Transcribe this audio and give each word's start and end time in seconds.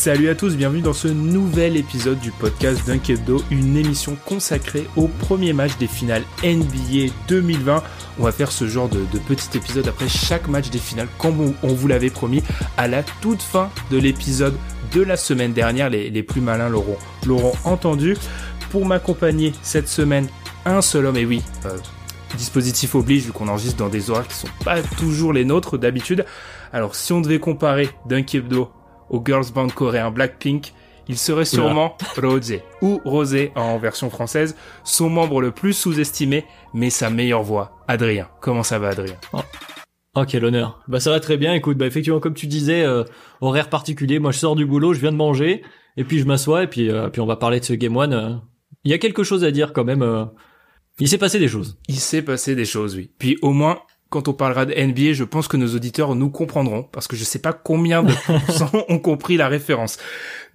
Salut 0.00 0.30
à 0.30 0.34
tous, 0.34 0.56
bienvenue 0.56 0.80
dans 0.80 0.94
ce 0.94 1.08
nouvel 1.08 1.76
épisode 1.76 2.18
du 2.20 2.30
podcast 2.30 2.88
Hebdo, 2.88 3.42
une 3.50 3.76
émission 3.76 4.16
consacrée 4.24 4.86
au 4.96 5.08
premier 5.08 5.52
match 5.52 5.76
des 5.76 5.86
finales 5.86 6.22
NBA 6.42 7.12
2020. 7.28 7.82
On 8.18 8.22
va 8.22 8.32
faire 8.32 8.50
ce 8.50 8.66
genre 8.66 8.88
de, 8.88 9.04
petit 9.28 9.58
épisode 9.58 9.86
après 9.88 10.08
chaque 10.08 10.48
match 10.48 10.70
des 10.70 10.78
finales, 10.78 11.08
comme 11.18 11.52
on, 11.62 11.74
vous 11.74 11.86
l'avait 11.86 12.08
promis, 12.08 12.42
à 12.78 12.88
la 12.88 13.02
toute 13.02 13.42
fin 13.42 13.68
de 13.90 13.98
l'épisode 13.98 14.54
de 14.94 15.02
la 15.02 15.18
semaine 15.18 15.52
dernière. 15.52 15.90
Les, 15.90 16.22
plus 16.22 16.40
malins 16.40 16.70
l'auront 16.70 17.52
entendu. 17.64 18.16
Pour 18.70 18.86
m'accompagner 18.86 19.52
cette 19.60 19.88
semaine, 19.88 20.28
un 20.64 20.80
seul 20.80 21.04
homme, 21.04 21.18
et 21.18 21.26
oui, 21.26 21.42
euh, 21.66 21.76
dispositif 22.38 22.94
oblige, 22.94 23.26
vu 23.26 23.32
qu'on 23.32 23.48
enregistre 23.48 23.76
dans 23.76 23.90
des 23.90 24.08
horaires 24.08 24.28
qui 24.28 24.36
sont 24.36 24.48
pas 24.64 24.80
toujours 24.80 25.34
les 25.34 25.44
nôtres 25.44 25.76
d'habitude. 25.76 26.24
Alors 26.72 26.94
si 26.94 27.12
on 27.12 27.20
devait 27.20 27.38
comparer 27.38 27.90
Dunk 28.06 28.34
Hebdo 28.34 28.70
au 29.10 29.22
girls 29.24 29.52
band 29.54 29.68
coréen 29.68 30.10
Blackpink, 30.10 30.72
il 31.10 31.18
serait 31.18 31.44
sûrement 31.44 31.96
Rosé 32.16 32.62
ou 32.82 33.00
Rosé 33.04 33.50
en 33.56 33.78
version 33.78 34.10
française, 34.10 34.56
son 34.84 35.10
membre 35.10 35.40
le 35.40 35.50
plus 35.50 35.72
sous-estimé, 35.72 36.44
mais 36.72 36.88
sa 36.88 37.10
meilleure 37.10 37.42
voix. 37.42 37.72
Adrien, 37.88 38.28
comment 38.40 38.62
ça 38.62 38.78
va 38.78 38.90
Adrien? 38.90 39.16
Oh. 39.32 39.40
oh. 40.14 40.24
quel 40.26 40.44
honneur. 40.44 40.80
Bah 40.86 41.00
ça 41.00 41.10
va 41.10 41.18
très 41.18 41.36
bien. 41.36 41.52
Écoute, 41.52 41.78
bah 41.78 41.86
effectivement 41.86 42.20
comme 42.20 42.34
tu 42.34 42.46
disais, 42.46 42.84
euh, 42.84 43.02
horaire 43.40 43.68
particulier. 43.68 44.20
Moi 44.20 44.30
je 44.30 44.38
sors 44.38 44.54
du 44.54 44.64
boulot, 44.64 44.94
je 44.94 45.00
viens 45.00 45.10
de 45.10 45.16
manger, 45.16 45.64
et 45.96 46.04
puis 46.04 46.20
je 46.20 46.26
m'assois 46.26 46.62
et 46.62 46.66
puis 46.68 46.90
euh, 46.90 47.08
puis 47.08 47.20
on 47.20 47.26
va 47.26 47.36
parler 47.36 47.58
de 47.58 47.64
ce 47.64 47.72
Game 47.72 47.96
One. 47.96 48.12
Euh. 48.12 48.34
Il 48.84 48.92
y 48.92 48.94
a 48.94 48.98
quelque 48.98 49.24
chose 49.24 49.42
à 49.42 49.50
dire 49.50 49.72
quand 49.72 49.84
même. 49.84 50.30
Il 51.00 51.08
s'est 51.08 51.18
passé 51.18 51.38
des 51.40 51.48
choses. 51.48 51.78
Il 51.88 51.98
s'est 51.98 52.22
passé 52.22 52.54
des 52.54 52.64
choses, 52.64 52.94
oui. 52.94 53.10
Puis 53.18 53.36
au 53.42 53.52
moins, 53.52 53.80
quand 54.10 54.26
on 54.26 54.32
parlera 54.32 54.66
de 54.66 54.74
NBA, 54.74 55.12
je 55.12 55.24
pense 55.24 55.48
que 55.48 55.56
nos 55.56 55.74
auditeurs 55.74 56.14
nous 56.16 56.30
comprendront 56.30 56.82
parce 56.82 57.06
que 57.06 57.16
je 57.16 57.24
sais 57.24 57.38
pas 57.38 57.52
combien 57.52 58.02
de 58.02 58.12
pourcents 58.26 58.84
ont 58.88 58.98
compris 58.98 59.36
la 59.36 59.48
référence. 59.48 59.98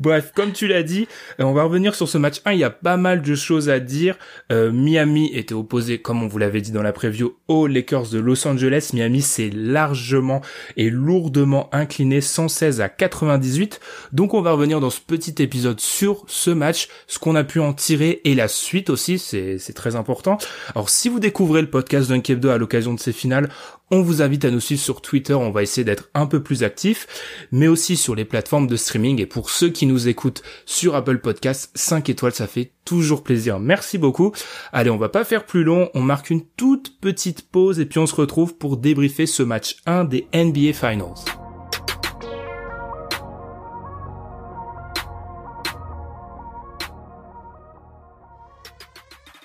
Bref, 0.01 0.33
comme 0.35 0.51
tu 0.51 0.67
l'as 0.67 0.83
dit, 0.83 1.07
euh, 1.39 1.45
on 1.45 1.53
va 1.53 1.63
revenir 1.63 1.95
sur 1.95 2.09
ce 2.09 2.17
match 2.17 2.41
1. 2.43 2.51
Il 2.53 2.59
y 2.59 2.65
a 2.65 2.69
pas 2.69 2.97
mal 2.97 3.21
de 3.21 3.35
choses 3.35 3.69
à 3.69 3.79
dire. 3.79 4.17
Euh, 4.51 4.71
Miami 4.71 5.31
était 5.33 5.53
opposé, 5.53 5.99
comme 5.99 6.21
on 6.21 6.27
vous 6.27 6.37
l'avait 6.37 6.59
dit 6.59 6.71
dans 6.71 6.83
la 6.83 6.91
preview, 6.91 7.37
aux 7.47 7.65
Lakers 7.65 8.09
de 8.09 8.19
Los 8.19 8.45
Angeles. 8.45 8.91
Miami 8.93 9.21
s'est 9.21 9.49
largement 9.53 10.41
et 10.75 10.89
lourdement 10.89 11.69
incliné 11.73 12.19
116 12.19 12.81
à 12.81 12.89
98. 12.89 13.79
Donc 14.11 14.33
on 14.33 14.41
va 14.41 14.51
revenir 14.51 14.81
dans 14.81 14.89
ce 14.89 14.99
petit 14.99 15.41
épisode 15.41 15.79
sur 15.79 16.25
ce 16.27 16.51
match, 16.51 16.89
ce 17.07 17.17
qu'on 17.17 17.35
a 17.35 17.45
pu 17.45 17.61
en 17.61 17.71
tirer 17.71 18.21
et 18.25 18.35
la 18.35 18.49
suite 18.49 18.89
aussi, 18.89 19.17
c'est 19.17 19.73
très 19.73 19.95
important. 19.95 20.37
Alors 20.73 20.89
si 20.89 21.07
vous 21.07 21.19
découvrez 21.19 21.61
le 21.61 21.69
podcast 21.69 22.09
d'un 22.09 22.19
2 22.19 22.49
à 22.49 22.57
l'occasion 22.57 22.93
de 22.93 22.99
ces 22.99 23.13
finales, 23.13 23.44
on 23.91 24.01
vous 24.01 24.21
invite 24.21 24.45
à 24.45 24.51
nous 24.51 24.59
suivre 24.59 24.81
sur 24.81 25.01
Twitter, 25.01 25.33
on 25.33 25.51
va 25.51 25.63
essayer 25.63 25.83
d'être 25.83 26.09
un 26.13 26.25
peu 26.25 26.41
plus 26.41 26.63
actif, 26.63 27.07
mais 27.51 27.67
aussi 27.67 27.97
sur 27.97 28.15
les 28.15 28.25
plateformes 28.25 28.67
de 28.67 28.75
streaming. 28.75 29.21
Et 29.21 29.25
pour 29.25 29.49
ceux 29.49 29.69
qui 29.69 29.85
nous 29.85 30.07
écoutent 30.07 30.43
sur 30.65 30.95
Apple 30.95 31.19
Podcasts, 31.19 31.71
5 31.75 32.09
étoiles, 32.09 32.33
ça 32.33 32.47
fait 32.47 32.71
toujours 32.83 33.23
plaisir. 33.23 33.59
Merci 33.59 33.97
beaucoup. 33.97 34.31
Allez, 34.71 34.89
on 34.89 34.97
va 34.97 35.09
pas 35.09 35.23
faire 35.23 35.45
plus 35.45 35.63
long, 35.63 35.89
on 35.93 36.01
marque 36.01 36.29
une 36.29 36.45
toute 36.57 36.99
petite 36.99 37.49
pause 37.49 37.79
et 37.79 37.85
puis 37.85 37.99
on 37.99 38.07
se 38.07 38.15
retrouve 38.15 38.55
pour 38.55 38.77
débriefer 38.77 39.25
ce 39.25 39.43
match 39.43 39.77
1 39.85 40.05
des 40.05 40.27
NBA 40.33 40.73
Finals. 40.73 41.15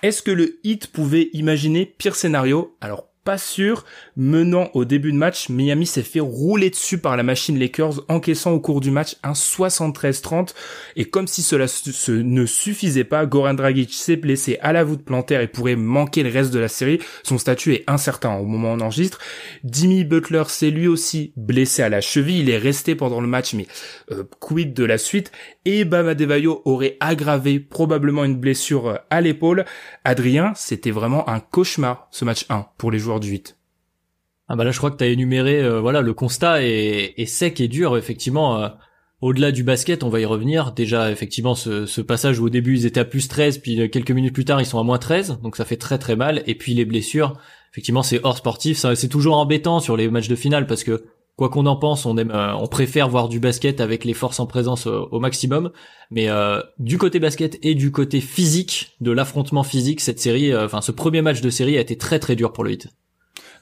Est-ce 0.02 0.22
que 0.22 0.30
le 0.30 0.58
hit 0.64 0.86
pouvait 0.86 1.28
imaginer 1.34 1.84
pire 1.84 2.16
scénario? 2.16 2.74
Alors 2.80 3.09
pas 3.24 3.38
sûr. 3.38 3.84
Menant 4.16 4.70
au 4.74 4.84
début 4.84 5.12
de 5.12 5.16
match, 5.16 5.48
Miami 5.48 5.86
s'est 5.86 6.02
fait 6.02 6.20
rouler 6.20 6.70
dessus 6.70 6.98
par 6.98 7.16
la 7.16 7.22
machine 7.22 7.58
Lakers, 7.58 8.00
encaissant 8.08 8.52
au 8.52 8.60
cours 8.60 8.80
du 8.80 8.90
match 8.90 9.16
un 9.22 9.32
73-30. 9.32 10.54
Et 10.96 11.04
comme 11.04 11.26
si 11.26 11.42
cela 11.42 11.66
ne 12.08 12.46
suffisait 12.46 13.04
pas, 13.04 13.26
Goran 13.26 13.54
Dragic 13.54 13.92
s'est 13.92 14.16
blessé 14.16 14.58
à 14.62 14.72
la 14.72 14.84
voûte 14.84 15.04
plantaire 15.04 15.40
et 15.40 15.48
pourrait 15.48 15.76
manquer 15.76 16.22
le 16.22 16.30
reste 16.30 16.52
de 16.52 16.58
la 16.58 16.68
série. 16.68 17.00
Son 17.22 17.38
statut 17.38 17.74
est 17.74 17.84
incertain 17.86 18.36
au 18.36 18.44
moment 18.44 18.72
où 18.72 18.76
on 18.76 18.80
enregistre. 18.80 19.18
Jimmy 19.64 20.04
Butler 20.04 20.44
s'est 20.48 20.70
lui 20.70 20.88
aussi 20.88 21.32
blessé 21.36 21.82
à 21.82 21.88
la 21.88 22.00
cheville. 22.00 22.40
Il 22.40 22.50
est 22.50 22.58
resté 22.58 22.94
pendant 22.94 23.20
le 23.20 23.26
match, 23.26 23.54
mais 23.54 23.66
euh, 24.12 24.24
quid 24.38 24.74
de 24.74 24.84
la 24.84 24.98
suite? 24.98 25.32
Et 25.64 25.84
Bama 25.84 26.14
Devayo 26.14 26.62
aurait 26.64 26.96
aggravé 27.00 27.60
probablement 27.60 28.24
une 28.24 28.36
blessure 28.36 28.88
euh, 28.88 28.96
à 29.10 29.20
l'épaule. 29.20 29.64
Adrien, 30.04 30.52
c'était 30.54 30.90
vraiment 30.90 31.28
un 31.28 31.40
cauchemar 31.40 32.08
ce 32.10 32.24
match 32.24 32.46
1 32.48 32.66
pour 32.78 32.90
les 32.90 32.98
joueurs 32.98 33.09
du 33.18 33.30
8. 33.30 33.56
Ah 34.48 34.56
bah 34.56 34.64
là 34.64 34.72
je 34.72 34.78
crois 34.78 34.90
que 34.90 34.96
tu 34.96 35.04
as 35.04 35.06
énuméré 35.06 35.62
euh, 35.62 35.80
voilà 35.80 36.00
le 36.00 36.12
constat 36.12 36.64
est, 36.64 37.24
sec 37.26 37.60
et 37.60 37.68
dur 37.68 37.96
effectivement 37.96 38.60
euh, 38.60 38.68
au-delà 39.20 39.52
du 39.52 39.62
basket 39.62 40.02
on 40.02 40.08
va 40.08 40.20
y 40.20 40.24
revenir. 40.24 40.72
Déjà 40.72 41.10
effectivement 41.10 41.54
ce, 41.54 42.00
passage 42.00 42.40
où 42.40 42.46
au 42.46 42.48
début 42.48 42.76
ils 42.76 42.86
étaient 42.86 43.00
à 43.00 43.04
plus 43.04 43.28
13 43.28 43.58
puis 43.58 43.80
euh, 43.80 43.88
quelques 43.88 44.10
minutes 44.10 44.34
plus 44.34 44.44
tard 44.44 44.60
ils 44.60 44.66
sont 44.66 44.80
à 44.80 44.82
moins 44.82 44.98
13 44.98 45.38
donc 45.42 45.56
ça 45.56 45.64
fait 45.64 45.76
très 45.76 45.98
très 45.98 46.16
mal. 46.16 46.42
Et 46.46 46.54
puis 46.56 46.74
les 46.74 46.84
blessures 46.84 47.34
effectivement 47.72 48.02
c'est 48.02 48.20
hors 48.24 48.38
sportif. 48.38 48.84
C'est 48.94 49.08
toujours 49.08 49.38
embêtant 49.38 49.80
sur 49.80 49.96
les 49.96 50.08
matchs 50.10 50.28
de 50.28 50.36
finale 50.36 50.66
parce 50.66 50.84
que 50.84 51.04
quoi 51.40 51.48
qu'on 51.48 51.64
en 51.64 51.76
pense 51.76 52.04
on 52.04 52.18
aime 52.18 52.32
on 52.34 52.66
préfère 52.66 53.08
voir 53.08 53.30
du 53.30 53.40
basket 53.40 53.80
avec 53.80 54.04
les 54.04 54.12
forces 54.12 54.40
en 54.40 54.46
présence 54.46 54.86
au, 54.86 55.20
maximum 55.20 55.70
mais 56.10 56.28
du 56.78 56.98
côté 56.98 57.18
basket 57.18 57.58
et 57.62 57.74
du 57.74 57.90
côté 57.90 58.20
physique 58.20 58.96
de 59.00 59.10
l'affrontement 59.10 59.62
physique 59.62 60.02
cette 60.02 60.20
série 60.20 60.54
enfin 60.54 60.82
ce 60.82 60.92
premier 60.92 61.22
match 61.22 61.40
de 61.40 61.48
série 61.48 61.78
a 61.78 61.80
été 61.80 61.96
très 61.96 62.18
très 62.18 62.36
dur 62.36 62.52
pour 62.52 62.62
le 62.62 62.72
hit 62.72 62.88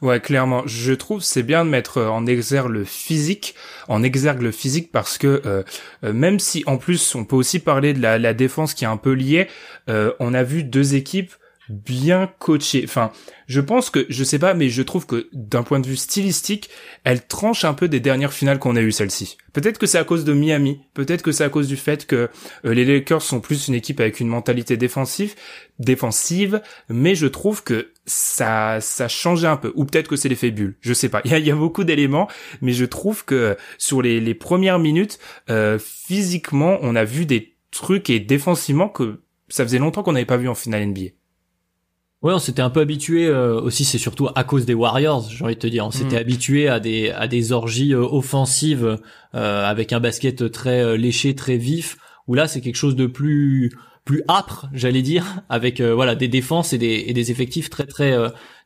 Ouais, 0.00 0.20
clairement. 0.20 0.62
Je 0.66 0.92
trouve 0.92 1.22
c'est 1.22 1.42
bien 1.42 1.64
de 1.64 1.70
mettre 1.70 1.98
euh, 1.98 2.08
en 2.08 2.24
exergue 2.26 2.70
le 2.70 2.84
physique, 2.84 3.56
en 3.88 4.04
exergue 4.04 4.42
le 4.42 4.52
physique 4.52 4.92
parce 4.92 5.18
que 5.18 5.42
euh, 5.44 5.64
euh, 6.04 6.12
même 6.12 6.38
si 6.38 6.62
en 6.66 6.76
plus 6.76 7.16
on 7.16 7.24
peut 7.24 7.34
aussi 7.34 7.58
parler 7.58 7.94
de 7.94 8.00
la 8.00 8.34
défense 8.34 8.74
qui 8.74 8.84
est 8.84 8.88
un 8.88 8.96
peu 8.96 9.12
liée, 9.12 9.48
on 9.88 10.34
a 10.34 10.42
vu 10.42 10.64
deux 10.64 10.94
équipes 10.94 11.32
bien 11.68 12.30
coachées. 12.38 12.82
Enfin, 12.84 13.12
je 13.46 13.60
pense 13.60 13.90
que, 13.90 14.06
je 14.08 14.24
sais 14.24 14.38
pas, 14.38 14.54
mais 14.54 14.68
je 14.68 14.82
trouve 14.82 15.06
que 15.06 15.28
d'un 15.32 15.62
point 15.62 15.80
de 15.80 15.86
vue 15.86 15.96
stylistique, 15.96 16.70
elle 17.04 17.26
tranche 17.26 17.64
un 17.64 17.74
peu 17.74 17.88
des 17.88 18.00
dernières 18.00 18.32
finales 18.32 18.58
qu'on 18.58 18.76
a 18.76 18.80
eues 18.80 18.92
celle-ci. 18.92 19.38
Peut-être 19.52 19.78
que 19.78 19.86
c'est 19.86 19.98
à 19.98 20.04
cause 20.04 20.24
de 20.24 20.32
Miami, 20.32 20.80
peut-être 20.94 21.22
que 21.22 21.32
c'est 21.32 21.44
à 21.44 21.48
cause 21.48 21.68
du 21.68 21.76
fait 21.76 22.06
que 22.06 22.28
euh, 22.64 22.74
les 22.74 22.84
Lakers 22.84 23.22
sont 23.22 23.40
plus 23.40 23.68
une 23.68 23.74
équipe 23.74 24.00
avec 24.00 24.20
une 24.20 24.28
mentalité 24.28 24.76
défensive, 24.76 25.34
défensive, 25.78 26.62
mais 26.88 27.14
je 27.14 27.26
trouve 27.26 27.62
que 27.64 27.92
ça, 28.06 28.80
ça 28.80 29.08
changeait 29.08 29.48
un 29.48 29.56
peu. 29.56 29.72
Ou 29.74 29.84
peut-être 29.84 30.08
que 30.08 30.16
c'est 30.16 30.28
l'effet 30.28 30.50
bulle, 30.50 30.76
je 30.80 30.92
sais 30.92 31.08
pas. 31.08 31.22
Il 31.24 31.30
y 31.30 31.34
a, 31.34 31.38
y 31.38 31.50
a, 31.50 31.56
beaucoup 31.56 31.84
d'éléments, 31.84 32.28
mais 32.60 32.72
je 32.72 32.84
trouve 32.84 33.24
que 33.24 33.56
sur 33.78 34.02
les, 34.02 34.20
les 34.20 34.34
premières 34.34 34.78
minutes, 34.78 35.18
euh, 35.50 35.78
physiquement, 35.78 36.78
on 36.82 36.96
a 36.96 37.04
vu 37.04 37.26
des 37.26 37.56
trucs 37.70 38.10
et 38.10 38.20
défensivement 38.20 38.88
que 38.88 39.20
ça 39.48 39.64
faisait 39.64 39.78
longtemps 39.78 40.02
qu'on 40.02 40.12
n'avait 40.12 40.24
pas 40.24 40.36
vu 40.36 40.48
en 40.48 40.54
finale 40.54 40.86
NBA. 40.86 41.17
Ouais, 42.20 42.32
on 42.34 42.40
s'était 42.40 42.62
un 42.62 42.70
peu 42.70 42.80
habitué 42.80 43.28
euh, 43.28 43.60
aussi. 43.60 43.84
C'est 43.84 43.98
surtout 43.98 44.28
à 44.34 44.42
cause 44.42 44.66
des 44.66 44.74
Warriors, 44.74 45.30
j'ai 45.30 45.44
envie 45.44 45.54
de 45.54 45.60
te 45.60 45.68
dire. 45.68 45.86
On 45.86 45.92
s'était 45.92 46.16
mm. 46.16 46.20
habitué 46.20 46.68
à 46.68 46.80
des 46.80 47.10
à 47.10 47.28
des 47.28 47.52
orgies 47.52 47.94
euh, 47.94 48.00
offensives 48.00 48.98
euh, 49.34 49.64
avec 49.64 49.92
un 49.92 50.00
basket 50.00 50.50
très 50.50 50.98
léché, 50.98 51.36
très 51.36 51.56
vif. 51.56 51.96
Où 52.26 52.34
là, 52.34 52.48
c'est 52.48 52.60
quelque 52.60 52.76
chose 52.76 52.96
de 52.96 53.06
plus 53.06 53.72
plus 54.04 54.22
âpre, 54.28 54.68
j'allais 54.72 55.02
dire, 55.02 55.42
avec 55.48 55.80
voilà 55.80 56.16
des 56.16 56.28
défenses 56.28 56.72
et 56.72 56.78
des 56.78 57.04
et 57.06 57.12
des 57.12 57.30
effectifs 57.30 57.70
très 57.70 57.86
très 57.86 58.16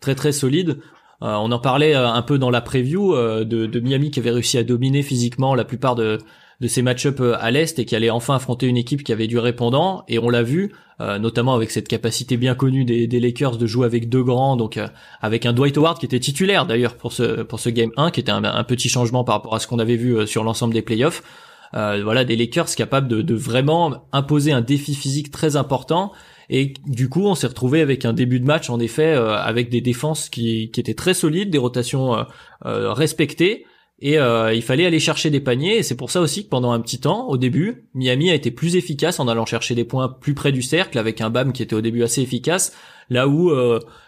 très 0.00 0.14
très 0.14 0.32
solides. 0.32 0.78
on 1.20 1.52
en 1.52 1.58
parlait 1.58 1.94
un 1.94 2.22
peu 2.22 2.38
dans 2.38 2.50
la 2.50 2.62
preview 2.62 3.14
de, 3.14 3.44
de 3.66 3.80
Miami 3.80 4.10
qui 4.10 4.20
avait 4.20 4.30
réussi 4.30 4.56
à 4.56 4.64
dominer 4.64 5.02
physiquement 5.02 5.54
la 5.54 5.64
plupart 5.64 5.94
de 5.94 6.18
de 6.62 6.68
ces 6.68 6.80
match-up 6.80 7.20
à 7.20 7.50
l'est 7.50 7.78
et 7.78 7.84
qui 7.84 7.94
allait 7.94 8.08
enfin 8.08 8.36
affronter 8.36 8.66
une 8.66 8.78
équipe 8.78 9.02
qui 9.04 9.12
avait 9.12 9.26
du 9.26 9.38
répondant. 9.38 10.04
Et 10.08 10.18
on 10.18 10.30
l'a 10.30 10.42
vu, 10.42 10.72
notamment 11.00 11.54
avec 11.54 11.70
cette 11.70 11.88
capacité 11.88 12.36
bien 12.36 12.54
connue 12.54 12.84
des, 12.84 13.06
des, 13.06 13.20
Lakers 13.20 13.58
de 13.58 13.66
jouer 13.66 13.84
avec 13.84 14.08
deux 14.08 14.22
grands, 14.22 14.56
donc 14.56 14.78
avec 15.20 15.44
un 15.44 15.52
Dwight 15.52 15.76
Howard 15.76 15.98
qui 15.98 16.06
était 16.06 16.20
titulaire 16.20 16.64
d'ailleurs 16.64 16.96
pour 16.96 17.12
ce 17.12 17.42
pour 17.42 17.58
ce 17.58 17.68
game 17.68 17.90
1, 17.96 18.12
qui 18.12 18.20
était 18.20 18.30
un, 18.30 18.64
petit 18.64 18.88
changement 18.88 19.24
par 19.24 19.34
rapport 19.34 19.56
à 19.56 19.58
ce 19.58 19.66
qu'on 19.66 19.80
avait 19.80 19.96
vu 19.96 20.26
sur 20.26 20.44
l'ensemble 20.44 20.72
des 20.72 20.82
playoffs. 20.82 21.22
voilà 21.72 22.24
des 22.24 22.36
Lakers 22.36 22.74
capables 22.76 23.08
de, 23.08 23.22
de 23.22 23.34
vraiment 23.34 24.06
imposer 24.12 24.52
un 24.52 24.60
défi 24.60 24.94
physique 24.94 25.32
très 25.32 25.56
important 25.56 26.12
et 26.54 26.74
du 26.86 27.08
coup, 27.08 27.24
on 27.24 27.34
s'est 27.34 27.46
retrouvé 27.46 27.80
avec 27.80 28.04
un 28.04 28.12
début 28.12 28.38
de 28.38 28.44
match, 28.44 28.68
en 28.68 28.78
effet, 28.78 29.14
euh, 29.14 29.36
avec 29.36 29.70
des 29.70 29.80
défenses 29.80 30.28
qui, 30.28 30.70
qui, 30.70 30.80
étaient 30.80 30.92
très 30.92 31.14
solides, 31.14 31.48
des 31.48 31.56
rotations 31.56 32.14
euh, 32.14 32.22
euh, 32.66 32.92
respectées. 32.92 33.64
Et 34.04 34.16
il 34.16 34.62
fallait 34.62 34.84
aller 34.84 34.98
chercher 34.98 35.30
des 35.30 35.40
paniers. 35.40 35.78
Et 35.78 35.82
c'est 35.84 35.94
pour 35.94 36.10
ça 36.10 36.20
aussi 36.20 36.44
que 36.44 36.48
pendant 36.48 36.72
un 36.72 36.80
petit 36.80 36.98
temps, 36.98 37.28
au 37.28 37.36
début, 37.36 37.84
Miami 37.94 38.30
a 38.30 38.34
été 38.34 38.50
plus 38.50 38.74
efficace 38.74 39.20
en 39.20 39.28
allant 39.28 39.46
chercher 39.46 39.76
des 39.76 39.84
points 39.84 40.08
plus 40.08 40.34
près 40.34 40.50
du 40.50 40.60
cercle, 40.60 40.98
avec 40.98 41.20
un 41.20 41.30
BAM 41.30 41.52
qui 41.52 41.62
était 41.62 41.76
au 41.76 41.80
début 41.80 42.02
assez 42.02 42.20
efficace. 42.20 42.72
Là 43.10 43.28
où 43.28 43.52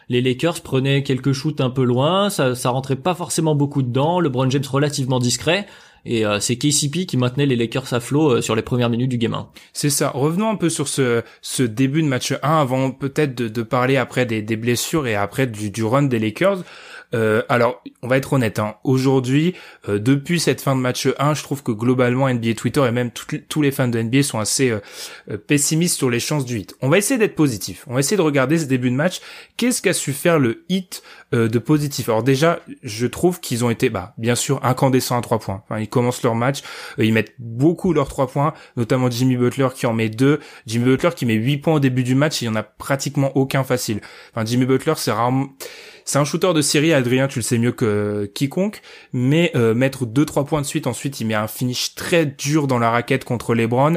les 0.08 0.20
Lakers 0.20 0.60
prenaient 0.62 1.02
quelques 1.02 1.32
shoots 1.32 1.60
un 1.60 1.70
peu 1.70 1.84
loin, 1.84 2.28
ça, 2.28 2.54
ça 2.54 2.70
rentrait 2.70 2.96
pas 2.96 3.14
forcément 3.14 3.54
beaucoup 3.54 3.82
dedans. 3.82 4.20
Le 4.20 4.28
LeBron 4.28 4.50
James 4.50 4.64
relativement 4.68 5.20
discret. 5.20 5.66
Et 6.06 6.26
euh, 6.26 6.38
c'est 6.38 6.56
KCP 6.56 7.06
qui 7.06 7.16
maintenait 7.16 7.46
les 7.46 7.56
Lakers 7.56 7.94
à 7.94 8.00
flot 8.00 8.34
euh, 8.34 8.40
sur 8.42 8.54
les 8.54 8.62
premières 8.62 8.90
minutes 8.90 9.10
du 9.10 9.18
game 9.18 9.34
1. 9.34 9.48
C'est 9.72 9.90
ça. 9.90 10.10
Revenons 10.10 10.50
un 10.50 10.56
peu 10.56 10.68
sur 10.68 10.86
ce, 10.86 11.22
ce 11.40 11.62
début 11.62 12.02
de 12.02 12.08
match 12.08 12.32
1 12.32 12.36
avant 12.42 12.90
peut-être 12.90 13.34
de, 13.34 13.48
de, 13.48 13.62
parler 13.62 13.96
après 13.96 14.26
des, 14.26 14.42
des, 14.42 14.56
blessures 14.56 15.06
et 15.06 15.14
après 15.14 15.46
du, 15.46 15.70
du 15.70 15.82
run 15.82 16.02
des 16.02 16.18
Lakers. 16.18 16.62
Euh, 17.14 17.42
alors, 17.48 17.82
on 18.02 18.08
va 18.08 18.16
être 18.16 18.32
honnête. 18.32 18.58
Hein. 18.58 18.74
Aujourd'hui, 18.84 19.54
euh, 19.88 19.98
depuis 19.98 20.40
cette 20.40 20.60
fin 20.60 20.74
de 20.74 20.80
match 20.80 21.08
1, 21.18 21.34
je 21.34 21.42
trouve 21.42 21.62
que 21.62 21.72
globalement 21.72 22.28
NBA 22.28 22.54
Twitter 22.54 22.84
et 22.86 22.90
même 22.90 23.10
tous 23.12 23.62
les 23.62 23.70
fans 23.70 23.88
de 23.88 24.00
NBA 24.00 24.22
sont 24.22 24.40
assez 24.40 24.70
euh, 24.70 25.36
pessimistes 25.36 25.96
sur 25.96 26.10
les 26.10 26.20
chances 26.20 26.44
du 26.44 26.58
hit. 26.58 26.74
On 26.82 26.88
va 26.88 26.98
essayer 26.98 27.18
d'être 27.18 27.36
positif. 27.36 27.84
On 27.86 27.94
va 27.94 28.00
essayer 28.00 28.16
de 28.16 28.22
regarder 28.22 28.58
ce 28.58 28.64
début 28.64 28.90
de 28.90 28.96
match. 28.96 29.20
Qu'est-ce 29.56 29.80
qu'a 29.80 29.92
su 29.92 30.12
faire 30.12 30.38
le 30.38 30.64
hit 30.68 31.02
de 31.34 31.58
positif 31.58 32.08
Alors 32.08 32.22
déjà, 32.22 32.60
je 32.82 33.06
trouve 33.06 33.40
qu'ils 33.40 33.64
ont 33.64 33.70
été, 33.70 33.90
bah, 33.90 34.14
bien 34.18 34.34
sûr, 34.34 34.60
incandescents 34.64 35.18
à 35.18 35.20
trois 35.20 35.38
points. 35.38 35.62
Ils 35.78 35.88
commencent 35.88 36.22
leur 36.22 36.34
match, 36.34 36.62
ils 36.98 37.12
mettent 37.12 37.34
beaucoup 37.38 37.92
leurs 37.92 38.08
trois 38.08 38.26
points, 38.26 38.54
notamment 38.76 39.10
Jimmy 39.10 39.36
Butler 39.36 39.68
qui 39.74 39.86
en 39.86 39.92
met 39.92 40.08
deux. 40.08 40.40
Jimmy 40.66 40.84
Butler 40.84 41.10
qui 41.14 41.26
met 41.26 41.34
huit 41.34 41.58
points 41.58 41.74
au 41.74 41.80
début 41.80 42.04
du 42.04 42.14
match, 42.14 42.42
il 42.42 42.46
y 42.46 42.48
en 42.48 42.56
a 42.56 42.62
pratiquement 42.62 43.36
aucun 43.36 43.64
facile. 43.64 44.00
Enfin, 44.32 44.44
Jimmy 44.44 44.66
Butler, 44.66 44.94
c'est 44.96 45.12
rarement 45.12 45.48
c'est 46.04 46.18
un 46.18 46.24
shooter 46.24 46.52
de 46.52 46.60
série, 46.60 46.92
Adrien, 46.92 47.28
tu 47.28 47.38
le 47.38 47.42
sais 47.42 47.56
mieux 47.56 47.72
que 47.72 48.30
quiconque, 48.34 48.82
mais 49.12 49.50
euh, 49.54 49.74
mettre 49.74 50.04
deux 50.04 50.26
trois 50.26 50.44
points 50.44 50.60
de 50.60 50.66
suite, 50.66 50.86
ensuite 50.86 51.20
il 51.20 51.26
met 51.26 51.34
un 51.34 51.46
finish 51.46 51.94
très 51.94 52.26
dur 52.26 52.66
dans 52.66 52.78
la 52.78 52.90
raquette 52.90 53.24
contre 53.24 53.54
LeBron. 53.54 53.96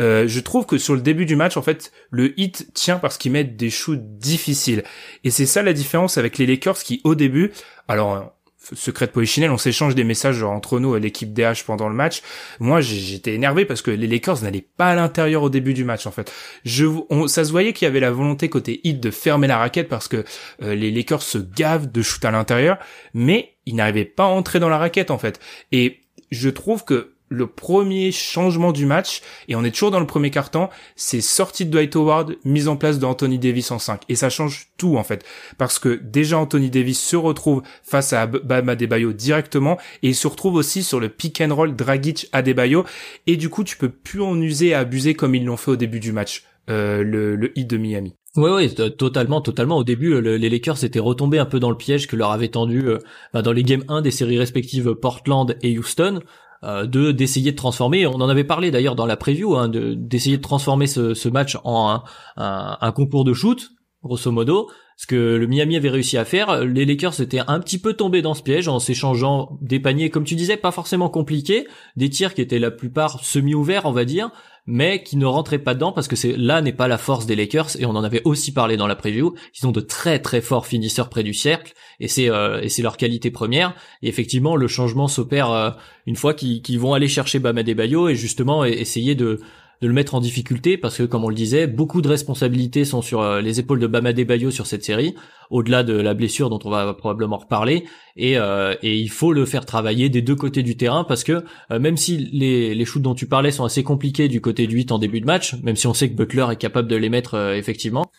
Euh, 0.00 0.28
je 0.28 0.40
trouve 0.40 0.66
que 0.66 0.78
sur 0.78 0.94
le 0.94 1.00
début 1.00 1.26
du 1.26 1.34
match, 1.34 1.56
en 1.56 1.62
fait, 1.62 1.90
le 2.10 2.38
hit 2.38 2.72
tient 2.74 2.98
parce 2.98 3.18
qu'ils 3.18 3.32
mettent 3.32 3.56
des 3.56 3.70
shoots 3.70 4.18
difficiles. 4.18 4.84
Et 5.24 5.30
c'est 5.30 5.46
ça 5.46 5.62
la 5.62 5.72
différence 5.72 6.16
avec 6.16 6.38
les 6.38 6.46
Lakers 6.46 6.77
qui, 6.84 7.00
au 7.04 7.14
début, 7.14 7.52
alors 7.86 8.32
secret 8.74 9.06
de 9.06 9.12
polichinelle, 9.12 9.50
on 9.50 9.58
s'échange 9.58 9.94
des 9.94 10.04
messages 10.04 10.42
entre 10.42 10.80
nous 10.80 10.96
et 10.96 11.00
l'équipe 11.00 11.32
DH 11.32 11.64
pendant 11.64 11.88
le 11.88 11.94
match. 11.94 12.22
Moi, 12.60 12.80
j'étais 12.80 13.34
énervé 13.34 13.64
parce 13.64 13.82
que 13.82 13.90
les 13.90 14.06
Lakers 14.06 14.42
n'allaient 14.42 14.66
pas 14.76 14.90
à 14.90 14.94
l'intérieur 14.94 15.42
au 15.42 15.50
début 15.50 15.74
du 15.74 15.84
match, 15.84 16.06
en 16.06 16.10
fait. 16.10 16.32
Je, 16.64 16.86
ça 17.28 17.44
se 17.44 17.50
voyait 17.50 17.72
qu'il 17.72 17.86
y 17.86 17.88
avait 17.88 18.00
la 18.00 18.10
volonté 18.10 18.48
côté 18.48 18.80
hit 18.84 19.00
de 19.00 19.10
fermer 19.10 19.46
la 19.46 19.58
raquette 19.58 19.88
parce 19.88 20.08
que 20.08 20.24
euh, 20.62 20.74
les 20.74 20.90
Lakers 20.90 21.22
se 21.22 21.38
gavent 21.38 21.90
de 21.90 22.02
shoot 22.02 22.24
à 22.24 22.30
l'intérieur, 22.30 22.78
mais 23.14 23.54
ils 23.66 23.74
n'arrivaient 23.74 24.04
pas 24.04 24.24
à 24.24 24.28
entrer 24.28 24.60
dans 24.60 24.68
la 24.68 24.78
raquette, 24.78 25.10
en 25.10 25.18
fait. 25.18 25.40
Et 25.72 26.00
je 26.30 26.50
trouve 26.50 26.84
que 26.84 27.14
le 27.28 27.46
premier 27.46 28.12
changement 28.12 28.72
du 28.72 28.86
match, 28.86 29.22
et 29.48 29.56
on 29.56 29.64
est 29.64 29.70
toujours 29.70 29.90
dans 29.90 30.00
le 30.00 30.06
premier 30.06 30.30
quart-temps, 30.30 30.70
c'est 30.96 31.20
sortie 31.20 31.66
de 31.66 31.70
Dwight 31.70 31.94
Howard, 31.96 32.36
mise 32.44 32.68
en 32.68 32.76
place 32.76 32.98
de 32.98 33.06
Anthony 33.06 33.38
Davis 33.38 33.70
en 33.70 33.78
5. 33.78 34.02
Et 34.08 34.14
ça 34.14 34.30
change 34.30 34.68
tout, 34.76 34.96
en 34.96 35.04
fait. 35.04 35.24
Parce 35.58 35.78
que 35.78 36.00
déjà 36.02 36.38
Anthony 36.38 36.70
Davis 36.70 37.00
se 37.00 37.16
retrouve 37.16 37.62
face 37.82 38.12
à 38.12 38.26
Bam 38.26 38.68
Adebayo 38.68 39.12
directement, 39.12 39.78
et 40.02 40.08
il 40.08 40.14
se 40.14 40.28
retrouve 40.28 40.54
aussi 40.54 40.82
sur 40.82 41.00
le 41.00 41.08
pick 41.08 41.40
and 41.40 41.54
roll 41.54 41.76
Dragic 41.76 42.28
Adebayo, 42.32 42.84
et 43.26 43.36
du 43.36 43.48
coup, 43.48 43.64
tu 43.64 43.76
peux 43.76 43.90
plus 43.90 44.22
en 44.22 44.40
user 44.40 44.68
et 44.68 44.74
abuser 44.74 45.14
comme 45.14 45.34
ils 45.34 45.44
l'ont 45.44 45.56
fait 45.56 45.72
au 45.72 45.76
début 45.76 46.00
du 46.00 46.12
match, 46.12 46.44
euh, 46.70 47.02
le, 47.02 47.58
hit 47.58 47.68
de 47.68 47.76
Miami. 47.76 48.14
Oui, 48.36 48.50
oui, 48.50 48.74
totalement, 48.96 49.40
totalement. 49.40 49.78
Au 49.78 49.84
début, 49.84 50.20
les 50.20 50.50
Lakers 50.50 50.84
étaient 50.84 51.00
retombés 51.00 51.38
un 51.38 51.46
peu 51.46 51.58
dans 51.58 51.70
le 51.70 51.76
piège 51.76 52.06
que 52.06 52.14
leur 52.14 52.30
avait 52.30 52.48
tendu 52.48 52.88
euh, 52.88 52.98
bah, 53.32 53.42
dans 53.42 53.52
les 53.52 53.64
games 53.64 53.84
1 53.88 54.02
des 54.02 54.10
séries 54.10 54.38
respectives 54.38 54.94
Portland 54.94 55.56
et 55.62 55.76
Houston, 55.76 56.20
de 56.62 57.12
d'essayer 57.12 57.52
de 57.52 57.56
transformer. 57.56 58.06
On 58.06 58.14
en 58.14 58.28
avait 58.28 58.44
parlé 58.44 58.70
d'ailleurs 58.70 58.96
dans 58.96 59.06
la 59.06 59.16
preview, 59.16 59.56
hein, 59.56 59.68
de 59.68 59.94
d'essayer 59.94 60.36
de 60.36 60.42
transformer 60.42 60.86
ce, 60.86 61.14
ce 61.14 61.28
match 61.28 61.56
en 61.64 62.02
un, 62.36 62.78
un, 62.80 62.92
concours 62.92 63.24
de 63.24 63.32
shoot, 63.32 63.70
grosso 64.02 64.30
modo. 64.32 64.68
Ce 65.00 65.06
que 65.06 65.14
le 65.14 65.46
Miami 65.46 65.76
avait 65.76 65.90
réussi 65.90 66.18
à 66.18 66.24
faire, 66.24 66.64
les 66.64 66.84
Lakers 66.84 67.20
étaient 67.20 67.40
un 67.46 67.60
petit 67.60 67.78
peu 67.78 67.94
tombés 67.94 68.20
dans 68.20 68.34
ce 68.34 68.42
piège 68.42 68.66
en 68.66 68.80
s'échangeant 68.80 69.56
des 69.62 69.78
paniers, 69.78 70.10
comme 70.10 70.24
tu 70.24 70.34
disais, 70.34 70.56
pas 70.56 70.72
forcément 70.72 71.08
compliqués, 71.08 71.68
des 71.96 72.10
tirs 72.10 72.34
qui 72.34 72.40
étaient 72.40 72.58
la 72.58 72.72
plupart 72.72 73.24
semi-ouverts, 73.24 73.86
on 73.86 73.92
va 73.92 74.04
dire, 74.04 74.32
mais 74.66 75.04
qui 75.04 75.16
ne 75.16 75.24
rentraient 75.24 75.60
pas 75.60 75.74
dedans 75.74 75.92
parce 75.92 76.08
que 76.08 76.16
c'est 76.16 76.36
là 76.36 76.60
n'est 76.62 76.72
pas 76.72 76.88
la 76.88 76.98
force 76.98 77.26
des 77.26 77.36
Lakers 77.36 77.80
et 77.80 77.86
on 77.86 77.90
en 77.90 78.02
avait 78.02 78.22
aussi 78.24 78.52
parlé 78.52 78.76
dans 78.76 78.88
la 78.88 78.96
preview. 78.96 79.34
Ils 79.56 79.68
ont 79.68 79.72
de 79.72 79.80
très 79.80 80.18
très 80.18 80.40
forts 80.40 80.66
finisseurs 80.66 81.08
près 81.08 81.22
du 81.22 81.32
cercle 81.32 81.74
et 82.00 82.08
c'est 82.08 82.28
euh, 82.28 82.60
et 82.60 82.68
c'est 82.68 82.82
leur 82.82 82.96
qualité 82.96 83.30
première. 83.30 83.76
Et 84.02 84.08
effectivement, 84.08 84.56
le 84.56 84.66
changement 84.66 85.06
s'opère 85.06 85.52
euh, 85.52 85.70
une 86.06 86.16
fois 86.16 86.34
qu'ils 86.34 86.80
vont 86.80 86.92
aller 86.92 87.08
chercher 87.08 87.38
Bama 87.38 87.62
Bayo 87.62 88.08
et 88.08 88.16
justement 88.16 88.64
essayer 88.64 89.14
de 89.14 89.40
de 89.80 89.86
le 89.86 89.94
mettre 89.94 90.14
en 90.14 90.20
difficulté 90.20 90.76
parce 90.76 90.96
que 90.96 91.04
comme 91.04 91.24
on 91.24 91.28
le 91.28 91.34
disait, 91.34 91.66
beaucoup 91.66 92.02
de 92.02 92.08
responsabilités 92.08 92.84
sont 92.84 93.02
sur 93.02 93.20
euh, 93.20 93.40
les 93.40 93.60
épaules 93.60 93.78
de 93.78 93.86
Bama 93.86 94.12
Bayo 94.12 94.50
sur 94.50 94.66
cette 94.66 94.84
série, 94.84 95.14
au-delà 95.50 95.84
de 95.84 95.94
la 95.94 96.14
blessure 96.14 96.50
dont 96.50 96.58
on 96.64 96.70
va 96.70 96.92
probablement 96.94 97.38
reparler 97.38 97.84
et, 98.16 98.36
euh, 98.38 98.74
il 98.82 99.10
faut 99.10 99.32
le 99.32 99.44
faire 99.44 99.66
travailler 99.66 100.08
des 100.08 100.22
deux 100.22 100.34
côtés 100.34 100.62
du 100.62 100.76
terrain 100.76 101.04
parce 101.04 101.22
que 101.22 101.44
euh, 101.70 101.78
même 101.78 101.96
si 101.96 102.16
les, 102.32 102.74
les 102.74 102.84
shoots 102.84 103.02
dont 103.02 103.14
tu 103.14 103.26
parlais 103.26 103.52
sont 103.52 103.64
assez 103.64 103.84
compliqués 103.84 104.28
du 104.28 104.40
côté 104.40 104.66
du 104.66 104.76
8 104.76 104.92
en 104.92 104.98
début 104.98 105.20
de 105.20 105.26
match, 105.26 105.54
même 105.62 105.76
si 105.76 105.86
on 105.86 105.94
sait 105.94 106.10
que 106.10 106.14
Butler 106.14 106.46
est 106.50 106.56
capable 106.56 106.88
de 106.88 106.96
les 106.96 107.08
mettre 107.08 107.36
effectivement, 107.54 108.10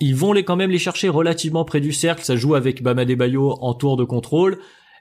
ils 0.00 0.14
vont 0.14 0.32
quand 0.32 0.56
même 0.56 0.70
les 0.70 0.78
chercher 0.78 1.08
relativement 1.08 1.64
près 1.64 1.80
du 1.80 1.92
cercle, 1.92 2.24
ça 2.24 2.36
joue 2.36 2.54
avec 2.54 2.82
Bama 2.82 3.04
Bayo 3.04 3.56
en 3.60 3.74
tour 3.74 3.96
de 3.96 4.04
contrôle 4.04 4.58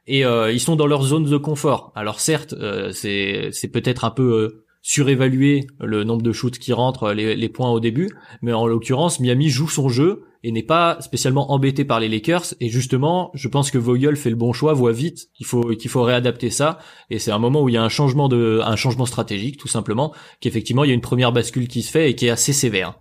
et 0.07 0.21
ils 0.21 0.59
sont 0.59 0.75
dans 0.75 0.87
leur 0.87 1.03
zone 1.03 1.25
de 1.25 1.37
confort. 1.37 1.91
Alors 1.95 2.19
certes, 2.19 2.53
c'est 2.91 3.71
peut-être 3.71 4.05
un 4.05 4.11
peu 4.11 4.64
surévaluer 4.87 5.65
le 5.79 6.03
nombre 6.03 6.21
de 6.21 6.31
shoots 6.31 6.59
qui 6.59 6.71
rentrent, 6.71 7.11
les, 7.11 7.49
points 7.49 7.71
au 7.71 7.79
début, 7.79 8.11
mais 8.43 8.53
en 8.53 8.67
l'occurrence, 8.67 9.19
Miami 9.19 9.49
joue 9.49 9.67
son 9.67 9.89
jeu 9.89 10.25
et 10.43 10.51
n'est 10.51 10.61
pas 10.61 10.97
spécialement 10.99 11.51
embêté 11.51 11.85
par 11.85 11.99
les 11.99 12.07
Lakers. 12.07 12.53
Et 12.59 12.69
justement, 12.69 13.31
je 13.33 13.47
pense 13.47 13.71
que 13.71 13.79
Vogel 13.79 14.15
fait 14.15 14.29
le 14.29 14.35
bon 14.35 14.53
choix, 14.53 14.73
voit 14.73 14.91
vite 14.91 15.29
qu'il 15.33 15.47
faut 15.47 15.69
qu'il 15.69 15.89
faut 15.89 16.03
réadapter 16.03 16.51
ça. 16.51 16.77
Et 17.09 17.17
c'est 17.17 17.31
un 17.31 17.39
moment 17.39 17.63
où 17.63 17.69
il 17.69 17.73
y 17.73 17.77
a 17.77 17.81
un 17.81 17.89
changement 17.89 18.29
de 18.29 18.61
un 18.63 18.75
changement 18.75 19.07
stratégique, 19.07 19.57
tout 19.57 19.67
simplement, 19.67 20.13
qu'effectivement 20.39 20.83
il 20.83 20.89
y 20.89 20.91
a 20.91 20.93
une 20.93 21.01
première 21.01 21.31
bascule 21.31 21.67
qui 21.67 21.81
se 21.81 21.89
fait 21.89 22.11
et 22.11 22.15
qui 22.15 22.27
est 22.27 22.29
assez 22.29 22.53
sévère. 22.53 22.93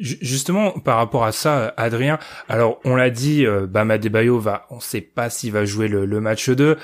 Justement, 0.00 0.72
par 0.72 0.96
rapport 0.96 1.22
à 1.22 1.30
ça, 1.30 1.72
Adrien, 1.76 2.18
alors 2.48 2.80
on 2.84 2.96
l'a 2.96 3.10
dit, 3.10 3.46
euh, 3.46 3.68
Bama 3.68 3.98
Debayo 3.98 4.40
va, 4.40 4.66
on 4.70 4.80
sait 4.80 5.00
pas 5.00 5.30
s'il 5.30 5.52
va 5.52 5.64
jouer 5.64 5.86
le, 5.86 6.06
le 6.06 6.20
match 6.20 6.50
2. 6.50 6.76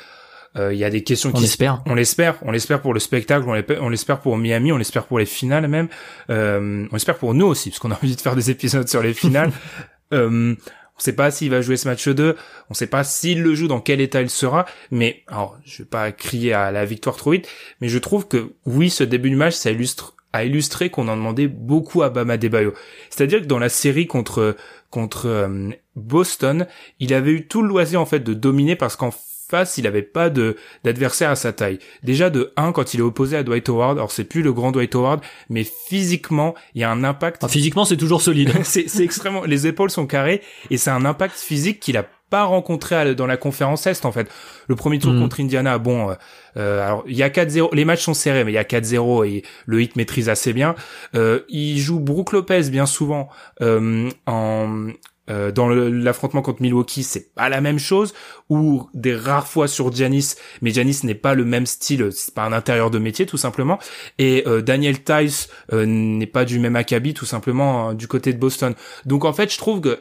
Euh, 0.57 0.73
il 0.73 0.79
y 0.79 0.85
a 0.85 0.91
des 0.91 1.03
questions 1.03 1.31
qui... 1.31 1.39
On 1.39 1.41
l'espère. 1.41 1.83
On 1.87 1.95
l'espère. 1.95 2.39
On 2.43 2.51
l'espère 2.51 2.81
pour 2.81 2.95
le 2.95 3.01
spectacle. 3.01 3.47
On 3.81 3.89
l'espère 3.89 4.21
pour 4.21 4.37
Miami. 4.37 4.73
On 4.73 4.77
l'espère 4.77 5.07
pour 5.07 5.19
les 5.19 5.27
finales 5.27 5.69
même. 5.69 5.89
Euh, 6.31 6.87
on 6.91 6.95
l'espère 6.95 7.19
pour 7.19 7.35
nous 7.35 7.47
aussi, 7.47 7.71
parce 7.71 7.79
qu'on 7.79 7.91
a 7.91 7.95
envie 8.03 8.17
de 8.17 8.21
faire 8.21 8.37
des 8.37 8.51
épisodes 8.51 8.89
sur 8.89 9.03
les 9.03 9.15
finales. 9.15 9.53
euh, 10.13 10.55
on 10.97 11.01
sait 11.01 11.13
pas 11.13 11.31
s'il 11.31 11.51
va 11.51 11.61
jouer 11.61 11.77
ce 11.77 11.89
match 11.89 12.09
2, 12.09 12.37
on 12.71 12.75
sait 12.75 12.87
pas 12.87 13.05
s'il 13.05 13.43
le 13.43 13.55
joue, 13.55 13.69
dans 13.69 13.81
quel 13.81 14.01
état 14.01 14.23
il 14.23 14.31
sera, 14.31 14.65
mais 14.91 15.25
alors 15.27 15.59
je 15.67 15.83
vais 15.83 15.89
pas 15.89 16.11
crier 16.11 16.55
à 16.55 16.71
la 16.71 16.87
victoire 16.87 17.17
trop 17.17 17.33
vite, 17.33 17.47
mais 17.83 17.89
je 17.89 17.99
trouve 17.99 18.27
que 18.27 18.55
oui, 18.65 18.89
ce 18.89 19.05
début 19.05 19.29
du 19.29 19.37
match, 19.37 19.53
ça 19.53 19.71
illustre 19.71 20.15
a 20.33 20.45
illustré 20.45 20.91
qu'on 20.91 21.09
en 21.09 21.17
demandait 21.17 21.49
beaucoup 21.49 22.03
à 22.03 22.11
Bama 22.11 22.37
Debayo. 22.37 22.75
C'est-à-dire 23.11 23.41
que 23.41 23.47
dans 23.47 23.59
la 23.59 23.69
série 23.69 24.07
contre 24.07 24.57
contre 24.91 25.27
euh, 25.27 25.71
Boston, 25.95 26.67
il 27.01 27.15
avait 27.15 27.33
eu 27.33 27.47
tout 27.47 27.63
le 27.63 27.69
loisir 27.69 28.01
en 28.01 28.07
fait 28.07 28.21
de 28.21 28.35
dominer 28.35 28.77
parce 28.77 28.97
qu'en 28.97 29.13
face, 29.49 29.79
il 29.79 29.85
n'avait 29.85 30.03
pas 30.03 30.31
de 30.31 30.57
d'adversaire 30.85 31.31
à 31.31 31.37
sa 31.37 31.53
taille. 31.53 31.79
Déjà 32.03 32.31
de 32.31 32.53
1 32.57 32.73
quand 32.73 32.95
il 32.95 33.01
est 33.01 33.03
opposé 33.03 33.37
à 33.37 33.43
Dwight 33.43 33.69
Howard, 33.69 33.99
alors 33.99 34.13
c'est 34.13 34.25
plus 34.25 34.43
le 34.43 34.53
grand 34.53 34.73
Dwight 34.73 34.95
Howard, 34.95 35.21
mais 35.49 35.65
physiquement, 35.65 36.55
il 36.75 36.81
y 36.81 36.85
a 36.85 36.91
un 36.91 37.05
impact. 37.05 37.43
Ah, 37.45 37.49
physiquement, 37.49 37.85
c'est 37.85 37.97
toujours 37.97 38.23
solide. 38.23 38.53
c'est 38.65 39.01
extrêmement 39.01 39.45
les 39.45 39.67
épaules 39.67 39.91
sont 39.91 40.07
carrées 40.07 40.43
et 40.71 40.77
c'est 40.77 40.91
un 40.91 41.05
impact 41.05 41.37
physique 41.37 41.81
qu'il 41.81 41.97
a 41.97 42.07
pas 42.31 42.45
rencontré 42.45 43.15
dans 43.15 43.27
la 43.27 43.37
conférence 43.37 43.87
Est 43.87 44.05
en 44.05 44.13
fait. 44.13 44.29
Le 44.69 44.75
premier 44.75 44.99
tour 44.99 45.13
mm. 45.13 45.21
contre 45.21 45.41
Indiana, 45.41 45.79
bon, 45.79 46.11
euh, 46.11 46.15
euh, 46.57 46.85
alors 46.85 47.05
il 47.07 47.17
y 47.17 47.23
a 47.23 47.29
4-0, 47.29 47.75
les 47.75 47.85
matchs 47.85 48.03
sont 48.03 48.15
serrés, 48.15 48.45
mais 48.45 48.53
il 48.53 48.57
y 48.57 48.59
a 48.59 48.65
4-0 48.65 49.27
et 49.29 49.43
le 49.67 49.83
hit 49.83 49.97
maîtrise 49.97 50.29
assez 50.29 50.53
bien. 50.53 50.75
Euh, 51.15 51.41
il 51.49 51.79
joue 51.79 52.01
Brook 52.01 52.33
Lopez 52.33 52.71
bien 52.71 52.87
souvent 52.87 53.29
euh, 53.63 54.11
en 54.27 54.89
euh, 55.29 55.51
dans 55.51 55.69
l'affrontement 55.69 56.43
contre 56.43 56.63
Milwaukee, 56.63 57.03
c'est 57.03 57.35
pas 57.35 57.49
la 57.49 57.61
même 57.61 57.79
chose. 57.79 58.15
Ou 58.49 58.89
des 58.95 59.15
rares 59.15 59.49
fois 59.49 59.69
sur 59.69 59.93
Giannis, 59.93 60.35
mais 60.63 60.71
Giannis 60.71 61.01
n'est 61.05 61.15
pas 61.15 61.35
le 61.35 61.45
même 61.45 61.67
style, 61.67 62.11
c'est 62.13 62.35
pas 62.35 62.45
un 62.45 62.53
intérieur 62.53 62.91
de 62.91 62.99
métier 62.99 63.27
tout 63.27 63.37
simplement. 63.37 63.79
Et 64.19 64.45
euh, 64.47 64.63
Daniel 64.63 65.03
Tice 65.03 65.49
euh, 65.73 65.85
n'est 65.87 66.27
pas 66.27 66.45
du 66.45 66.59
même 66.59 66.77
acabit 66.77 67.15
tout 67.15 67.27
simplement 67.27 67.89
hein, 67.89 67.95
du 67.95 68.09
côté 68.09 68.33
de 68.33 68.39
Boston. 68.39 68.75
Donc 69.05 69.25
en 69.25 69.33
fait, 69.33 69.53
je 69.53 69.59
trouve 69.59 69.81
que 69.81 69.99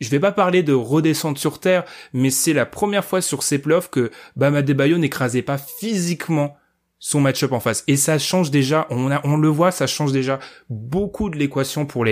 je 0.00 0.08
vais 0.10 0.20
pas 0.20 0.32
parler 0.32 0.62
de 0.62 0.72
redescendre 0.72 1.38
sur 1.38 1.60
terre, 1.60 1.84
mais 2.12 2.30
c'est 2.30 2.52
la 2.52 2.66
première 2.66 3.04
fois 3.04 3.20
sur 3.20 3.42
ces 3.42 3.60
que 3.90 4.10
Bam 4.36 4.54
Adebayo 4.56 4.98
n'écrasait 4.98 5.42
pas 5.42 5.58
physiquement 5.58 6.56
son 7.04 7.20
match-up 7.20 7.50
en 7.50 7.58
face. 7.58 7.82
Et 7.88 7.96
ça 7.96 8.16
change 8.16 8.52
déjà, 8.52 8.86
on, 8.88 9.10
a, 9.10 9.20
on 9.26 9.36
le 9.36 9.48
voit, 9.48 9.72
ça 9.72 9.88
change 9.88 10.12
déjà 10.12 10.38
beaucoup 10.70 11.30
de 11.30 11.36
l'équation 11.36 11.84
pour 11.84 12.06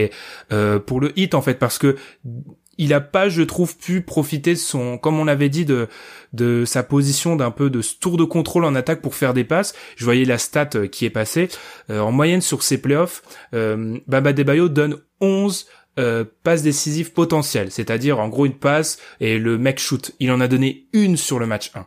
euh, 0.52 0.78
pour 0.80 1.00
le 1.00 1.16
hit 1.16 1.34
en 1.34 1.42
fait, 1.42 1.54
parce 1.54 1.78
que 1.78 1.94
il 2.76 2.92
a 2.92 3.00
pas, 3.00 3.28
je 3.28 3.42
trouve, 3.42 3.76
pu 3.76 4.00
profiter 4.00 4.54
de 4.54 4.58
son, 4.58 4.98
comme 4.98 5.20
on 5.20 5.28
avait 5.28 5.48
dit, 5.48 5.64
de 5.64 5.86
de 6.32 6.64
sa 6.64 6.82
position 6.82 7.36
d'un 7.36 7.52
peu 7.52 7.70
de 7.70 7.82
tour 8.00 8.16
de 8.16 8.24
contrôle 8.24 8.64
en 8.64 8.74
attaque 8.74 9.00
pour 9.00 9.14
faire 9.14 9.32
des 9.32 9.44
passes. 9.44 9.74
Je 9.94 10.04
voyais 10.04 10.24
la 10.24 10.38
stat 10.38 10.70
euh, 10.74 10.88
qui 10.88 11.04
est 11.04 11.10
passée. 11.10 11.48
Euh, 11.88 12.00
en 12.00 12.10
moyenne 12.10 12.40
sur 12.40 12.64
ses 12.64 12.78
playoffs, 12.78 13.22
euh, 13.54 13.96
Baba 14.08 14.32
Debayo 14.32 14.68
donne 14.68 14.96
11 15.20 15.66
euh, 16.00 16.24
passes 16.42 16.62
décisives 16.62 17.12
potentielles, 17.12 17.70
c'est-à-dire 17.70 18.18
en 18.18 18.28
gros 18.28 18.46
une 18.46 18.58
passe 18.58 18.98
et 19.20 19.38
le 19.38 19.56
mec 19.56 19.78
shoot. 19.78 20.16
Il 20.18 20.32
en 20.32 20.40
a 20.40 20.48
donné 20.48 20.88
une 20.92 21.16
sur 21.16 21.38
le 21.38 21.46
match 21.46 21.70
1. 21.76 21.86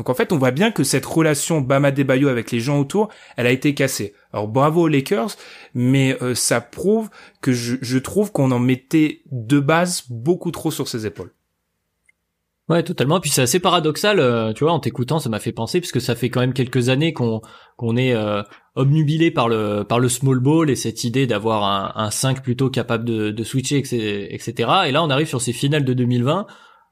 Donc 0.00 0.08
en 0.08 0.14
fait, 0.14 0.32
on 0.32 0.38
voit 0.38 0.50
bien 0.50 0.70
que 0.70 0.82
cette 0.82 1.04
relation 1.04 1.60
Bama 1.60 1.90
Debayo 1.90 2.28
avec 2.28 2.52
les 2.52 2.58
gens 2.58 2.80
autour, 2.80 3.10
elle 3.36 3.46
a 3.46 3.50
été 3.50 3.74
cassée. 3.74 4.14
Alors 4.32 4.48
bravo 4.48 4.84
aux 4.84 4.88
Lakers, 4.88 5.36
mais 5.74 6.16
euh, 6.22 6.34
ça 6.34 6.62
prouve 6.62 7.10
que 7.42 7.52
je, 7.52 7.98
trouve 7.98 8.32
qu'on 8.32 8.50
en 8.50 8.58
mettait 8.58 9.20
de 9.30 9.60
base 9.60 10.04
beaucoup 10.08 10.52
trop 10.52 10.70
sur 10.70 10.88
ses 10.88 11.04
épaules. 11.04 11.34
Ouais, 12.70 12.82
totalement. 12.82 13.20
Puis 13.20 13.28
c'est 13.28 13.42
assez 13.42 13.60
paradoxal, 13.60 14.20
euh, 14.20 14.54
tu 14.54 14.64
vois, 14.64 14.72
en 14.72 14.80
t'écoutant, 14.80 15.18
ça 15.18 15.28
m'a 15.28 15.38
fait 15.38 15.52
penser, 15.52 15.80
puisque 15.80 16.00
ça 16.00 16.14
fait 16.14 16.30
quand 16.30 16.40
même 16.40 16.54
quelques 16.54 16.88
années 16.88 17.12
qu'on 17.12 17.42
qu'on 17.76 17.98
est 17.98 18.14
euh, 18.14 18.42
obnubilé 18.76 19.30
par 19.30 19.50
le 19.50 19.84
par 19.86 20.00
le 20.00 20.08
small 20.08 20.38
ball 20.38 20.70
et 20.70 20.76
cette 20.76 21.04
idée 21.04 21.26
d'avoir 21.26 21.64
un, 21.64 21.92
un 22.02 22.10
5 22.10 22.42
plutôt 22.42 22.70
capable 22.70 23.04
de, 23.04 23.32
de 23.32 23.44
switcher, 23.44 23.76
etc. 23.76 24.70
Et 24.86 24.92
là, 24.92 25.04
on 25.04 25.10
arrive 25.10 25.28
sur 25.28 25.42
ces 25.42 25.52
finales 25.52 25.84
de 25.84 25.92
2020 25.92 26.46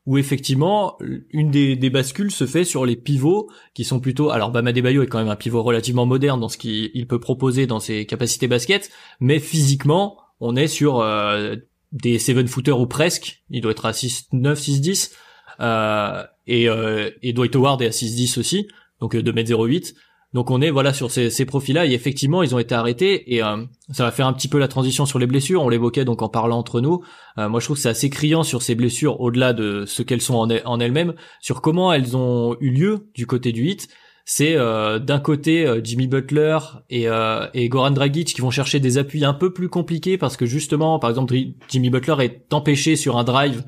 où 0.09 0.17
effectivement 0.17 0.97
une 1.31 1.51
des, 1.51 1.77
des, 1.77 1.91
bascules 1.91 2.31
se 2.31 2.47
fait 2.47 2.65
sur 2.65 2.87
les 2.87 2.97
pivots 2.97 3.51
qui 3.75 3.85
sont 3.85 4.01
plutôt 4.01 4.31
alors 4.31 4.51
Bama 4.51 4.73
Debayo 4.73 5.03
est 5.03 5.07
quand 5.07 5.19
même 5.19 5.29
un 5.29 5.37
pivot 5.37 5.63
relativement 5.63 6.07
moderne 6.07 6.41
dans 6.41 6.49
ce 6.49 6.57
qu'il 6.57 7.07
peut 7.07 7.21
proposer 7.21 7.67
dans 7.67 7.79
ses 7.79 8.07
capacités 8.07 8.49
basket 8.49 8.91
mais 9.21 9.39
physiquement 9.39 10.17
on 10.41 10.57
est 10.57 10.69
sur 10.69 11.01
euh, 11.01 11.57
des 11.93 12.19
seven 12.19 12.49
footers 12.49 12.81
ou 12.81 12.87
presque. 12.87 13.43
Il 13.51 13.61
doit 13.61 13.73
être 13.73 13.87
à 13.87 13.93
6 13.93 14.29
9 14.33 14.59
6 14.59 14.81
10 14.81 15.17
euh, 15.61 16.25
et 16.47 16.69
euh, 16.69 17.11
et 17.23 17.33
Dwight 17.33 17.55
Howard 17.57 17.83
est 17.83 17.87
à 17.87 17.93
6 17.93 18.15
10 18.15 18.39
aussi. 18.39 18.69
Donc 19.01 19.17
2 19.17 19.33
m 19.37 19.45
08 19.47 19.95
donc 20.35 20.51
on 20.51 20.61
est 20.61 20.71
voilà 20.71 20.93
sur 20.93 21.11
ces, 21.11 21.45
profils-là 21.47 21.87
et 21.87 21.93
effectivement 21.93 22.43
ils 22.43 22.55
ont 22.55 22.59
été 22.59 22.75
arrêtés 22.75 23.35
et 23.35 23.43
euh, 23.43 23.65
ça 23.91 24.05
va 24.05 24.11
faire 24.11 24.27
un 24.27 24.35
petit 24.35 24.49
peu 24.49 24.59
la 24.59 24.69
transition 24.69 25.07
sur 25.07 25.19
les 25.19 25.27
blessures. 25.27 25.63
On 25.63 25.71
l'évoquait 25.71 26.05
donc 26.05 26.21
en 26.21 26.29
parlant 26.29 26.59
entre 26.59 26.83
nous. 26.83 27.03
Euh, 27.39 27.49
moi 27.49 27.61
je 27.61 27.67
trouve 27.67 27.77
que 27.77 27.83
c'est 27.83 27.89
assez 27.89 28.11
criant 28.11 28.43
sur 28.43 28.61
ces 28.61 28.75
blessures 28.75 29.21
au-delà 29.21 29.55
de 29.55 29.85
ce 29.87 30.03
qu'elles 30.03 30.21
sont 30.21 30.35
en, 30.35 30.51
en 30.51 30.81
elles-mêmes, 30.81 31.15
sur 31.41 31.63
comment 31.63 31.93
elles 31.93 32.17
ont 32.17 32.57
eu 32.61 32.71
lieu 32.71 33.09
du 33.15 33.27
côté 33.27 33.53
du 33.53 33.69
hit 33.69 33.89
c'est 34.31 34.57
euh, 34.57 34.99
d'un 34.99 35.21
côté 35.21 35.67
euh, 35.67 35.81
Jimmy 35.83 36.07
Butler 36.07 36.59
et, 36.91 37.09
euh, 37.09 37.47
et 37.55 37.71
Goran 37.71 37.93
Dragic 37.93 38.29
qui 38.35 38.43
vont 38.43 38.51
chercher 38.51 38.79
des 38.79 38.99
appuis 38.99 39.25
un 39.25 39.33
peu 39.33 39.55
plus 39.55 39.71
compliqués 39.71 40.19
parce 40.19 40.37
que 40.37 40.45
justement, 40.45 40.99
par 40.99 41.09
exemple, 41.09 41.35
Jimmy 41.71 41.89
Butler 41.89 42.17
est 42.27 42.53
empêché 42.53 42.95
sur 42.97 43.17
un 43.17 43.25
drive 43.25 43.65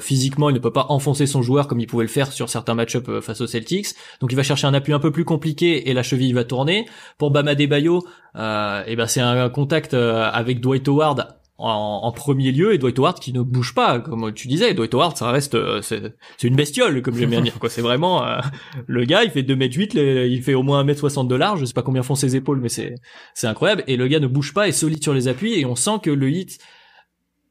physiquement, 0.00 0.48
il 0.48 0.52
ne 0.52 0.60
peut 0.60 0.70
pas 0.70 0.86
enfoncer 0.90 1.26
son 1.26 1.42
joueur 1.42 1.66
comme 1.66 1.80
il 1.80 1.88
pouvait 1.88 2.04
le 2.04 2.08
faire 2.08 2.30
sur 2.30 2.48
certains 2.48 2.74
match-up 2.74 3.20
face 3.20 3.40
aux 3.40 3.48
Celtics. 3.48 3.88
Donc 4.20 4.30
il 4.30 4.36
va 4.36 4.44
chercher 4.44 4.68
un 4.68 4.74
appui 4.74 4.92
un 4.92 5.00
peu 5.00 5.10
plus 5.10 5.24
compliqué 5.24 5.90
et 5.90 5.94
la 5.94 6.04
cheville 6.04 6.32
va 6.32 6.44
tourner. 6.44 6.86
Pour 7.18 7.32
Bama 7.32 7.56
Debayo, 7.56 8.06
et 8.36 8.38
eh 8.86 8.94
ben 8.94 9.06
c'est 9.08 9.20
un 9.20 9.48
contact 9.48 9.94
avec 9.94 10.60
Dwight 10.60 10.86
Howard 10.86 11.41
en, 11.62 12.12
premier 12.12 12.52
lieu 12.52 12.74
et 12.74 12.78
Dwight 12.78 12.98
Howard 12.98 13.20
qui 13.20 13.32
ne 13.32 13.40
bouge 13.40 13.74
pas 13.74 14.00
comme 14.00 14.32
tu 14.32 14.48
disais 14.48 14.74
Dwight 14.74 14.92
Howard 14.94 15.16
ça 15.16 15.30
reste 15.30 15.54
euh, 15.54 15.80
c'est 15.82 16.12
une 16.42 16.56
bestiole 16.56 17.02
comme 17.02 17.16
j'aime 17.16 17.30
bien 17.30 17.40
dire 17.40 17.58
quoi 17.58 17.70
c'est 17.70 17.82
vraiment 17.82 18.26
euh, 18.26 18.38
le 18.86 19.04
gars 19.04 19.24
il 19.24 19.30
fait 19.30 19.42
2 19.42 19.56
mètres 19.56 19.76
8 19.76 19.94
il 19.94 20.42
fait 20.42 20.54
au 20.54 20.62
moins 20.62 20.80
1 20.80 20.84
mètre 20.84 21.00
60 21.00 21.28
de 21.28 21.34
large 21.34 21.60
je 21.60 21.64
sais 21.64 21.72
pas 21.72 21.82
combien 21.82 22.02
font 22.02 22.14
ses 22.14 22.36
épaules 22.36 22.60
mais 22.60 22.68
c'est 22.68 22.96
c'est 23.34 23.46
incroyable 23.46 23.84
et 23.86 23.96
le 23.96 24.08
gars 24.08 24.20
ne 24.20 24.26
bouge 24.26 24.52
pas 24.52 24.68
est 24.68 24.72
solide 24.72 25.02
sur 25.02 25.14
les 25.14 25.28
appuis 25.28 25.54
et 25.58 25.64
on 25.64 25.76
sent 25.76 26.00
que 26.02 26.10
le 26.10 26.30
hit 26.30 26.58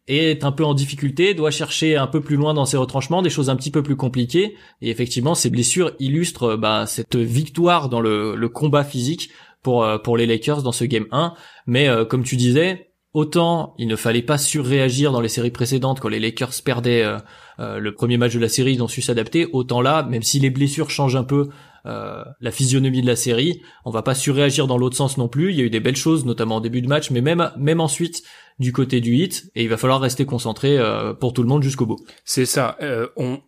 est 0.08 0.44
un 0.44 0.52
peu 0.52 0.66
en 0.66 0.74
difficulté, 0.74 1.34
doit 1.36 1.52
chercher 1.52 1.96
un 1.96 2.08
peu 2.08 2.20
plus 2.22 2.36
loin 2.36 2.54
dans 2.54 2.66
ses 2.66 2.76
retranchements, 2.76 3.22
des 3.22 3.30
choses 3.30 3.50
un 3.50 3.56
petit 3.56 3.72
peu 3.72 3.84
plus 3.84 3.96
compliquées. 3.96 4.58
Et 4.82 4.90
effectivement, 4.90 5.36
ces 5.36 5.50
blessures 5.50 5.92
illustrent 6.00 6.58
bah, 6.58 6.86
cette 6.86 7.16
victoire 7.16 7.88
dans 7.88 8.02
le, 8.02 8.36
le 8.36 8.50
combat 8.50 8.84
physique 8.84 9.30
pour 9.62 9.86
euh, 9.86 10.00
pour 10.00 10.18
les 10.18 10.26
Lakers 10.26 10.64
dans 10.64 10.72
ce 10.72 10.84
game 10.84 11.06
1. 11.12 11.34
Mais 11.68 11.88
comme 12.10 12.24
tu 12.24 12.36
disais, 12.36 12.91
autant 13.14 13.76
il 13.78 13.88
ne 13.88 13.96
fallait 13.96 14.22
pas 14.22 14.38
surréagir 14.38 15.12
dans 15.12 15.22
les 15.22 15.30
séries 15.30 15.52
précédentes 15.52 16.00
quand 16.00 16.10
les 16.10 16.20
Lakers 16.20 16.54
perdaient 16.64 17.04
euh, 17.04 17.18
euh, 17.60 17.80
le 17.80 17.94
premier 17.94 18.18
match 18.18 18.34
de 18.34 18.40
la 18.40 18.50
série, 18.50 18.74
ils 18.74 18.84
ont 18.84 18.88
su 18.88 19.02
s'adapter. 19.02 19.48
Autant 19.52 19.82
là, 19.82 20.04
même 20.04 20.24
si 20.24 20.40
les 20.40 20.50
blessures 20.50 20.90
changent 20.90 21.16
un 21.16 21.24
peu 21.24 21.50
euh, 21.86 22.24
la 22.40 22.52
physionomie 22.52 23.02
de 23.02 23.08
la 23.08 23.16
série, 23.16 23.62
on 23.86 23.92
va 23.92 24.02
pas 24.02 24.16
surréagir 24.16 24.68
dans 24.68 24.78
l'autre 24.78 24.96
sens 24.96 25.18
non 25.18 25.28
plus. 25.28 25.52
Il 25.52 25.58
y 25.58 25.62
a 25.62 25.66
eu 25.66 25.70
des 25.70 25.80
belles 25.80 25.96
choses, 25.96 26.26
notamment 26.26 26.58
en 26.58 26.62
début 26.62 26.82
de 26.82 26.88
match, 26.88 27.12
mais 27.12 27.22
même 27.22 27.52
même 27.58 27.82
ensuite 27.82 28.24
du 28.60 28.72
côté 28.72 29.02
du 29.02 29.16
hit, 29.16 29.52
et 29.56 29.64
il 29.64 29.70
va 29.70 29.78
falloir 29.78 30.00
rester 30.00 30.26
concentré 30.26 30.78
pour 31.20 31.34
tout 31.34 31.42
le 31.42 31.48
monde 31.48 31.64
jusqu'au 31.64 31.88
bout. 31.88 31.98
C'est 32.26 32.46
ça. 32.46 32.78
on 33.16 33.40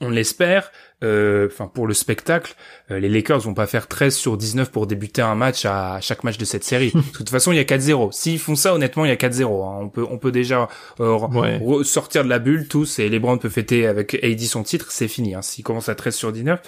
on 0.00 0.10
l'espère, 0.10 0.70
euh, 1.02 1.48
enfin 1.50 1.66
pour 1.66 1.86
le 1.86 1.94
spectacle, 1.94 2.54
euh, 2.90 3.00
les 3.00 3.08
Lakers 3.08 3.40
vont 3.40 3.54
pas 3.54 3.66
faire 3.66 3.88
13 3.88 4.14
sur 4.14 4.36
19 4.36 4.70
pour 4.70 4.86
débuter 4.86 5.22
un 5.22 5.34
match 5.34 5.64
à 5.64 6.00
chaque 6.00 6.22
match 6.24 6.38
de 6.38 6.44
cette 6.44 6.64
série. 6.64 6.92
de 6.94 7.12
toute 7.12 7.30
façon, 7.30 7.52
il 7.52 7.56
y 7.56 7.60
a 7.60 7.64
4-0. 7.64 8.12
S'ils 8.12 8.38
font 8.38 8.54
ça, 8.54 8.74
honnêtement, 8.74 9.04
il 9.04 9.08
y 9.08 9.12
a 9.12 9.16
4-0. 9.16 9.42
Hein. 9.44 9.78
On 9.82 9.88
peut 9.88 10.06
on 10.08 10.18
peut 10.18 10.32
déjà 10.32 10.68
euh, 11.00 11.82
sortir 11.82 12.24
de 12.24 12.28
la 12.28 12.38
bulle 12.38 12.68
tous 12.68 12.98
et 12.98 13.08
LeBron 13.08 13.38
peut 13.38 13.48
fêter 13.48 13.86
avec 13.86 14.14
AD 14.22 14.40
son 14.40 14.62
titre, 14.62 14.86
c'est 14.90 15.08
fini. 15.08 15.34
Hein, 15.34 15.42
S'il 15.42 15.64
commence 15.64 15.88
à 15.88 15.94
13 15.94 16.14
sur 16.14 16.32
19. 16.32 16.60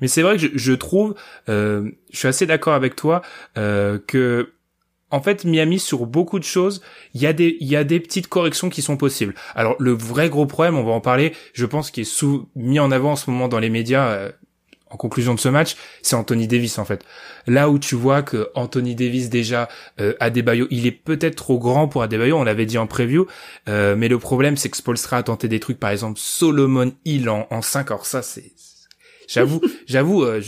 Mais 0.00 0.08
c'est 0.08 0.22
vrai 0.22 0.36
que 0.36 0.42
je, 0.42 0.48
je 0.54 0.72
trouve, 0.72 1.14
je 1.46 1.92
suis 2.12 2.28
assez 2.28 2.46
d'accord 2.46 2.74
avec 2.74 2.96
toi 2.96 3.22
que 3.54 4.50
en 5.10 5.22
fait, 5.22 5.44
Miami, 5.44 5.78
sur 5.78 6.06
beaucoup 6.06 6.38
de 6.38 6.44
choses, 6.44 6.80
il 7.14 7.22
y 7.22 7.26
a 7.26 7.32
des, 7.32 7.56
y 7.60 7.76
a 7.76 7.84
des 7.84 8.00
petites 8.00 8.28
corrections 8.28 8.68
qui 8.68 8.82
sont 8.82 8.96
possibles. 8.96 9.34
Alors, 9.54 9.76
le 9.78 9.92
vrai 9.92 10.28
gros 10.28 10.46
problème, 10.46 10.76
on 10.76 10.84
va 10.84 10.92
en 10.92 11.00
parler, 11.00 11.34
je 11.52 11.66
pense, 11.66 11.90
qui 11.90 12.02
est 12.02 12.04
sous, 12.04 12.48
mis 12.56 12.80
en 12.80 12.90
avant 12.90 13.12
en 13.12 13.16
ce 13.16 13.30
moment 13.30 13.48
dans 13.48 13.60
les 13.60 13.70
médias, 13.70 14.08
euh, 14.08 14.32
en 14.94 14.96
conclusion 14.96 15.34
de 15.34 15.40
ce 15.40 15.48
match, 15.48 15.76
c'est 16.02 16.14
Anthony 16.14 16.46
Davis, 16.46 16.78
en 16.78 16.84
fait. 16.84 17.04
Là 17.46 17.68
où 17.68 17.78
tu 17.78 17.96
vois 17.96 18.22
que 18.22 18.50
Anthony 18.54 18.94
Davis, 18.94 19.28
déjà, 19.28 19.68
euh, 20.00 20.14
Adebayo, 20.20 20.68
il 20.70 20.86
est 20.86 20.92
peut-être 20.92 21.34
trop 21.34 21.58
grand 21.58 21.88
pour 21.88 22.02
Adebayo, 22.02 22.36
on 22.36 22.44
l'avait 22.44 22.66
dit 22.66 22.78
en 22.78 22.86
preview, 22.86 23.26
euh, 23.68 23.96
mais 23.96 24.08
le 24.08 24.18
problème, 24.18 24.56
c'est 24.56 24.68
que 24.68 24.76
Spolstra 24.76 25.18
a 25.18 25.22
tenté 25.24 25.48
des 25.48 25.58
trucs, 25.58 25.80
par 25.80 25.90
exemple, 25.90 26.18
Solomon 26.20 26.92
Hill 27.04 27.28
en, 27.28 27.46
en 27.50 27.60
5, 27.60 27.90
alors 27.90 28.06
ça, 28.06 28.22
c'est, 28.22 28.52
j'avoue, 29.26 29.60
j'avoue, 29.86 30.22
euh, 30.22 30.40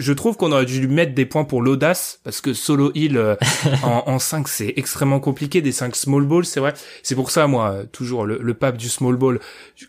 je 0.00 0.12
trouve 0.12 0.36
qu'on 0.36 0.50
aurait 0.52 0.64
dû 0.64 0.80
lui 0.80 0.92
mettre 0.92 1.14
des 1.14 1.26
points 1.26 1.44
pour 1.44 1.62
l'audace 1.62 2.20
parce 2.24 2.40
que 2.40 2.54
solo 2.54 2.90
heal 2.94 3.16
euh, 3.16 3.36
en, 3.82 4.04
en 4.06 4.18
5 4.18 4.48
c'est 4.48 4.72
extrêmement 4.76 5.20
compliqué 5.20 5.60
des 5.60 5.72
5 5.72 5.94
small 5.94 6.24
balls 6.24 6.44
c'est 6.44 6.60
vrai. 6.60 6.74
C'est 7.02 7.14
pour 7.14 7.30
ça 7.30 7.46
moi 7.46 7.84
toujours 7.92 8.24
le, 8.24 8.38
le, 8.40 8.54
pape 8.54 8.76
du 8.76 8.88
small 8.88 9.16
ball. 9.16 9.40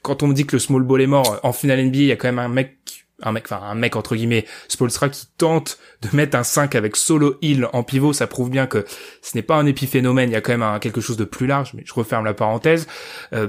Quand 0.01 0.23
on 0.23 0.27
me 0.27 0.33
dit 0.33 0.45
que 0.45 0.55
le 0.55 0.59
small 0.59 0.83
ball 0.83 1.01
est 1.01 1.07
mort 1.07 1.39
en 1.43 1.53
finale 1.53 1.83
NBA 1.85 1.97
il 1.97 2.05
y 2.05 2.11
a 2.11 2.15
quand 2.15 2.27
même 2.27 2.39
un 2.39 2.49
mec 2.49 2.77
un 3.23 3.31
mec 3.31 3.45
enfin 3.45 3.61
un 3.63 3.75
mec 3.75 3.95
entre 3.95 4.15
guillemets 4.15 4.45
Spolstra 4.67 5.09
qui 5.09 5.27
tente 5.37 5.77
de 6.01 6.15
mettre 6.15 6.37
un 6.37 6.43
5 6.43 6.75
avec 6.75 6.95
solo 6.95 7.37
heal 7.41 7.67
en 7.71 7.83
pivot. 7.83 8.13
Ça 8.13 8.27
prouve 8.27 8.49
bien 8.49 8.67
que 8.67 8.85
ce 9.21 9.37
n'est 9.37 9.43
pas 9.43 9.55
un 9.55 9.65
épiphénomène 9.65 10.29
il 10.29 10.33
y 10.33 10.37
a 10.37 10.41
quand 10.41 10.51
même 10.51 10.63
un, 10.63 10.79
quelque 10.79 11.01
chose 11.01 11.17
de 11.17 11.25
plus 11.25 11.47
large 11.47 11.73
mais 11.73 11.83
je 11.85 11.93
referme 11.93 12.25
la 12.25 12.33
parenthèse. 12.33 12.87
Euh, 13.33 13.47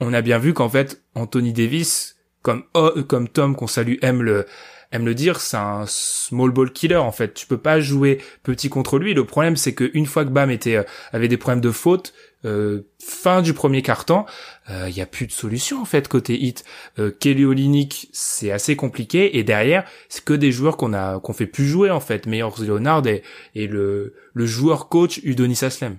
on 0.00 0.12
a 0.12 0.20
bien 0.20 0.38
vu 0.38 0.52
qu'en 0.52 0.68
fait 0.68 1.02
Anthony 1.14 1.52
Davis 1.52 2.16
comme 2.42 2.64
oh, 2.74 2.90
comme 3.06 3.28
Tom 3.28 3.56
qu'on 3.56 3.66
salue 3.66 3.96
aime 4.02 4.22
le 4.22 4.46
aime 4.92 5.06
le 5.06 5.14
dire, 5.14 5.40
c'est 5.40 5.56
un 5.56 5.84
small 5.86 6.50
ball 6.50 6.72
killer 6.72 6.96
en 6.96 7.12
fait. 7.12 7.34
Tu 7.34 7.46
peux 7.46 7.58
pas 7.58 7.80
jouer 7.80 8.18
petit 8.42 8.68
contre 8.68 8.98
lui. 8.98 9.14
Le 9.14 9.24
problème 9.24 9.56
c'est 9.56 9.74
que 9.74 9.90
une 9.94 10.06
fois 10.06 10.24
que 10.24 10.30
Bam 10.30 10.50
était 10.50 10.76
euh, 10.76 10.84
avait 11.12 11.28
des 11.28 11.36
problèmes 11.36 11.60
de 11.60 11.70
faute, 11.70 12.12
euh, 12.44 12.82
fin 12.98 13.42
du 13.42 13.54
premier 13.54 13.82
quart-temps, 13.82 14.26
il 14.68 14.74
euh, 14.74 14.90
y 14.90 15.00
a 15.00 15.06
plus 15.06 15.26
de 15.26 15.32
solution 15.32 15.80
en 15.80 15.84
fait 15.84 16.08
côté 16.08 16.40
hit. 16.40 16.64
Kelly 17.20 17.44
Olynyk, 17.44 18.08
c'est 18.12 18.50
assez 18.50 18.76
compliqué 18.76 19.38
et 19.38 19.44
derrière, 19.44 19.84
c'est 20.08 20.24
que 20.24 20.34
des 20.34 20.52
joueurs 20.52 20.76
qu'on 20.76 20.92
a 20.92 21.20
qu'on 21.20 21.32
fait 21.32 21.46
plus 21.46 21.66
jouer 21.66 21.90
en 21.90 22.00
fait. 22.00 22.26
Meilleur 22.26 22.60
Leonard 22.60 23.06
et, 23.06 23.22
et 23.54 23.66
le 23.66 24.14
le 24.34 24.46
joueur 24.46 24.88
coach 24.88 25.20
Udonis 25.24 25.60
Aslem. 25.62 25.98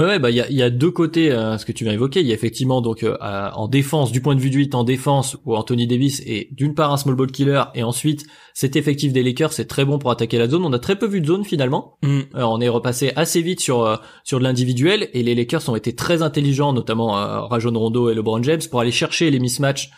Ouais, 0.00 0.18
bah 0.18 0.30
il 0.30 0.36
y 0.36 0.40
a, 0.40 0.50
y 0.50 0.62
a, 0.62 0.70
deux 0.70 0.90
côtés 0.90 1.30
à 1.30 1.58
ce 1.58 1.66
que 1.66 1.72
tu 1.72 1.84
viens 1.84 1.92
évoquer. 1.92 2.20
Il 2.20 2.26
y 2.26 2.30
a 2.30 2.34
effectivement 2.34 2.80
donc 2.80 3.02
euh, 3.02 3.18
en 3.20 3.68
défense, 3.68 4.12
du 4.12 4.22
point 4.22 4.34
de 4.34 4.40
vue 4.40 4.48
du 4.48 4.56
8 4.60 4.74
en 4.74 4.82
défense, 4.82 5.36
où 5.44 5.54
Anthony 5.54 5.86
Davis 5.86 6.22
est 6.24 6.48
d'une 6.52 6.74
part 6.74 6.90
un 6.90 6.96
small 6.96 7.16
ball 7.16 7.30
killer 7.30 7.64
et 7.74 7.82
ensuite 7.82 8.24
cet 8.54 8.76
effectif 8.76 9.12
des 9.12 9.22
Lakers 9.22 9.52
c'est 9.52 9.66
très 9.66 9.84
bon 9.84 9.98
pour 9.98 10.10
attaquer 10.10 10.38
la 10.38 10.48
zone. 10.48 10.64
On 10.64 10.72
a 10.72 10.78
très 10.78 10.96
peu 10.96 11.06
vu 11.06 11.20
de 11.20 11.26
zone 11.26 11.44
finalement. 11.44 11.98
Mm. 12.02 12.20
Euh, 12.34 12.42
on 12.44 12.62
est 12.62 12.68
repassé 12.70 13.12
assez 13.14 13.42
vite 13.42 13.60
sur 13.60 13.82
euh, 13.82 13.96
sur 14.24 14.38
de 14.38 14.44
l'individuel 14.44 15.10
et 15.12 15.22
les 15.22 15.34
Lakers 15.34 15.68
ont 15.68 15.76
été 15.76 15.94
très 15.94 16.22
intelligents, 16.22 16.72
notamment 16.72 17.10
Rajon 17.48 17.78
Rondo 17.78 18.08
et 18.08 18.14
LeBron 18.14 18.42
James, 18.42 18.60
pour 18.70 18.80
aller 18.80 18.90
chercher 18.90 19.30
les 19.30 19.38
mismatchs 19.38 19.90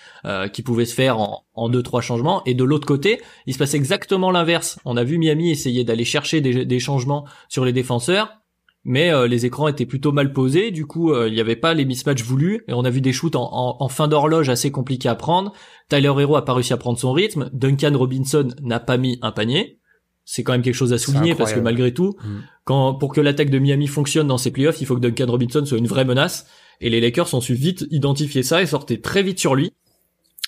qui 0.52 0.62
pouvaient 0.62 0.84
se 0.84 0.94
faire 0.94 1.18
en, 1.18 1.44
en 1.54 1.68
deux 1.68 1.82
trois 1.82 2.00
changements. 2.00 2.42
Et 2.44 2.54
de 2.54 2.64
l'autre 2.64 2.86
côté, 2.86 3.20
il 3.46 3.54
se 3.54 3.58
passe 3.58 3.74
exactement 3.74 4.32
l'inverse. 4.32 4.80
On 4.84 4.96
a 4.96 5.04
vu 5.04 5.18
Miami 5.18 5.50
essayer 5.50 5.84
d'aller 5.84 6.04
chercher 6.04 6.40
des, 6.40 6.64
des 6.64 6.80
changements 6.80 7.24
sur 7.48 7.64
les 7.64 7.72
défenseurs 7.72 8.41
mais 8.84 9.12
euh, 9.12 9.28
les 9.28 9.46
écrans 9.46 9.68
étaient 9.68 9.86
plutôt 9.86 10.12
mal 10.12 10.32
posés, 10.32 10.70
du 10.70 10.86
coup 10.86 11.12
euh, 11.12 11.28
il 11.28 11.34
n'y 11.34 11.40
avait 11.40 11.56
pas 11.56 11.74
les 11.74 11.84
mismatchs 11.84 12.22
voulus, 12.22 12.64
et 12.68 12.72
on 12.72 12.84
a 12.84 12.90
vu 12.90 13.00
des 13.00 13.12
shoots 13.12 13.36
en, 13.36 13.88
fin 13.88 14.08
d'horloge 14.08 14.48
assez 14.48 14.70
compliqués 14.70 15.08
à 15.08 15.14
prendre. 15.14 15.52
Tyler 15.88 16.12
Hero 16.18 16.36
a 16.36 16.44
pas 16.44 16.54
réussi 16.54 16.72
à 16.72 16.76
prendre 16.76 16.98
son 16.98 17.12
rythme, 17.12 17.50
Duncan 17.52 17.96
Robinson 17.96 18.48
n'a 18.62 18.80
pas 18.80 18.96
mis 18.96 19.18
un 19.22 19.32
panier. 19.32 19.78
C'est 20.24 20.44
quand 20.44 20.52
même 20.52 20.62
quelque 20.62 20.74
chose 20.74 20.92
à 20.92 20.98
souligner 20.98 21.34
parce 21.34 21.52
que 21.52 21.58
malgré 21.58 21.92
tout, 21.92 22.14
mm. 22.22 22.38
quand 22.64 22.94
pour 22.94 23.12
que 23.12 23.20
l'attaque 23.20 23.50
de 23.50 23.58
Miami 23.58 23.88
fonctionne 23.88 24.28
dans 24.28 24.38
ses 24.38 24.52
playoffs, 24.52 24.80
il 24.80 24.86
faut 24.86 24.94
que 24.94 25.00
Duncan 25.00 25.26
Robinson 25.28 25.64
soit 25.66 25.78
une 25.78 25.88
vraie 25.88 26.04
menace. 26.04 26.46
Et 26.80 26.90
les 26.90 27.00
Lakers 27.00 27.34
ont 27.34 27.40
su 27.40 27.54
vite 27.54 27.86
identifier 27.90 28.44
ça 28.44 28.62
et 28.62 28.66
sortaient 28.66 29.00
très 29.00 29.22
vite 29.24 29.40
sur 29.40 29.56
lui. 29.56 29.72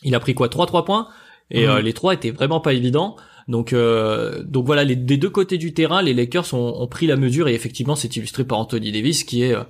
Il 0.04 0.14
a 0.14 0.20
pris 0.20 0.34
quoi? 0.34 0.48
3-3 0.48 0.84
points? 0.84 1.08
Et 1.50 1.66
mm. 1.66 1.70
euh, 1.70 1.82
les 1.82 1.92
trois 1.92 2.14
étaient 2.14 2.30
vraiment 2.30 2.60
pas 2.60 2.72
évidents. 2.72 3.16
Donc, 3.48 3.72
euh, 3.72 4.42
donc 4.42 4.66
voilà, 4.66 4.84
les, 4.84 4.96
des 4.96 5.16
deux 5.16 5.30
côtés 5.30 5.58
du 5.58 5.74
terrain, 5.74 6.02
les 6.02 6.14
Lakers 6.14 6.54
ont, 6.54 6.86
pris 6.86 7.06
la 7.06 7.16
mesure 7.16 7.48
et 7.48 7.54
effectivement, 7.54 7.96
c'est 7.96 8.16
illustré 8.16 8.44
par 8.44 8.58
Anthony 8.58 8.92
Davis, 8.92 9.24
qui 9.24 9.42
est, 9.42 9.54
euh, 9.54 9.62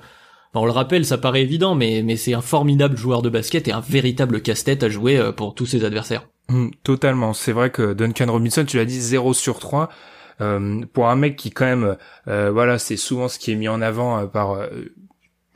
on 0.60 0.66
le 0.66 0.70
rappelle, 0.70 1.04
ça 1.04 1.18
paraît 1.18 1.42
évident, 1.42 1.74
mais, 1.74 2.02
mais 2.04 2.16
c'est 2.16 2.34
un 2.34 2.40
formidable 2.40 2.96
joueur 2.96 3.22
de 3.22 3.28
basket 3.28 3.66
et 3.66 3.72
un 3.72 3.80
véritable 3.80 4.40
casse-tête 4.40 4.82
à 4.82 4.88
jouer 4.88 5.18
euh, 5.18 5.32
pour 5.32 5.54
tous 5.54 5.66
ses 5.66 5.84
adversaires. 5.84 6.28
Mmh, 6.48 6.68
totalement. 6.84 7.32
C'est 7.32 7.52
vrai 7.52 7.70
que 7.70 7.92
Duncan 7.92 8.30
Robinson, 8.30 8.64
tu 8.64 8.76
l'as 8.76 8.84
dit, 8.84 9.00
0 9.00 9.34
sur 9.34 9.58
3. 9.58 9.88
Euh, 10.40 10.84
pour 10.92 11.08
un 11.08 11.16
mec 11.16 11.36
qui 11.36 11.50
quand 11.50 11.64
même, 11.64 11.96
euh, 12.28 12.50
voilà, 12.50 12.78
c'est 12.78 12.96
souvent 12.96 13.28
ce 13.28 13.38
qui 13.38 13.52
est 13.52 13.56
mis 13.56 13.68
en 13.68 13.80
avant 13.80 14.26
par 14.26 14.68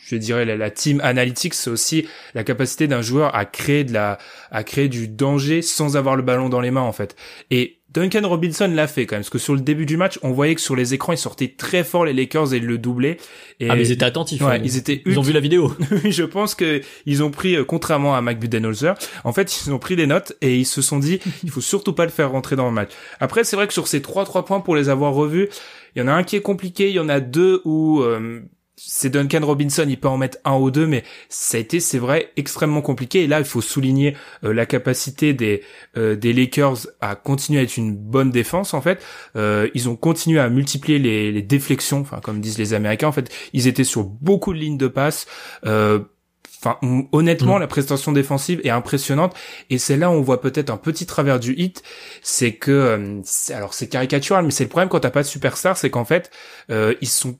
je 0.01 0.15
dirais 0.15 0.45
la, 0.45 0.57
la 0.57 0.71
team 0.71 1.01
analytics, 1.03 1.55
c'est 1.55 1.71
aussi 1.71 2.07
la 2.35 2.45
capacité 2.45 2.87
d'un 2.87 3.03
joueur 3.03 3.35
à 3.35 3.45
créer 3.45 3.83
de 3.83 3.93
la, 3.93 4.19
à 4.53 4.63
créer 4.63 4.89
du 4.89 5.09
danger 5.09 5.61
sans 5.61 5.97
avoir 5.97 6.15
le 6.15 6.23
ballon 6.23 6.49
dans 6.49 6.61
les 6.61 6.71
mains 6.71 6.83
en 6.83 6.93
fait. 6.93 7.17
Et 7.51 7.77
Duncan 7.90 8.28
Robinson 8.28 8.71
l'a 8.73 8.87
fait 8.87 9.07
quand 9.07 9.16
même, 9.16 9.23
parce 9.23 9.30
que 9.30 9.38
sur 9.38 9.54
le 9.54 9.61
début 9.61 9.87
du 9.87 9.97
match, 9.97 10.18
on 10.23 10.30
voyait 10.30 10.54
que 10.54 10.61
sur 10.61 10.76
les 10.76 10.92
écrans, 10.92 11.12
ils 11.12 11.18
sortaient 11.18 11.54
très 11.57 11.85
fort 11.85 12.04
les 12.04 12.12
Lakers 12.12 12.52
et 12.52 12.61
le 12.61 12.76
doublaient. 12.76 13.16
Et 13.61 13.71
ah 13.71 13.76
mais 13.76 13.83
ils 13.83 13.92
étaient 13.92 14.04
attentifs. 14.04 14.42
Ouais, 14.42 14.57
hein. 14.57 14.61
ils 14.62 14.76
étaient. 14.76 15.02
Ils 15.07 15.18
ont 15.18 15.23
vu 15.23 15.33
la 15.33 15.40
vidéo. 15.40 15.73
je 16.04 16.25
pense 16.25 16.54
que 16.54 16.83
ils 17.07 17.23
ont 17.23 17.30
pris, 17.30 17.57
euh, 17.57 17.64
contrairement 17.64 18.14
à 18.14 18.21
Mac 18.21 18.38
Budenholzer, 18.38 18.95
en 19.25 19.33
fait, 19.33 19.64
ils 19.66 19.73
ont 19.73 19.78
pris 19.78 19.97
des 19.97 20.07
notes 20.07 20.35
et 20.42 20.59
ils 20.59 20.66
se 20.66 20.83
sont 20.83 20.99
dit, 20.99 21.18
il 21.45 21.50
faut 21.50 21.62
surtout 21.62 21.95
pas 21.95 22.04
le 22.04 22.11
faire 22.11 22.30
rentrer 22.30 22.57
dans 22.57 22.66
le 22.66 22.75
match. 22.75 22.90
Après, 23.21 23.42
c'est 23.42 23.57
vrai 23.57 23.66
que 23.66 23.73
sur 23.73 23.88
ces 23.88 24.02
trois 24.02 24.26
trois 24.26 24.45
points 24.45 24.61
pour 24.61 24.76
les 24.76 24.90
avoir 24.90 25.14
revus, 25.14 25.49
il 25.97 26.00
y 26.00 26.02
en 26.02 26.09
a 26.09 26.12
un 26.12 26.25
qui 26.25 26.37
est 26.37 26.42
compliqué, 26.42 26.90
il 26.90 26.95
y 26.95 27.00
en 27.00 27.09
a 27.09 27.21
deux 27.21 27.62
où 27.64 28.02
euh, 28.02 28.42
c'est 28.80 29.11
Duncan 29.11 29.40
Robinson, 29.44 29.85
il 29.88 29.99
peut 29.99 30.08
en 30.08 30.16
mettre 30.16 30.38
un 30.44 30.56
ou 30.56 30.70
deux, 30.70 30.87
mais 30.87 31.02
ça 31.28 31.56
a 31.56 31.61
été, 31.61 31.80
c'est 31.80 31.99
vrai, 31.99 32.30
extrêmement 32.37 32.80
compliqué. 32.80 33.25
Et 33.25 33.26
là, 33.26 33.40
il 33.40 33.44
faut 33.44 33.61
souligner 33.61 34.16
euh, 34.44 34.54
la 34.54 34.66
capacité 34.66 35.35
des 35.35 35.62
euh, 35.97 36.14
des 36.14 36.32
Lakers 36.32 36.87
à 37.00 37.16
continuer 37.16 37.61
à 37.61 37.62
être 37.64 37.76
une 37.76 37.97
bonne 37.97 38.30
défense. 38.30 38.75
En 38.75 38.80
fait, 38.80 39.02
euh, 39.37 39.68
ils 39.75 39.88
ont 39.88 39.97
continué 39.97 40.38
à 40.38 40.49
multiplier 40.49 40.99
les, 40.99 41.32
les 41.32 41.42
déflexions, 41.42 42.00
enfin 42.00 42.20
comme 42.23 42.40
disent 42.40 42.58
les 42.58 42.73
Américains. 42.73 43.08
En 43.08 43.12
fait, 43.12 43.30
ils 43.52 43.66
étaient 43.66 43.85
sur 43.85 44.04
beaucoup 44.04 44.52
de 44.52 44.58
lignes 44.58 44.78
de 44.78 44.88
passe. 44.88 45.26
Enfin, 46.61 46.76
honnêtement, 47.12 47.56
mm. 47.56 47.61
la 47.61 47.66
prestation 47.68 48.11
défensive 48.11 48.61
est 48.64 48.70
impressionnante 48.70 49.37
et 49.70 49.78
c'est 49.78 49.97
là 49.97 50.11
où 50.11 50.14
on 50.14 50.23
voit 50.23 50.40
peut-être 50.40 50.70
un 50.70 50.76
petit 50.76 51.06
travers 51.06 51.38
du 51.38 51.54
hit, 51.54 51.85
c'est 52.20 52.54
que, 52.54 53.20
alors 53.52 53.75
c'est 53.75 53.87
caricatural, 53.87 54.44
mais 54.44 54.50
c'est 54.50 54.64
le 54.64 54.68
problème 54.68 54.88
quand 54.88 54.99
t'as 54.99 55.11
pas 55.11 55.23
de 55.23 55.28
superstar, 55.28 55.76
c'est 55.76 55.88
qu'en 55.88 56.04
fait, 56.04 56.32
ils 56.68 57.08
sont 57.08 57.38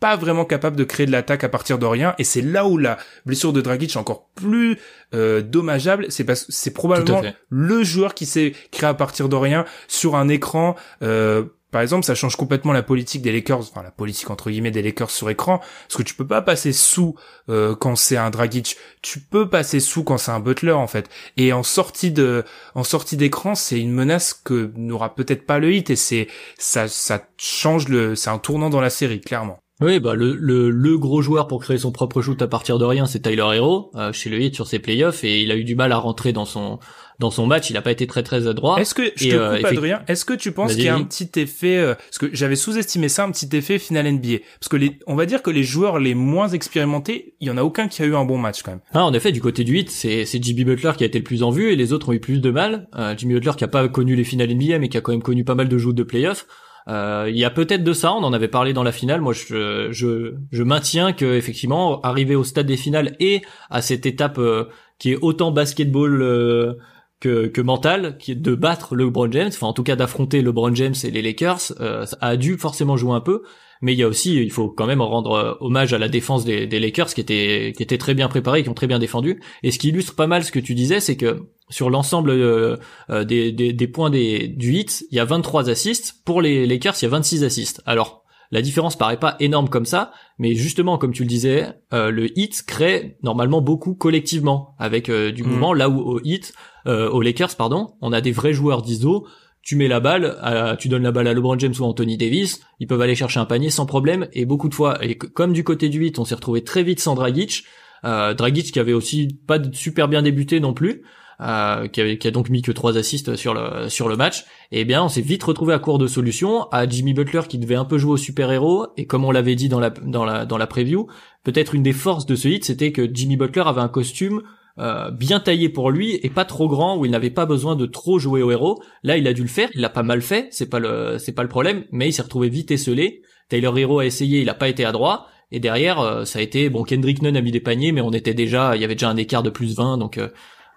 pas 0.00 0.16
vraiment 0.16 0.44
capable 0.44 0.76
de 0.76 0.84
créer 0.84 1.06
de 1.06 1.12
l'attaque 1.12 1.44
à 1.44 1.48
partir 1.48 1.78
de 1.78 1.86
rien 1.86 2.14
et 2.18 2.24
c'est 2.24 2.42
là 2.42 2.66
où 2.66 2.78
la 2.78 2.98
blessure 3.26 3.52
de 3.52 3.60
Dragic 3.60 3.94
est 3.94 3.98
encore 3.98 4.28
plus 4.34 4.78
euh, 5.14 5.42
dommageable 5.42 6.06
c'est 6.08 6.24
parce 6.24 6.46
c'est 6.48 6.72
probablement 6.72 7.22
le 7.50 7.84
joueur 7.84 8.14
qui 8.14 8.26
s'est 8.26 8.54
créé 8.72 8.88
à 8.88 8.94
partir 8.94 9.28
de 9.28 9.36
rien 9.36 9.64
sur 9.86 10.16
un 10.16 10.28
écran 10.28 10.74
euh, 11.02 11.44
par 11.70 11.82
exemple, 11.82 12.04
ça 12.04 12.14
change 12.14 12.36
complètement 12.36 12.72
la 12.72 12.82
politique 12.82 13.22
des 13.22 13.30
Lakers, 13.30 13.60
enfin 13.60 13.82
la 13.82 13.92
politique 13.92 14.28
entre 14.30 14.50
guillemets 14.50 14.70
des 14.70 14.82
Lakers 14.82 15.10
sur 15.10 15.30
écran, 15.30 15.58
parce 15.58 15.96
que 15.96 16.02
tu 16.02 16.14
peux 16.14 16.26
pas 16.26 16.42
passer 16.42 16.72
sous 16.72 17.14
euh, 17.48 17.76
quand 17.76 17.94
c'est 17.96 18.16
un 18.16 18.30
Dragic, 18.30 18.76
tu 19.02 19.20
peux 19.20 19.48
passer 19.48 19.78
sous 19.78 20.02
quand 20.02 20.18
c'est 20.18 20.32
un 20.32 20.40
Butler 20.40 20.72
en 20.72 20.88
fait. 20.88 21.08
Et 21.36 21.52
en 21.52 21.62
sortie 21.62 22.10
de, 22.10 22.44
en 22.74 22.82
sortie 22.82 23.16
d'écran, 23.16 23.54
c'est 23.54 23.78
une 23.78 23.92
menace 23.92 24.34
que 24.34 24.72
n'aura 24.76 25.14
peut-être 25.14 25.46
pas 25.46 25.58
le 25.58 25.72
hit 25.72 25.90
et 25.90 25.96
c'est 25.96 26.26
ça, 26.58 26.88
ça 26.88 27.22
change 27.36 27.88
le, 27.88 28.16
c'est 28.16 28.30
un 28.30 28.38
tournant 28.38 28.70
dans 28.70 28.80
la 28.80 28.90
série 28.90 29.20
clairement. 29.20 29.60
Oui, 29.80 29.98
bah 29.98 30.14
le, 30.14 30.34
le, 30.34 30.70
le, 30.70 30.98
gros 30.98 31.22
joueur 31.22 31.46
pour 31.46 31.62
créer 31.62 31.78
son 31.78 31.90
propre 31.90 32.20
shoot 32.20 32.40
à 32.42 32.46
partir 32.46 32.78
de 32.78 32.84
rien, 32.84 33.06
c'est 33.06 33.20
Tyler 33.20 33.46
Hero 33.54 33.90
euh, 33.94 34.12
chez 34.12 34.28
le 34.28 34.38
Heat 34.38 34.54
sur 34.54 34.66
ses 34.66 34.78
playoffs 34.78 35.24
et 35.24 35.40
il 35.40 35.50
a 35.50 35.56
eu 35.56 35.64
du 35.64 35.74
mal 35.74 35.92
à 35.92 35.96
rentrer 35.96 36.32
dans 36.34 36.44
son 36.44 36.78
dans 37.18 37.30
son 37.30 37.46
match. 37.46 37.70
Il 37.70 37.76
a 37.78 37.82
pas 37.82 37.90
été 37.90 38.06
très 38.06 38.22
très 38.22 38.46
adroit. 38.46 38.78
Est-ce 38.78 38.94
que 38.94 39.10
je 39.16 39.30
te 39.30 39.34
euh, 39.34 39.56
coupe 39.56 39.66
Adrien 39.66 40.02
Est-ce 40.06 40.26
que 40.26 40.34
tu 40.34 40.52
penses 40.52 40.74
qu'il 40.74 40.84
y 40.84 40.88
a 40.88 40.94
un 40.94 41.04
petit 41.04 41.30
effet 41.36 41.78
euh, 41.78 41.94
Parce 41.94 42.18
que 42.18 42.28
j'avais 42.34 42.56
sous-estimé 42.56 43.08
ça, 43.08 43.24
un 43.24 43.30
petit 43.30 43.48
effet 43.56 43.78
final 43.78 44.10
NBA. 44.12 44.38
Parce 44.58 44.68
que 44.68 44.76
les, 44.76 44.98
on 45.06 45.16
va 45.16 45.24
dire 45.24 45.42
que 45.42 45.50
les 45.50 45.62
joueurs 45.62 45.98
les 45.98 46.14
moins 46.14 46.48
expérimentés, 46.48 47.34
il 47.40 47.48
y 47.48 47.50
en 47.50 47.56
a 47.56 47.62
aucun 47.62 47.88
qui 47.88 48.02
a 48.02 48.04
eu 48.04 48.14
un 48.14 48.26
bon 48.26 48.36
match 48.36 48.62
quand 48.62 48.72
même. 48.72 48.80
Ah, 48.92 49.04
en 49.04 49.14
effet, 49.14 49.32
du 49.32 49.40
côté 49.40 49.64
du 49.64 49.72
8, 49.72 49.90
c'est 49.90 50.26
c'est 50.26 50.42
Jimmy 50.42 50.64
Butler 50.64 50.92
qui 50.98 51.04
a 51.04 51.06
été 51.06 51.18
le 51.18 51.24
plus 51.24 51.42
en 51.42 51.50
vue 51.50 51.72
et 51.72 51.76
les 51.76 51.94
autres 51.94 52.10
ont 52.10 52.12
eu 52.12 52.20
plus 52.20 52.40
de 52.40 52.50
mal. 52.50 52.86
Jimmy 53.16 53.34
Butler 53.34 53.52
qui 53.56 53.64
a 53.64 53.68
pas 53.68 53.88
connu 53.88 54.14
les 54.14 54.24
finales 54.24 54.54
NBA 54.54 54.78
mais 54.78 54.90
qui 54.90 54.98
a 54.98 55.00
quand 55.00 55.12
même 55.12 55.22
connu 55.22 55.42
pas 55.42 55.54
mal 55.54 55.70
de 55.70 55.78
joues 55.78 55.94
de 55.94 56.02
playoffs. 56.02 56.46
Euh, 56.88 57.26
il 57.28 57.36
y 57.36 57.44
a 57.44 57.50
peut-être 57.50 57.84
de 57.84 57.92
ça, 57.92 58.12
on 58.12 58.24
en 58.24 58.32
avait 58.32 58.48
parlé 58.48 58.72
dans 58.72 58.82
la 58.82 58.92
finale. 58.92 59.20
Moi, 59.20 59.32
je, 59.32 60.62
maintiens 60.62 61.12
que 61.12 61.36
effectivement, 61.36 62.00
arriver 62.02 62.34
au 62.34 62.44
stade 62.44 62.66
des 62.66 62.76
finales 62.76 63.16
et 63.20 63.42
à 63.70 63.82
cette 63.82 64.06
étape 64.06 64.38
euh, 64.38 64.64
qui 64.98 65.12
est 65.12 65.18
autant 65.20 65.50
basketball 65.50 66.22
euh, 66.22 66.74
que, 67.20 67.46
que 67.46 67.60
mental, 67.60 68.16
qui 68.18 68.32
est 68.32 68.36
de 68.36 68.54
battre 68.54 68.94
le 68.94 69.04
LeBron 69.04 69.30
James, 69.32 69.50
enfin 69.52 69.66
en 69.66 69.72
tout 69.72 69.82
cas 69.82 69.96
d'affronter 69.96 70.42
LeBron 70.42 70.74
James 70.74 70.94
et 71.04 71.10
les 71.10 71.22
Lakers, 71.22 71.72
a 72.20 72.36
dû 72.36 72.56
forcément 72.56 72.96
jouer 72.96 73.12
un 73.12 73.20
peu. 73.20 73.42
Mais 73.82 73.94
il 73.94 73.98
y 73.98 74.02
a 74.02 74.08
aussi, 74.08 74.36
il 74.36 74.50
faut 74.50 74.68
quand 74.68 74.86
même 74.86 75.00
rendre 75.00 75.56
hommage 75.60 75.94
à 75.94 75.98
la 75.98 76.08
défense 76.08 76.44
des, 76.44 76.66
des 76.66 76.78
Lakers 76.78 77.14
qui 77.14 77.20
était 77.20 77.72
qui 77.74 77.82
était 77.82 77.98
très 77.98 78.14
bien 78.14 78.28
préparés, 78.28 78.62
qui 78.62 78.68
ont 78.68 78.74
très 78.74 78.86
bien 78.86 78.98
défendu. 78.98 79.40
Et 79.62 79.70
ce 79.70 79.78
qui 79.78 79.88
illustre 79.88 80.14
pas 80.14 80.26
mal 80.26 80.44
ce 80.44 80.52
que 80.52 80.58
tu 80.58 80.74
disais, 80.74 81.00
c'est 81.00 81.16
que 81.16 81.48
sur 81.70 81.88
l'ensemble 81.88 82.30
euh, 82.30 82.76
euh, 83.08 83.24
des, 83.24 83.52
des, 83.52 83.72
des, 83.72 83.88
points 83.88 84.10
des, 84.10 84.48
du 84.48 84.74
hit, 84.74 85.04
il 85.10 85.16
y 85.16 85.20
a 85.20 85.24
23 85.24 85.70
assists. 85.70 86.16
Pour 86.24 86.42
les 86.42 86.66
Lakers, 86.66 86.94
il 87.00 87.04
y 87.04 87.06
a 87.06 87.10
26 87.10 87.44
assists. 87.44 87.82
Alors, 87.86 88.24
la 88.50 88.60
différence 88.60 88.98
paraît 88.98 89.18
pas 89.18 89.36
énorme 89.38 89.68
comme 89.68 89.86
ça, 89.86 90.12
mais 90.38 90.54
justement, 90.54 90.98
comme 90.98 91.12
tu 91.12 91.22
le 91.22 91.28
disais, 91.28 91.68
euh, 91.92 92.10
le 92.10 92.36
hit 92.36 92.64
crée 92.66 93.16
normalement 93.22 93.60
beaucoup 93.60 93.94
collectivement 93.94 94.74
avec 94.78 95.08
du 95.10 95.44
mm. 95.44 95.46
mouvement. 95.46 95.72
Là 95.72 95.88
où 95.88 96.00
au 96.00 96.20
hit, 96.22 96.52
aux 96.86 97.20
Lakers, 97.20 97.56
pardon, 97.56 97.94
on 98.00 98.12
a 98.12 98.20
des 98.20 98.32
vrais 98.32 98.52
joueurs 98.54 98.82
d'ISO. 98.82 99.26
Tu 99.70 99.76
mets 99.76 99.86
la 99.86 100.00
balle, 100.00 100.36
tu 100.80 100.88
donnes 100.88 101.04
la 101.04 101.12
balle 101.12 101.28
à 101.28 101.32
LeBron 101.32 101.56
James 101.56 101.74
ou 101.78 101.84
Anthony 101.84 102.16
Davis, 102.16 102.60
ils 102.80 102.88
peuvent 102.88 103.00
aller 103.00 103.14
chercher 103.14 103.38
un 103.38 103.44
panier 103.44 103.70
sans 103.70 103.86
problème. 103.86 104.26
Et 104.32 104.44
beaucoup 104.44 104.68
de 104.68 104.74
fois, 104.74 104.98
et 105.00 105.14
comme 105.14 105.52
du 105.52 105.62
côté 105.62 105.88
du 105.88 106.04
hit, 106.04 106.18
on 106.18 106.24
s'est 106.24 106.34
retrouvé 106.34 106.64
très 106.64 106.82
vite 106.82 106.98
sans 106.98 107.14
Dragic. 107.14 107.62
Dragic 108.02 108.72
qui 108.72 108.80
avait 108.80 108.92
aussi 108.92 109.38
pas 109.46 109.58
super 109.72 110.08
bien 110.08 110.22
débuté 110.22 110.58
non 110.58 110.74
plus. 110.74 111.04
Euh, 111.40 111.86
qui, 111.86 112.00
a, 112.02 112.30
donc 112.32 112.50
mis 112.50 112.62
que 112.62 112.72
trois 112.72 112.98
assists 112.98 113.36
sur 113.36 113.54
le 113.54 113.88
sur 113.88 114.08
le 114.08 114.16
match. 114.16 114.40
Et 114.72 114.80
eh 114.80 114.84
bien, 114.84 115.04
on 115.04 115.08
s'est 115.08 115.20
vite 115.20 115.44
retrouvé 115.44 115.72
à 115.72 115.78
court 115.78 115.98
de 115.98 116.08
solutions, 116.08 116.68
à 116.72 116.88
Jimmy 116.88 117.14
Butler 117.14 117.42
qui 117.48 117.58
devait 117.58 117.76
un 117.76 117.84
peu 117.84 117.96
jouer 117.96 118.14
au 118.14 118.16
super-héros 118.16 118.88
et 118.96 119.06
comme 119.06 119.24
on 119.24 119.30
l'avait 119.30 119.54
dit 119.54 119.68
dans 119.68 119.78
la 119.78 119.90
dans 119.90 120.24
la 120.24 120.46
dans 120.46 120.58
la 120.58 120.66
preview, 120.66 121.06
peut-être 121.44 121.76
une 121.76 121.84
des 121.84 121.92
forces 121.92 122.26
de 122.26 122.34
ce 122.34 122.48
hit, 122.48 122.64
c'était 122.64 122.90
que 122.90 123.08
Jimmy 123.14 123.36
Butler 123.36 123.62
avait 123.64 123.80
un 123.80 123.88
costume 123.88 124.42
euh, 124.78 125.10
bien 125.10 125.40
taillé 125.40 125.68
pour 125.68 125.90
lui 125.90 126.18
et 126.22 126.30
pas 126.30 126.44
trop 126.44 126.68
grand 126.68 126.96
où 126.96 127.04
il 127.04 127.10
n'avait 127.10 127.30
pas 127.30 127.46
besoin 127.46 127.76
de 127.76 127.86
trop 127.86 128.18
jouer 128.18 128.42
au 128.42 128.50
héros. 128.50 128.82
Là, 129.02 129.16
il 129.16 129.26
a 129.26 129.32
dû 129.32 129.42
le 129.42 129.48
faire, 129.48 129.68
il 129.74 129.80
l'a 129.80 129.90
pas 129.90 130.02
mal 130.02 130.22
fait, 130.22 130.48
c'est 130.50 130.68
pas 130.68 130.78
le 130.78 131.16
c'est 131.18 131.32
pas 131.32 131.42
le 131.42 131.48
problème, 131.48 131.84
mais 131.92 132.08
il 132.08 132.12
s'est 132.12 132.22
retrouvé 132.22 132.48
vite 132.48 132.70
esselé. 132.70 133.22
Taylor 133.48 133.76
Hero 133.76 133.98
a 133.98 134.06
essayé, 134.06 134.40
il 134.40 134.48
a 134.48 134.54
pas 134.54 134.68
été 134.68 134.84
adroit. 134.84 135.26
Et 135.52 135.60
derrière, 135.60 136.00
euh, 136.00 136.24
ça 136.24 136.38
a 136.38 136.42
été 136.42 136.70
bon. 136.70 136.84
Kendrick 136.84 137.22
Nunn 137.22 137.36
a 137.36 137.40
mis 137.40 137.50
des 137.50 137.60
paniers, 137.60 137.92
mais 137.92 138.00
on 138.00 138.12
était 138.12 138.34
déjà, 138.34 138.76
il 138.76 138.82
y 138.82 138.84
avait 138.84 138.94
déjà 138.94 139.10
un 139.10 139.16
écart 139.16 139.42
de 139.42 139.50
plus 139.50 139.76
20, 139.76 139.98
donc 139.98 140.16
euh, 140.18 140.28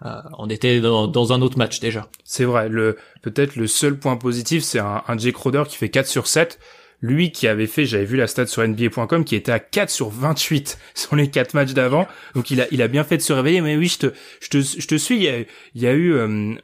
euh, 0.05 0.21
on 0.37 0.49
était 0.49 0.81
dans, 0.81 1.33
un 1.33 1.41
autre 1.41 1.57
match 1.57 1.79
déjà. 1.79 2.09
C'est 2.23 2.43
vrai. 2.43 2.69
Le 2.69 2.97
peut-être 3.21 3.55
le 3.55 3.67
seul 3.67 3.97
point 3.97 4.17
positif, 4.17 4.63
c'est 4.63 4.79
un, 4.79 5.03
un 5.07 5.17
Jake 5.17 5.35
Crowder 5.35 5.63
qui 5.67 5.77
fait 5.77 5.89
4 5.89 6.07
sur 6.07 6.27
7 6.27 6.59
lui 7.03 7.31
qui 7.31 7.47
avait 7.47 7.67
fait, 7.67 7.85
j'avais 7.85 8.05
vu 8.05 8.15
la 8.15 8.27
stat 8.27 8.47
sur 8.47 8.65
NBA.com, 8.65 9.25
qui 9.25 9.35
était 9.35 9.51
à 9.51 9.59
4 9.59 9.89
sur 9.89 10.09
28 10.09 10.79
sur 10.95 11.15
les 11.15 11.29
4 11.29 11.53
matchs 11.53 11.73
d'avant. 11.73 12.07
Donc 12.33 12.49
il 12.49 12.61
a, 12.61 12.67
il 12.71 12.81
a 12.81 12.87
bien 12.87 13.03
fait 13.03 13.17
de 13.17 13.21
se 13.21 13.33
réveiller. 13.33 13.61
Mais 13.61 13.75
oui, 13.75 13.87
je 13.87 13.99
te, 13.99 14.13
je 14.39 14.47
te, 14.47 14.61
je 14.61 14.87
te 14.87 14.95
suis. 14.95 15.17
Il 15.17 15.45
y 15.75 15.85
a, 15.85 15.91
eu, 15.91 16.13
euh, 16.13 16.55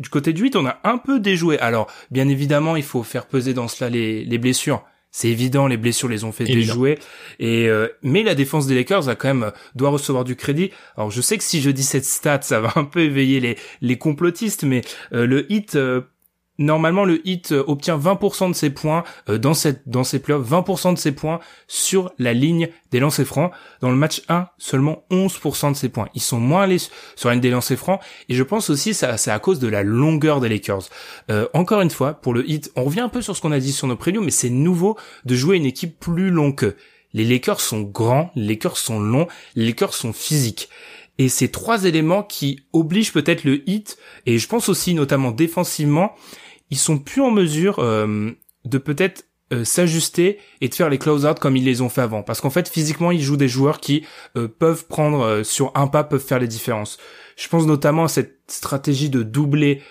du 0.00 0.08
côté 0.10 0.32
du 0.32 0.42
8, 0.42 0.56
on 0.56 0.66
a 0.66 0.80
un 0.82 0.98
peu 0.98 1.20
déjoué. 1.20 1.58
Alors, 1.60 1.86
bien 2.10 2.28
évidemment, 2.28 2.74
il 2.74 2.82
faut 2.82 3.04
faire 3.04 3.26
peser 3.26 3.54
dans 3.54 3.68
cela 3.68 3.88
les, 3.88 4.24
les 4.24 4.38
blessures 4.38 4.84
c'est 5.16 5.28
évident, 5.28 5.68
les 5.68 5.76
blessures 5.76 6.08
les 6.08 6.24
ont 6.24 6.32
fait 6.32 6.42
déjouer. 6.42 6.98
Et 7.38 7.68
euh, 7.68 7.86
mais 8.02 8.24
la 8.24 8.34
défense 8.34 8.66
des 8.66 8.74
Lakers 8.74 9.08
a 9.08 9.14
quand 9.14 9.32
même 9.32 9.52
doit 9.76 9.90
recevoir 9.90 10.24
du 10.24 10.34
crédit. 10.34 10.72
Alors 10.96 11.12
je 11.12 11.20
sais 11.20 11.38
que 11.38 11.44
si 11.44 11.60
je 11.60 11.70
dis 11.70 11.84
cette 11.84 12.04
stat, 12.04 12.40
ça 12.42 12.58
va 12.58 12.72
un 12.74 12.82
peu 12.82 12.98
éveiller 12.98 13.38
les 13.38 13.56
les 13.80 13.96
complotistes, 13.96 14.64
mais 14.64 14.80
le 15.12 15.46
hit 15.52 15.78
normalement 16.58 17.04
le 17.04 17.26
hit 17.26 17.52
euh, 17.52 17.64
obtient 17.66 17.98
20% 17.98 18.50
de 18.50 18.54
ses 18.54 18.70
points 18.70 19.04
euh, 19.28 19.38
dans 19.38 19.54
cette 19.54 19.88
dans 19.88 20.04
ses 20.04 20.20
playoffs, 20.20 20.48
20% 20.48 20.94
de 20.94 20.98
ses 20.98 21.12
points 21.12 21.40
sur 21.66 22.12
la 22.18 22.32
ligne 22.32 22.68
des 22.90 23.00
lancers 23.00 23.26
francs. 23.26 23.52
Dans 23.80 23.90
le 23.90 23.96
match 23.96 24.22
1, 24.28 24.48
seulement 24.58 25.04
11% 25.10 25.72
de 25.72 25.76
ses 25.76 25.88
points. 25.88 26.08
Ils 26.14 26.22
sont 26.22 26.40
moins 26.40 26.62
allés 26.62 26.78
sur 27.16 27.28
la 27.28 27.34
ligne 27.34 27.42
des 27.42 27.50
lancers 27.50 27.78
francs 27.78 28.00
et 28.28 28.34
je 28.34 28.42
pense 28.42 28.70
aussi 28.70 28.94
ça 28.94 29.16
c'est 29.16 29.30
à 29.30 29.38
cause 29.38 29.58
de 29.58 29.68
la 29.68 29.82
longueur 29.82 30.40
des 30.40 30.48
Lakers. 30.48 30.84
Euh, 31.30 31.48
encore 31.54 31.80
une 31.80 31.90
fois, 31.90 32.14
pour 32.14 32.34
le 32.34 32.48
hit, 32.48 32.70
on 32.76 32.84
revient 32.84 33.00
un 33.00 33.08
peu 33.08 33.22
sur 33.22 33.36
ce 33.36 33.40
qu'on 33.40 33.52
a 33.52 33.60
dit 33.60 33.72
sur 33.72 33.86
nos 33.86 33.96
previews, 33.96 34.22
mais 34.22 34.30
c'est 34.30 34.50
nouveau 34.50 34.96
de 35.24 35.34
jouer 35.34 35.56
une 35.56 35.66
équipe 35.66 35.98
plus 35.98 36.30
longue 36.30 36.54
que 36.54 36.76
les 37.12 37.24
Lakers 37.24 37.60
sont 37.60 37.80
grands, 37.80 38.30
les 38.34 38.48
Lakers 38.48 38.76
sont 38.76 39.00
longs, 39.00 39.28
les 39.54 39.66
Lakers 39.66 39.94
sont 39.94 40.12
physiques. 40.12 40.68
Et 41.18 41.28
ces 41.28 41.48
trois 41.48 41.84
éléments 41.84 42.24
qui 42.24 42.64
obligent 42.72 43.12
peut-être 43.12 43.44
le 43.44 43.68
hit, 43.70 43.98
et 44.26 44.38
je 44.38 44.48
pense 44.48 44.68
aussi 44.68 44.94
notamment 44.94 45.30
défensivement, 45.30 46.14
ils 46.70 46.78
sont 46.78 46.98
plus 46.98 47.22
en 47.22 47.30
mesure 47.30 47.78
euh, 47.78 48.30
de 48.64 48.78
peut-être 48.78 49.26
euh, 49.52 49.64
s'ajuster 49.64 50.38
et 50.60 50.68
de 50.68 50.74
faire 50.74 50.88
les 50.88 50.98
close-out 50.98 51.38
comme 51.38 51.56
ils 51.56 51.64
les 51.64 51.80
ont 51.80 51.88
fait 51.88 52.00
avant. 52.00 52.22
Parce 52.22 52.40
qu'en 52.40 52.50
fait, 52.50 52.68
physiquement, 52.68 53.10
ils 53.10 53.22
jouent 53.22 53.36
des 53.36 53.48
joueurs 53.48 53.80
qui 53.80 54.04
euh, 54.36 54.48
peuvent 54.48 54.86
prendre 54.86 55.42
sur 55.42 55.72
un 55.74 55.86
pas, 55.86 56.04
peuvent 56.04 56.24
faire 56.24 56.38
les 56.38 56.48
différences. 56.48 56.98
Je 57.36 57.48
pense 57.48 57.66
notamment 57.66 58.04
à 58.04 58.08
cette 58.08 58.38
stratégie 58.46 59.10
de 59.10 59.22
doubler 59.22 59.82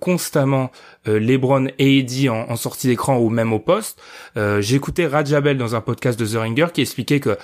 constamment 0.00 0.72
LeBron 1.06 1.68
et 1.78 1.98
Eddie 1.98 2.28
en, 2.28 2.56
sortie 2.56 2.88
d'écran 2.88 3.18
ou 3.18 3.30
même 3.30 3.52
au 3.52 3.60
poste. 3.60 4.02
J'ai 4.34 4.74
écouté 4.74 5.06
Rajabel 5.06 5.56
dans 5.56 5.76
un 5.76 5.80
podcast 5.80 6.18
de 6.18 6.26
The 6.26 6.34
Ringer 6.34 6.66
qui 6.74 6.80
expliquait 6.80 7.20
que 7.20 7.38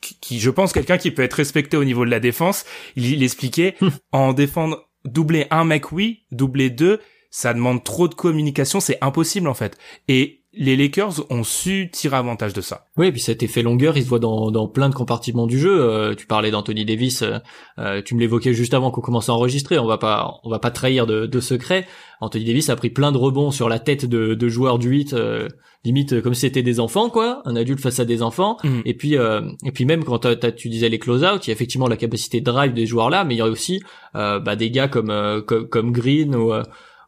qui, 0.00 0.38
je 0.38 0.50
pense, 0.50 0.72
quelqu'un 0.72 0.98
qui 0.98 1.10
peut 1.10 1.22
être 1.22 1.34
respecté 1.34 1.76
au 1.76 1.82
niveau 1.82 2.04
de 2.04 2.10
la 2.10 2.20
défense. 2.20 2.64
Il, 2.94 3.06
il 3.12 3.24
expliquait 3.24 3.74
en 4.12 4.32
défendre 4.32 4.88
doubler 5.04 5.46
un 5.50 5.64
mec 5.64 5.92
oui, 5.92 6.24
doubler 6.30 6.70
deux, 6.70 7.00
ça 7.30 7.54
demande 7.54 7.84
trop 7.84 8.08
de 8.08 8.14
communication, 8.14 8.80
c'est 8.80 8.98
impossible 9.00 9.48
en 9.48 9.54
fait. 9.54 9.78
Et 10.08 10.40
les 10.52 10.76
Lakers 10.76 11.30
ont 11.30 11.44
su 11.44 11.90
tirer 11.92 12.16
avantage 12.16 12.52
de 12.52 12.60
ça. 12.60 12.86
Oui, 12.96 13.06
et 13.06 13.12
puis 13.12 13.20
cet 13.20 13.42
effet 13.42 13.62
longueur, 13.62 13.96
il 13.96 14.02
se 14.02 14.08
voit 14.08 14.18
dans, 14.18 14.50
dans 14.50 14.66
plein 14.66 14.88
de 14.88 14.94
compartiments 14.94 15.46
du 15.46 15.58
jeu. 15.58 15.80
Euh, 15.80 16.14
tu 16.14 16.26
parlais 16.26 16.50
d'Anthony 16.50 16.84
Davis, 16.84 17.22
euh, 17.22 17.38
euh, 17.78 18.02
tu 18.02 18.16
me 18.16 18.20
l'évoquais 18.20 18.52
juste 18.52 18.74
avant 18.74 18.90
qu'on 18.90 19.00
commence 19.00 19.28
à 19.28 19.32
enregistrer. 19.32 19.78
On 19.78 19.86
va 19.86 19.98
pas, 19.98 20.40
on 20.42 20.50
va 20.50 20.58
pas 20.58 20.72
trahir 20.72 21.06
de, 21.06 21.26
de 21.26 21.40
secret. 21.40 21.86
Anthony 22.20 22.44
Davis 22.44 22.68
a 22.68 22.74
pris 22.74 22.90
plein 22.90 23.12
de 23.12 23.16
rebonds 23.16 23.52
sur 23.52 23.68
la 23.68 23.78
tête 23.78 24.06
de, 24.06 24.34
de 24.34 24.48
joueurs 24.48 24.80
du 24.80 24.88
8, 24.88 25.14
limite 25.84 26.20
comme 26.20 26.34
si 26.34 26.42
c'était 26.42 26.62
des 26.62 26.80
enfants, 26.80 27.10
quoi, 27.10 27.42
un 27.44 27.54
adulte 27.54 27.80
face 27.80 28.00
à 28.00 28.04
des 28.04 28.20
enfants. 28.20 28.58
Mm. 28.64 28.80
Et 28.84 28.94
puis, 28.94 29.14
et 29.14 29.72
puis 29.72 29.84
même 29.86 30.04
quand 30.04 30.26
tu 30.56 30.68
disais 30.68 30.88
les 30.88 30.98
close-out, 30.98 31.46
il 31.46 31.50
y 31.50 31.52
a 31.52 31.54
effectivement 31.54 31.88
la 31.88 31.96
capacité 31.96 32.40
de 32.40 32.44
drive 32.44 32.74
des 32.74 32.84
joueurs 32.86 33.08
là, 33.08 33.24
mais 33.24 33.36
il 33.36 33.38
y 33.38 33.42
a 33.42 33.46
aussi 33.46 33.80
bah, 34.12 34.56
des 34.56 34.70
gars 34.70 34.88
comme, 34.88 35.42
comme, 35.46 35.68
comme 35.68 35.92
Green 35.92 36.34
ou 36.34 36.52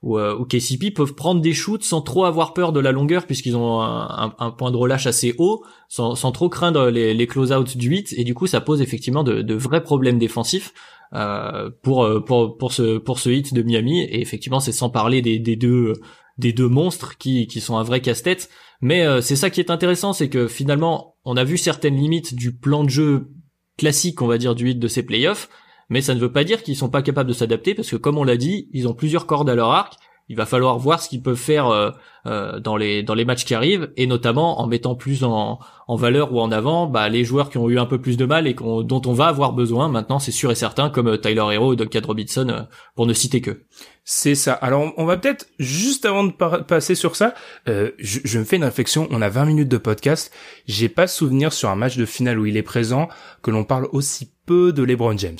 ou, 0.02 0.18
euh, 0.18 0.36
ou 0.36 0.44
KCP 0.44 0.90
peuvent 0.90 1.14
prendre 1.14 1.40
des 1.40 1.52
shoots 1.52 1.84
sans 1.84 2.02
trop 2.02 2.24
avoir 2.24 2.54
peur 2.54 2.72
de 2.72 2.80
la 2.80 2.92
longueur 2.92 3.26
puisqu'ils 3.26 3.56
ont 3.56 3.80
un, 3.80 4.34
un, 4.38 4.50
point 4.50 4.70
de 4.70 4.76
relâche 4.76 5.06
assez 5.06 5.34
haut, 5.38 5.64
sans, 5.88 6.14
sans 6.14 6.32
trop 6.32 6.48
craindre 6.48 6.90
les, 6.90 7.14
les 7.14 7.26
close-outs 7.26 7.76
du 7.76 7.88
8 7.88 8.14
et 8.16 8.24
du 8.24 8.34
coup 8.34 8.46
ça 8.46 8.60
pose 8.60 8.82
effectivement 8.82 9.22
de, 9.22 9.42
de 9.42 9.54
vrais 9.54 9.82
problèmes 9.82 10.18
défensifs 10.18 10.72
euh, 11.14 11.68
pour 11.82 12.04
euh, 12.04 12.20
pour 12.20 12.56
pour 12.56 12.72
ce 12.72 12.96
pour 12.96 13.18
ce 13.18 13.28
hit 13.28 13.52
de 13.52 13.62
Miami. 13.62 14.00
Et 14.00 14.22
effectivement 14.22 14.60
c'est 14.60 14.72
sans 14.72 14.88
parler 14.88 15.20
des, 15.20 15.38
des 15.38 15.56
deux 15.56 15.92
des 16.38 16.54
deux 16.54 16.68
monstres 16.68 17.18
qui 17.18 17.46
qui 17.46 17.60
sont 17.60 17.76
un 17.76 17.82
vrai 17.82 18.00
casse-tête. 18.00 18.48
Mais 18.80 19.02
euh, 19.02 19.20
c'est 19.20 19.36
ça 19.36 19.50
qui 19.50 19.60
est 19.60 19.70
intéressant 19.70 20.14
c'est 20.14 20.30
que 20.30 20.48
finalement 20.48 21.16
on 21.24 21.36
a 21.36 21.44
vu 21.44 21.58
certaines 21.58 21.96
limites 21.96 22.34
du 22.34 22.56
plan 22.56 22.82
de 22.82 22.88
jeu 22.88 23.28
classique 23.76 24.22
on 24.22 24.26
va 24.26 24.38
dire 24.38 24.54
du 24.54 24.70
hit 24.70 24.78
de 24.78 24.88
ces 24.88 25.02
playoffs 25.02 25.50
mais 25.92 26.00
ça 26.00 26.14
ne 26.14 26.20
veut 26.20 26.32
pas 26.32 26.42
dire 26.42 26.62
qu'ils 26.62 26.74
sont 26.74 26.88
pas 26.88 27.02
capables 27.02 27.28
de 27.28 27.34
s'adapter 27.34 27.74
parce 27.74 27.90
que 27.90 27.96
comme 27.96 28.16
on 28.16 28.24
l'a 28.24 28.38
dit, 28.38 28.66
ils 28.72 28.88
ont 28.88 28.94
plusieurs 28.94 29.26
cordes 29.26 29.50
à 29.50 29.54
leur 29.54 29.70
arc. 29.70 29.96
Il 30.30 30.36
va 30.36 30.46
falloir 30.46 30.78
voir 30.78 31.02
ce 31.02 31.10
qu'ils 31.10 31.20
peuvent 31.20 31.36
faire 31.36 31.66
euh, 31.66 31.90
euh, 32.24 32.60
dans 32.60 32.78
les 32.78 33.02
dans 33.02 33.12
les 33.12 33.26
matchs 33.26 33.44
qui 33.44 33.54
arrivent 33.54 33.92
et 33.98 34.06
notamment 34.06 34.62
en 34.62 34.66
mettant 34.66 34.94
plus 34.94 35.22
en, 35.22 35.58
en 35.86 35.96
valeur 35.96 36.32
ou 36.32 36.40
en 36.40 36.50
avant 36.50 36.86
bah, 36.86 37.10
les 37.10 37.24
joueurs 37.24 37.50
qui 37.50 37.58
ont 37.58 37.68
eu 37.68 37.78
un 37.78 37.84
peu 37.84 38.00
plus 38.00 38.16
de 38.16 38.24
mal 38.24 38.46
et 38.46 38.54
dont 38.54 39.02
on 39.04 39.12
va 39.12 39.26
avoir 39.26 39.52
besoin 39.52 39.90
maintenant 39.90 40.18
c'est 40.18 40.30
sûr 40.30 40.50
et 40.50 40.54
certain 40.54 40.88
comme 40.88 41.08
euh, 41.08 41.18
Tyler 41.18 41.44
Hero 41.52 41.74
et 41.74 41.76
Duncan 41.76 42.00
Robinson 42.06 42.66
pour 42.94 43.06
ne 43.06 43.12
citer 43.12 43.42
que. 43.42 43.64
C'est 44.04 44.34
ça. 44.34 44.54
Alors 44.54 44.94
on 44.96 45.04
va 45.04 45.18
peut-être 45.18 45.46
juste 45.58 46.06
avant 46.06 46.24
de 46.24 46.32
passer 46.32 46.94
sur 46.94 47.16
ça, 47.16 47.34
je, 47.66 47.90
je, 47.98 48.38
me 48.38 48.44
fais 48.44 48.56
une 48.56 48.64
réflexion. 48.64 49.08
On 49.10 49.20
a 49.20 49.28
20 49.28 49.44
minutes 49.44 49.68
de 49.68 49.76
podcast. 49.78 50.32
J'ai 50.66 50.88
pas 50.88 51.06
souvenir 51.06 51.52
sur 51.52 51.68
un 51.68 51.76
match 51.76 51.98
de 51.98 52.06
finale 52.06 52.38
où 52.38 52.46
il 52.46 52.56
est 52.56 52.62
présent 52.62 53.08
que 53.42 53.50
l'on 53.50 53.64
parle 53.64 53.88
aussi 53.92 54.32
peu 54.46 54.72
de 54.72 54.82
LeBron 54.82 55.18
James. 55.18 55.38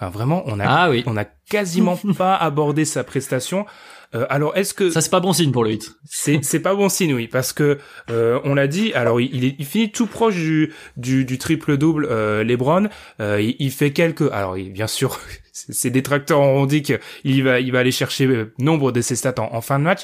Enfin, 0.00 0.10
vraiment, 0.10 0.42
on 0.46 0.58
a, 0.60 0.64
ah 0.66 0.90
on 1.04 1.16
a 1.18 1.24
quasiment 1.24 1.98
pas 2.18 2.34
abordé 2.34 2.86
sa 2.86 3.04
prestation. 3.04 3.66
Euh, 4.14 4.26
alors, 4.30 4.56
est-ce 4.56 4.72
que 4.72 4.90
ça 4.90 5.02
c'est 5.02 5.10
pas 5.10 5.20
bon 5.20 5.34
signe 5.34 5.52
pour 5.52 5.62
le 5.62 5.72
hit 5.72 5.92
C'est 6.04 6.42
c'est 6.42 6.60
pas 6.60 6.74
bon 6.74 6.88
signe, 6.88 7.12
oui, 7.12 7.28
parce 7.28 7.52
que 7.52 7.78
euh, 8.10 8.40
on 8.44 8.54
l'a 8.54 8.66
dit. 8.66 8.92
Alors, 8.94 9.20
il, 9.20 9.32
il, 9.34 9.56
il, 9.58 9.66
finit 9.66 9.92
tout 9.92 10.06
proche 10.06 10.34
du 10.36 10.72
du, 10.96 11.24
du 11.26 11.38
triple 11.38 11.76
double. 11.76 12.08
Euh, 12.10 12.42
LeBron, 12.42 12.88
euh, 13.20 13.40
il, 13.40 13.56
il, 13.58 13.70
fait 13.70 13.92
quelques. 13.92 14.28
Alors, 14.32 14.54
bien 14.54 14.86
sûr, 14.86 15.20
ses 15.52 15.90
détracteurs 15.90 16.40
ont 16.40 16.66
dit 16.66 16.82
qu'il 16.82 17.44
va 17.44 17.60
il 17.60 17.70
va 17.70 17.80
aller 17.80 17.92
chercher 17.92 18.26
euh, 18.26 18.54
nombre 18.58 18.92
de 18.92 19.02
ses 19.02 19.16
stats 19.16 19.34
en, 19.38 19.54
en 19.54 19.60
fin 19.60 19.78
de 19.78 19.84
match. 19.84 20.00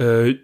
Euh, 0.00 0.34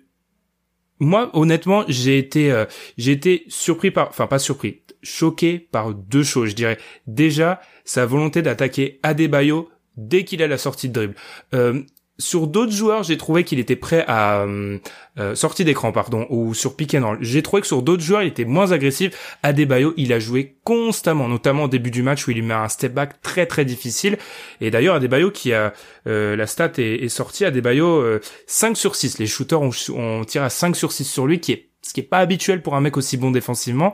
moi, 1.03 1.31
honnêtement, 1.35 1.85
j'ai 1.89 2.19
été, 2.19 2.65
j'ai 2.97 3.13
été 3.13 3.45
surpris 3.49 3.91
par, 3.91 4.09
enfin 4.09 4.27
pas 4.27 4.39
surpris, 4.39 4.83
choqué 5.03 5.59
par 5.59 5.95
deux 5.95 6.23
choses, 6.23 6.51
je 6.51 6.55
dirais. 6.55 6.79
Déjà, 7.07 7.61
sa 7.85 8.07
volonté 8.07 8.43
d'attaquer 8.43 9.01
Adebayo 9.03 9.69
dès 9.97 10.25
qu'il 10.25 10.43
a 10.43 10.47
la 10.47 10.59
sortie 10.59 10.89
de 10.89 10.95
dribble. 10.95 11.15
Euh, 11.55 11.83
sur 12.19 12.47
d'autres 12.47 12.73
joueurs, 12.73 13.03
j'ai 13.03 13.17
trouvé 13.17 13.43
qu'il 13.43 13.59
était 13.59 13.77
prêt 13.77 14.05
à 14.07 14.43
euh, 14.43 14.79
euh 15.19 15.35
sortie 15.35 15.65
d'écran, 15.65 15.93
pardon, 15.93 16.27
ou 16.31 16.55
sur 16.55 16.77
pick 16.77 16.95
and 16.95 17.07
roll. 17.07 17.19
J'ai 17.21 17.43
trouvé 17.43 17.63
que 17.63 17.67
sur 17.67 17.83
d'autres 17.83 18.03
joueurs, 18.03 18.23
il 18.23 18.29
était 18.29 18.45
moins 18.45 18.73
agressif. 18.73 19.37
Adebayo, 19.43 19.95
il 19.97 20.13
a 20.13 20.19
joué 20.19 20.57
constamment, 20.65 21.29
notamment 21.29 21.65
au 21.65 21.69
début 21.69 21.91
du 21.91 22.03
match 22.03 22.27
où 22.27 22.31
il 22.31 22.35
lui 22.35 22.43
met 22.43 22.55
un 22.55 22.69
step 22.69 22.93
back 22.93 23.21
très 23.23 23.47
très 23.47 23.65
difficile. 23.65 24.19
Et 24.61 24.71
d'ailleurs, 24.71 24.95
Adebayo 24.95 25.31
qui 25.31 25.53
a 25.53 25.73
euh, 26.07 26.37
la 26.37 26.47
stat 26.47 26.73
est, 26.79 27.03
est 27.03 27.09
sortie, 27.09 27.45
Adebayo 27.45 28.21
5 28.47 28.77
sur 28.77 28.95
6. 28.95 29.19
Les 29.19 29.27
shooters 29.27 29.61
ont, 29.61 29.71
ont 29.95 30.25
tiré 30.25 30.45
à 30.45 30.51
5 30.51 30.77
sur 30.77 30.93
6 30.93 31.05
sur 31.05 31.27
lui, 31.27 31.41
qui 31.41 31.53
est 31.53 31.72
ce 31.83 31.93
qui 31.93 32.01
est 32.01 32.05
pas 32.05 32.19
habituel 32.19 32.63
pour 32.63 32.77
un 32.77 32.81
mec 32.81 32.97
aussi 32.97 33.17
bon 33.17 33.33
défensivement. 33.33 33.93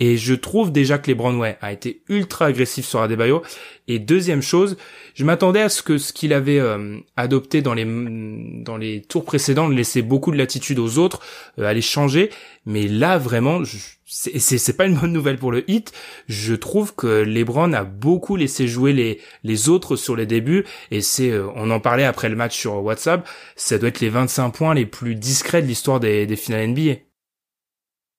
Et 0.00 0.16
je 0.16 0.34
trouve 0.34 0.72
déjà 0.72 0.98
que 0.98 1.08
les 1.08 1.14
Brownway 1.14 1.58
a 1.60 1.72
été 1.72 2.02
ultra 2.08 2.46
agressif 2.46 2.86
sur 2.86 3.00
Adebayo. 3.00 3.42
Et 3.88 3.98
deuxième 3.98 4.42
chose, 4.42 4.76
je 5.14 5.24
m'attendais 5.24 5.60
à 5.60 5.68
ce 5.68 5.82
que 5.82 5.98
ce 5.98 6.12
qu'il 6.12 6.32
avait 6.32 6.58
euh, 6.58 6.98
adopté 7.16 7.62
dans 7.62 7.74
les 7.74 7.84
dans 7.84 8.76
les 8.76 9.02
tours 9.02 9.24
précédents 9.24 9.68
laissait 9.68 10.02
beaucoup 10.02 10.32
de 10.32 10.38
latitude 10.38 10.78
aux 10.78 10.98
autres, 10.98 11.20
euh, 11.58 11.80
changer. 11.80 12.30
Mais 12.64 12.88
là 12.88 13.18
vraiment, 13.18 13.62
c'est 14.06 14.76
pas 14.76 14.86
une 14.86 14.96
bonne 14.96 15.12
nouvelle 15.12 15.38
pour 15.38 15.52
le 15.52 15.70
hit. 15.70 15.92
Je 16.26 16.54
trouve 16.54 16.94
que 16.94 17.22
LeBron 17.22 17.72
a 17.74 17.84
beaucoup 17.84 18.34
laissé 18.36 18.66
jouer 18.66 18.92
les 18.92 19.20
les 19.44 19.68
autres 19.68 19.94
sur 19.96 20.16
les 20.16 20.26
débuts. 20.26 20.64
Et 20.90 21.00
c'est, 21.02 21.30
euh, 21.30 21.46
on 21.54 21.70
en 21.70 21.80
parlait 21.80 22.04
après 22.04 22.28
le 22.28 22.36
match 22.36 22.56
sur 22.56 22.82
WhatsApp, 22.82 23.28
ça 23.56 23.78
doit 23.78 23.90
être 23.90 24.00
les 24.00 24.08
25 24.08 24.50
points 24.50 24.74
les 24.74 24.86
plus 24.86 25.14
discrets 25.14 25.62
de 25.62 25.66
l'histoire 25.68 26.00
des, 26.00 26.26
des 26.26 26.36
finales 26.36 26.68
NBA. 26.68 27.05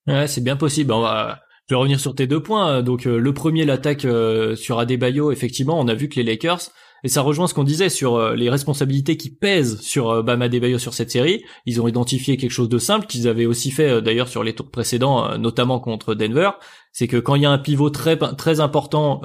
Ouais, 0.08 0.28
c'est 0.28 0.42
bien 0.42 0.56
possible. 0.56 0.94
On 0.94 1.02
va, 1.02 1.42
je 1.70 1.76
vais 1.76 1.80
revenir 1.80 2.00
sur 2.00 2.16
tes 2.16 2.28
deux 2.28 2.42
points. 2.42 2.82
Donc 2.82 3.06
euh, 3.06 3.20
le 3.20 3.34
premier, 3.34 3.66
l'attaque 3.66 4.06
euh, 4.06 4.56
sur 4.56 4.80
Adebayo, 4.80 5.32
effectivement, 5.32 5.78
on 5.80 5.88
a 5.90 5.94
vu 5.94 6.08
que 6.08 6.16
les 6.16 6.24
Lakers, 6.24 6.62
et 7.04 7.10
ça 7.10 7.22
rejoint 7.22 7.46
ce 7.48 7.54
qu'on 7.54 7.66
disait 7.66 7.90
sur 7.90 8.16
euh, 8.16 8.36
les 8.36 8.50
responsabilités 8.50 9.18
qui 9.18 9.30
pèsent 9.30 9.82
sur 9.82 10.24
Bam 10.24 10.42
Adebayo 10.42 10.78
sur 10.78 10.94
cette 10.94 11.12
série. 11.12 11.44
Ils 11.66 11.82
ont 11.82 11.88
identifié 11.90 12.38
quelque 12.38 12.52
chose 12.52 12.70
de 12.70 12.78
simple 12.78 13.06
qu'ils 13.06 13.28
avaient 13.28 13.46
aussi 13.46 13.72
fait 13.72 14.02
d'ailleurs 14.02 14.30
sur 14.30 14.46
les 14.46 14.54
tours 14.54 14.72
précédents, 14.72 15.38
notamment 15.38 15.82
contre 15.82 16.16
Denver. 16.16 16.52
C'est 16.94 17.08
que 17.08 17.18
quand 17.18 17.36
il 17.36 17.42
y 17.42 17.46
a 17.46 17.52
un 17.52 17.58
pivot 17.58 17.90
très 17.90 18.18
très 18.18 18.62
important 18.62 19.22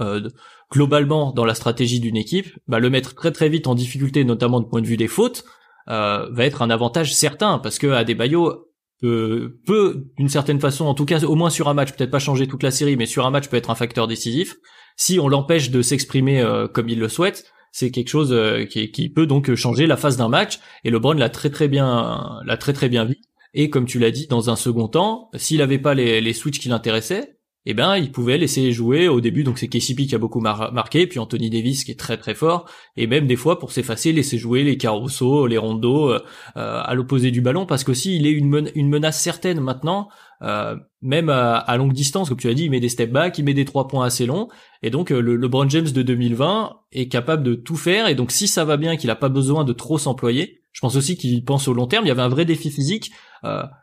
globalement 0.70 1.32
dans 1.32 1.44
la 1.44 1.54
stratégie 1.54 2.00
d'une 2.00 2.16
équipe, 2.16 2.48
bah, 2.66 2.80
le 2.80 2.90
mettre 2.90 3.14
très 3.14 3.30
très 3.30 3.48
vite 3.48 3.68
en 3.68 3.74
difficulté, 3.74 4.24
notamment 4.24 4.60
du 4.60 4.68
point 4.68 4.82
de 4.82 4.86
vue 4.86 4.96
des 4.96 5.08
fautes, 5.08 5.44
va 5.86 6.28
être 6.38 6.60
un 6.60 6.70
avantage 6.70 7.14
certain 7.14 7.58
parce 7.58 7.78
que 7.78 7.86
Adebayo 7.86 8.71
peut, 9.02 10.06
d'une 10.16 10.28
certaine 10.28 10.60
façon, 10.60 10.86
en 10.86 10.94
tout 10.94 11.04
cas 11.04 11.20
au 11.24 11.34
moins 11.34 11.50
sur 11.50 11.68
un 11.68 11.74
match, 11.74 11.92
peut-être 11.92 12.10
pas 12.10 12.18
changer 12.18 12.46
toute 12.46 12.62
la 12.62 12.70
série, 12.70 12.96
mais 12.96 13.06
sur 13.06 13.26
un 13.26 13.30
match 13.30 13.48
peut 13.48 13.56
être 13.56 13.70
un 13.70 13.74
facteur 13.74 14.06
décisif. 14.06 14.56
Si 14.96 15.18
on 15.18 15.28
l'empêche 15.28 15.70
de 15.70 15.82
s'exprimer 15.82 16.40
euh, 16.40 16.68
comme 16.68 16.88
il 16.88 16.98
le 16.98 17.08
souhaite, 17.08 17.44
c'est 17.72 17.90
quelque 17.90 18.08
chose 18.08 18.32
euh, 18.32 18.64
qui, 18.64 19.08
peut 19.08 19.26
donc 19.26 19.54
changer 19.54 19.86
la 19.86 19.96
phase 19.96 20.16
d'un 20.16 20.28
match. 20.28 20.60
Et 20.84 20.90
LeBron 20.90 21.14
l'a 21.14 21.30
très 21.30 21.50
très 21.50 21.68
bien, 21.68 22.40
l'a 22.44 22.56
très 22.56 22.72
très 22.72 22.88
bien 22.88 23.04
vu. 23.04 23.16
Et 23.54 23.70
comme 23.70 23.86
tu 23.86 23.98
l'as 23.98 24.10
dit, 24.10 24.26
dans 24.28 24.50
un 24.50 24.56
second 24.56 24.88
temps, 24.88 25.30
s'il 25.34 25.60
avait 25.62 25.78
pas 25.78 25.94
les, 25.94 26.20
les 26.20 26.32
switches 26.32 26.60
qui 26.60 26.68
l'intéressaient, 26.68 27.38
eh 27.64 27.74
ben 27.74 27.96
il 27.96 28.10
pouvait 28.10 28.38
laisser 28.38 28.72
jouer 28.72 29.06
au 29.08 29.20
début 29.20 29.44
donc 29.44 29.58
c'est 29.58 29.68
KCP 29.68 30.06
qui 30.06 30.14
a 30.14 30.18
beaucoup 30.18 30.40
marqué 30.40 31.06
puis 31.06 31.18
Anthony 31.18 31.48
Davis 31.48 31.84
qui 31.84 31.92
est 31.92 31.98
très 31.98 32.16
très 32.16 32.34
fort 32.34 32.68
et 32.96 33.06
même 33.06 33.26
des 33.26 33.36
fois 33.36 33.58
pour 33.58 33.70
s'effacer 33.70 34.12
laisser 34.12 34.36
jouer 34.36 34.64
les 34.64 34.76
Caruso 34.76 35.46
les 35.46 35.58
Rondo 35.58 36.10
euh, 36.10 36.20
euh, 36.56 36.80
à 36.82 36.94
l'opposé 36.94 37.30
du 37.30 37.40
ballon 37.40 37.64
parce 37.64 37.84
qu'aussi 37.84 38.16
il 38.16 38.26
est 38.26 38.32
une, 38.32 38.88
menace 38.88 39.20
certaine 39.20 39.60
maintenant 39.60 40.08
euh, 40.42 40.76
même 41.02 41.28
à, 41.28 41.76
longue 41.76 41.92
distance 41.92 42.28
comme 42.28 42.38
tu 42.38 42.48
as 42.48 42.54
dit 42.54 42.64
il 42.64 42.70
met 42.70 42.80
des 42.80 42.88
step 42.88 43.12
back 43.12 43.38
il 43.38 43.44
met 43.44 43.54
des 43.54 43.64
trois 43.64 43.86
points 43.86 44.04
assez 44.04 44.26
longs 44.26 44.48
et 44.82 44.90
donc 44.90 45.10
le 45.10 45.36
LeBron 45.36 45.68
James 45.68 45.88
de 45.88 46.02
2020 46.02 46.76
est 46.90 47.08
capable 47.08 47.44
de 47.44 47.54
tout 47.54 47.76
faire 47.76 48.08
et 48.08 48.16
donc 48.16 48.32
si 48.32 48.48
ça 48.48 48.64
va 48.64 48.76
bien 48.76 48.96
qu'il 48.96 49.10
a 49.10 49.16
pas 49.16 49.28
besoin 49.28 49.62
de 49.62 49.72
trop 49.72 49.98
s'employer 49.98 50.62
je 50.72 50.80
pense 50.80 50.96
aussi 50.96 51.16
qu'il 51.16 51.44
pense 51.44 51.68
au 51.68 51.74
long 51.74 51.86
terme 51.86 52.04
il 52.06 52.08
y 52.08 52.12
avait 52.12 52.22
un 52.22 52.28
vrai 52.28 52.44
défi 52.44 52.70
physique 52.70 53.12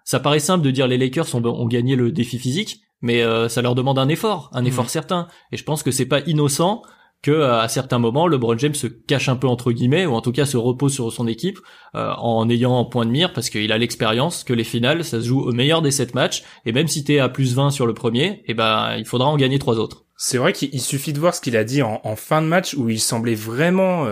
ça 0.03 0.19
paraît 0.21 0.39
simple 0.39 0.65
de 0.65 0.71
dire 0.71 0.87
les 0.87 0.97
Lakers 0.97 1.33
ont 1.35 1.67
gagné 1.67 1.95
le 1.95 2.11
défi 2.11 2.39
physique 2.39 2.81
mais 3.01 3.23
euh, 3.23 3.49
ça 3.49 3.61
leur 3.61 3.75
demande 3.75 3.99
un 3.99 4.09
effort, 4.09 4.49
un 4.53 4.65
effort 4.65 4.85
mm. 4.85 4.89
certain. 4.89 5.27
Et 5.51 5.57
je 5.57 5.63
pense 5.63 5.83
que 5.83 5.91
c'est 5.91 6.05
pas 6.05 6.21
innocent 6.21 6.81
que 7.21 7.31
euh, 7.31 7.59
à 7.59 7.67
certains 7.67 7.99
moments 7.99 8.27
LeBron 8.27 8.57
James 8.57 8.73
se 8.73 8.87
cache 8.87 9.27
un 9.27 9.35
peu 9.35 9.47
entre 9.47 9.73
guillemets 9.73 10.05
ou 10.05 10.13
en 10.13 10.21
tout 10.21 10.31
cas 10.31 10.45
se 10.45 10.55
repose 10.55 10.93
sur 10.93 11.11
son 11.11 11.27
équipe 11.27 11.59
euh, 11.95 12.13
en 12.13 12.49
ayant 12.49 12.79
un 12.79 12.85
point 12.85 13.05
de 13.05 13.11
mire 13.11 13.33
parce 13.33 13.49
qu'il 13.49 13.73
a 13.73 13.77
l'expérience 13.77 14.45
que 14.45 14.53
les 14.53 14.63
finales 14.63 15.03
ça 15.03 15.19
se 15.19 15.25
joue 15.25 15.41
au 15.41 15.51
meilleur 15.51 15.81
des 15.81 15.91
sept 15.91 16.15
matchs 16.15 16.43
et 16.65 16.71
même 16.71 16.87
si 16.87 17.03
t'es 17.03 17.19
à 17.19 17.27
plus 17.27 17.55
20 17.55 17.71
sur 17.71 17.85
le 17.85 17.93
premier 17.93 18.25
et 18.25 18.43
eh 18.47 18.53
ben 18.53 18.95
il 18.97 19.05
faudra 19.05 19.27
en 19.27 19.35
gagner 19.35 19.59
trois 19.59 19.79
autres. 19.79 20.05
C'est 20.15 20.37
vrai 20.37 20.53
qu'il 20.53 20.79
suffit 20.79 21.11
de 21.11 21.19
voir 21.19 21.35
ce 21.35 21.41
qu'il 21.41 21.57
a 21.57 21.65
dit 21.65 21.81
en, 21.81 22.15
fin 22.17 22.41
de 22.41 22.47
match 22.47 22.73
où 22.73 22.89
il 22.89 22.99
semblait 22.99 23.35
vraiment 23.35 24.05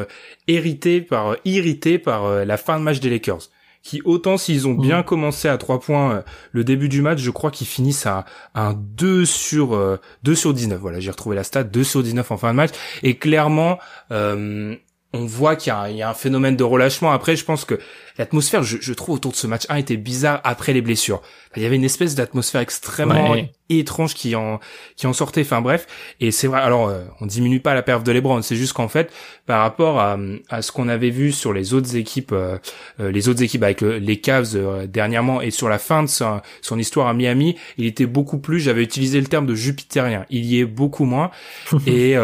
hérité 0.48 1.02
par 1.02 1.36
irrité 1.44 2.00
par 2.00 2.46
la 2.46 2.56
fin 2.56 2.80
de 2.80 2.84
match 2.84 3.02
des 3.02 3.10
Lakers 3.10 3.50
qui 3.88 4.02
autant 4.04 4.38
s'ils 4.38 4.68
ont 4.68 4.74
bien 4.74 5.00
mm. 5.00 5.06
commencé 5.06 5.48
à 5.48 5.58
3 5.58 5.80
points 5.80 6.12
euh, 6.12 6.22
le 6.52 6.66
début 6.66 6.90
du 6.90 7.02
match, 7.02 7.20
je 7.20 7.32
crois 7.32 7.52
qu'ils 7.52 7.68
finissent 7.68 8.06
à, 8.06 8.26
un 8.54 8.74
2 8.74 9.26
sur 9.26 9.70
2 9.70 10.32
euh, 10.32 10.36
sur 10.36 10.54
19. 10.54 10.78
Voilà, 10.78 11.00
j'ai 11.00 11.10
retrouvé 11.10 11.38
la 11.38 11.46
stat 11.46 11.64
2 11.64 11.86
sur 11.86 12.04
19 12.04 12.30
en 12.30 12.38
fin 12.38 12.52
de 12.52 12.58
match 12.58 12.72
et 13.02 13.16
clairement 13.16 13.80
euh, 14.12 14.76
on 15.18 15.26
voit 15.26 15.56
qu'il 15.56 15.74
y, 15.74 16.02
a 16.02 16.10
un 16.10 16.14
phénomène 16.14 16.56
de 16.56 16.64
relâchement. 16.64 17.12
Après, 17.12 17.36
je 17.36 17.44
pense 17.44 17.66
que 17.66 17.80
l'atmosphère, 18.18 18.64
je, 18.64 18.78
je, 18.80 18.94
trouve 18.94 19.16
autour 19.16 19.32
de 19.32 19.38
ce 19.38 19.48
match 19.48 19.64
1 19.70 19.76
était 19.78 19.98
bizarre 19.98 20.42
après 20.44 20.74
les 20.74 20.82
blessures. 20.82 21.22
Il 21.56 21.64
y 21.64 21.66
avait 21.66 21.76
une 21.76 21.84
espèce 21.84 22.14
d'atmosphère 22.16 22.62
extrêmement 22.62 23.36
étrange 23.70 24.14
qui 24.14 24.36
en 24.36 24.60
qui 24.96 25.08
en 25.08 25.14
sortait. 25.14 25.42
Enfin 25.42 25.62
bref, 25.62 25.88
et 26.20 26.32
c'est 26.32 26.48
vrai. 26.48 26.62
Alors, 26.62 26.88
euh, 26.88 27.04
on 27.20 27.26
diminue 27.26 27.60
pas 27.60 27.74
la 27.74 27.82
perf 27.82 28.04
de 28.04 28.12
LeBron. 28.12 28.42
C'est 28.42 28.56
juste 28.56 28.74
qu'en 28.74 28.88
fait, 28.88 29.12
par 29.46 29.62
rapport 29.62 30.00
à, 30.00 30.18
à 30.50 30.62
ce 30.62 30.72
qu'on 30.72 30.88
avait 30.88 31.10
vu 31.10 31.32
sur 31.32 31.54
les 31.54 31.74
autres 31.74 31.96
équipes, 31.96 32.32
euh, 32.32 32.58
euh, 33.00 33.12
les 33.12 33.28
autres 33.28 33.42
équipes 33.42 33.64
avec 33.64 33.82
les 33.82 34.20
Cavs 34.20 34.88
dernièrement 34.88 35.42
et 35.42 35.52
sur 35.52 35.68
la 35.70 35.80
fin 35.80 36.04
de 36.04 36.08
son, 36.08 36.42
son, 36.62 36.78
histoire 36.78 37.08
à 37.08 37.14
Miami, 37.14 37.56
il 37.78 37.86
était 37.86 38.06
beaucoup 38.06 38.38
plus. 38.38 38.60
J'avais 38.60 38.84
utilisé 38.84 39.20
le 39.20 39.28
terme 39.28 39.46
de 39.46 39.56
jupitérien. 39.56 40.26
Il 40.30 40.46
y 40.46 40.60
est 40.60 40.66
beaucoup 40.66 41.06
moins. 41.06 41.32
et 41.88 42.16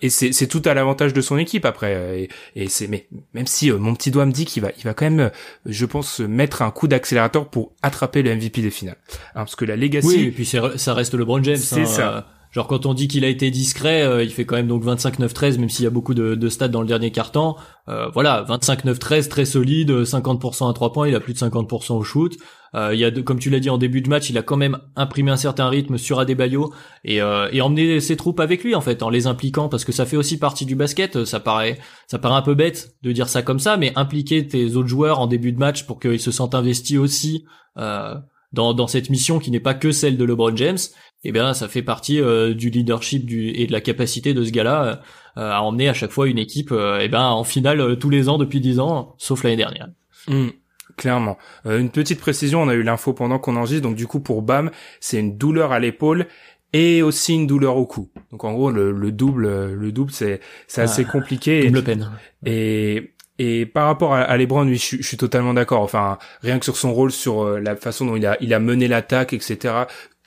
et 0.00 0.10
c'est 0.10 0.32
c'est 0.32 0.48
tout 0.48 0.62
à 0.64 0.74
l'avantage 0.74 1.12
de 1.12 1.20
son 1.20 1.38
équipe 1.38 1.64
après. 1.64 2.22
Et, 2.22 2.28
et 2.56 2.68
c'est 2.68 2.88
mais 2.88 3.08
même 3.34 3.46
si 3.46 3.70
mon 3.70 3.94
petit 3.94 4.10
doigt 4.10 4.26
me 4.26 4.32
dit 4.32 4.44
qu'il 4.44 4.62
va 4.62 4.70
il 4.76 4.84
va 4.84 4.94
quand 4.94 5.10
même, 5.10 5.30
je 5.66 5.86
pense, 5.86 6.20
mettre 6.20 6.62
un 6.62 6.70
coup 6.70 6.88
d'accélérateur 6.88 7.48
pour 7.48 7.72
attraper 7.82 8.22
le 8.22 8.34
MVP 8.34 8.62
des 8.62 8.70
finales. 8.70 8.96
Hein, 9.34 9.44
parce 9.44 9.56
que 9.56 9.64
la 9.64 9.76
legacy. 9.76 10.06
Oui, 10.06 10.22
et 10.24 10.30
puis 10.30 10.44
ça 10.44 10.94
reste 10.94 11.14
LeBron 11.14 11.42
James. 11.42 11.56
C'est 11.56 11.82
hein, 11.82 11.86
ça. 11.86 12.16
Euh, 12.16 12.20
genre 12.50 12.66
quand 12.66 12.86
on 12.86 12.94
dit 12.94 13.08
qu'il 13.08 13.24
a 13.24 13.28
été 13.28 13.50
discret, 13.50 14.02
euh, 14.02 14.22
il 14.22 14.30
fait 14.30 14.44
quand 14.44 14.56
même 14.56 14.68
donc 14.68 14.84
25-9-13, 14.84 15.58
même 15.58 15.70
s'il 15.70 15.84
y 15.84 15.86
a 15.86 15.90
beaucoup 15.90 16.14
de, 16.14 16.34
de 16.34 16.48
stats 16.48 16.68
dans 16.68 16.80
le 16.80 16.86
dernier 16.86 17.10
quart-temps. 17.10 17.56
Euh, 17.88 18.08
voilà, 18.12 18.44
25-9-13, 18.48 19.28
très 19.28 19.44
solide, 19.44 19.90
50% 19.90 20.70
à 20.70 20.72
3 20.72 20.92
points, 20.92 21.08
il 21.08 21.14
a 21.14 21.20
plus 21.20 21.34
de 21.34 21.38
50% 21.38 21.94
au 21.94 22.02
shoot. 22.02 22.36
Euh, 22.74 22.94
il 22.94 23.00
y 23.00 23.04
a, 23.04 23.10
comme 23.10 23.38
tu 23.38 23.50
l'as 23.50 23.60
dit 23.60 23.70
en 23.70 23.78
début 23.78 24.00
de 24.00 24.08
match, 24.08 24.30
il 24.30 24.38
a 24.38 24.42
quand 24.42 24.56
même 24.56 24.78
imprimé 24.96 25.30
un 25.30 25.36
certain 25.36 25.68
rythme 25.68 25.98
sur 25.98 26.18
Adebayo 26.18 26.72
et, 27.04 27.20
euh, 27.20 27.48
et 27.52 27.60
emmené 27.60 28.00
ses 28.00 28.16
troupes 28.16 28.40
avec 28.40 28.64
lui 28.64 28.74
en 28.74 28.80
fait, 28.80 29.02
en 29.02 29.10
les 29.10 29.26
impliquant 29.26 29.68
parce 29.68 29.84
que 29.84 29.92
ça 29.92 30.06
fait 30.06 30.16
aussi 30.16 30.38
partie 30.38 30.66
du 30.66 30.74
basket. 30.74 31.24
Ça 31.24 31.40
paraît, 31.40 31.78
ça 32.06 32.18
paraît 32.18 32.36
un 32.36 32.42
peu 32.42 32.54
bête 32.54 32.94
de 33.02 33.12
dire 33.12 33.28
ça 33.28 33.42
comme 33.42 33.58
ça, 33.58 33.76
mais 33.76 33.92
impliquer 33.96 34.46
tes 34.46 34.76
autres 34.76 34.88
joueurs 34.88 35.20
en 35.20 35.26
début 35.26 35.52
de 35.52 35.58
match 35.58 35.84
pour 35.84 36.00
qu'ils 36.00 36.20
se 36.20 36.30
sentent 36.30 36.54
investis 36.54 36.98
aussi. 36.98 37.44
Euh, 37.76 38.14
dans, 38.52 38.74
dans 38.74 38.86
cette 38.86 39.08
mission 39.08 39.38
qui 39.38 39.50
n'est 39.50 39.60
pas 39.60 39.72
que 39.72 39.92
celle 39.92 40.18
de 40.18 40.24
LeBron 40.26 40.54
James, 40.56 40.76
eh 41.24 41.32
bien 41.32 41.54
ça 41.54 41.68
fait 41.68 41.80
partie 41.80 42.20
du 42.54 42.68
leadership 42.68 43.24
du, 43.24 43.48
et 43.48 43.66
de 43.66 43.72
la 43.72 43.80
capacité 43.80 44.34
de 44.34 44.44
ce 44.44 44.50
gars-là 44.50 45.00
euh, 45.38 45.50
à 45.50 45.62
emmener 45.62 45.88
à 45.88 45.94
chaque 45.94 46.10
fois 46.10 46.28
une 46.28 46.38
équipe 46.38 46.72
euh, 46.72 46.98
eh 47.00 47.08
ben 47.08 47.24
en 47.24 47.42
finale 47.42 47.96
tous 47.98 48.10
les 48.10 48.28
ans 48.28 48.36
depuis 48.36 48.60
dix 48.60 48.78
ans, 48.78 49.14
sauf 49.16 49.44
l'année 49.44 49.56
dernière. 49.56 49.88
Mmh, 50.28 50.48
clairement. 50.96 51.38
une 51.64 51.90
petite 51.90 52.20
précision, 52.20 52.62
on 52.62 52.68
a 52.68 52.74
eu 52.74 52.82
l'info 52.82 53.12
pendant 53.12 53.38
qu'on 53.38 53.56
enregistre, 53.56 53.82
donc 53.82 53.96
du 53.96 54.06
coup 54.06 54.20
pour 54.20 54.42
Bam, 54.42 54.70
c'est 55.00 55.18
une 55.18 55.36
douleur 55.36 55.72
à 55.72 55.78
l'épaule 55.78 56.26
et 56.72 57.02
aussi 57.02 57.34
une 57.34 57.46
douleur 57.46 57.76
au 57.76 57.86
cou. 57.86 58.10
Donc 58.30 58.44
en 58.44 58.52
gros 58.52 58.70
le, 58.70 58.92
le 58.92 59.12
double, 59.12 59.72
le 59.72 59.92
double 59.92 60.10
c'est 60.12 60.40
c'est 60.66 60.82
assez 60.82 61.04
ah, 61.06 61.10
compliqué. 61.10 61.66
Double 61.66 61.82
peine. 61.82 62.10
Et 62.44 63.12
et 63.38 63.66
par 63.66 63.86
rapport 63.86 64.14
à, 64.14 64.36
LeBron, 64.36 64.66
oui, 64.68 64.76
je, 64.76 65.02
suis 65.02 65.16
totalement 65.16 65.54
d'accord. 65.54 65.82
Enfin, 65.82 66.18
rien 66.42 66.58
que 66.58 66.64
sur 66.64 66.76
son 66.76 66.92
rôle, 66.92 67.10
sur 67.10 67.42
euh, 67.42 67.60
la 67.60 67.74
façon 67.76 68.06
dont 68.06 68.14
il 68.14 68.24
a, 68.24 68.36
il 68.40 68.52
a 68.52 68.60
mené 68.60 68.86
l'attaque, 68.88 69.32
etc. 69.32 69.74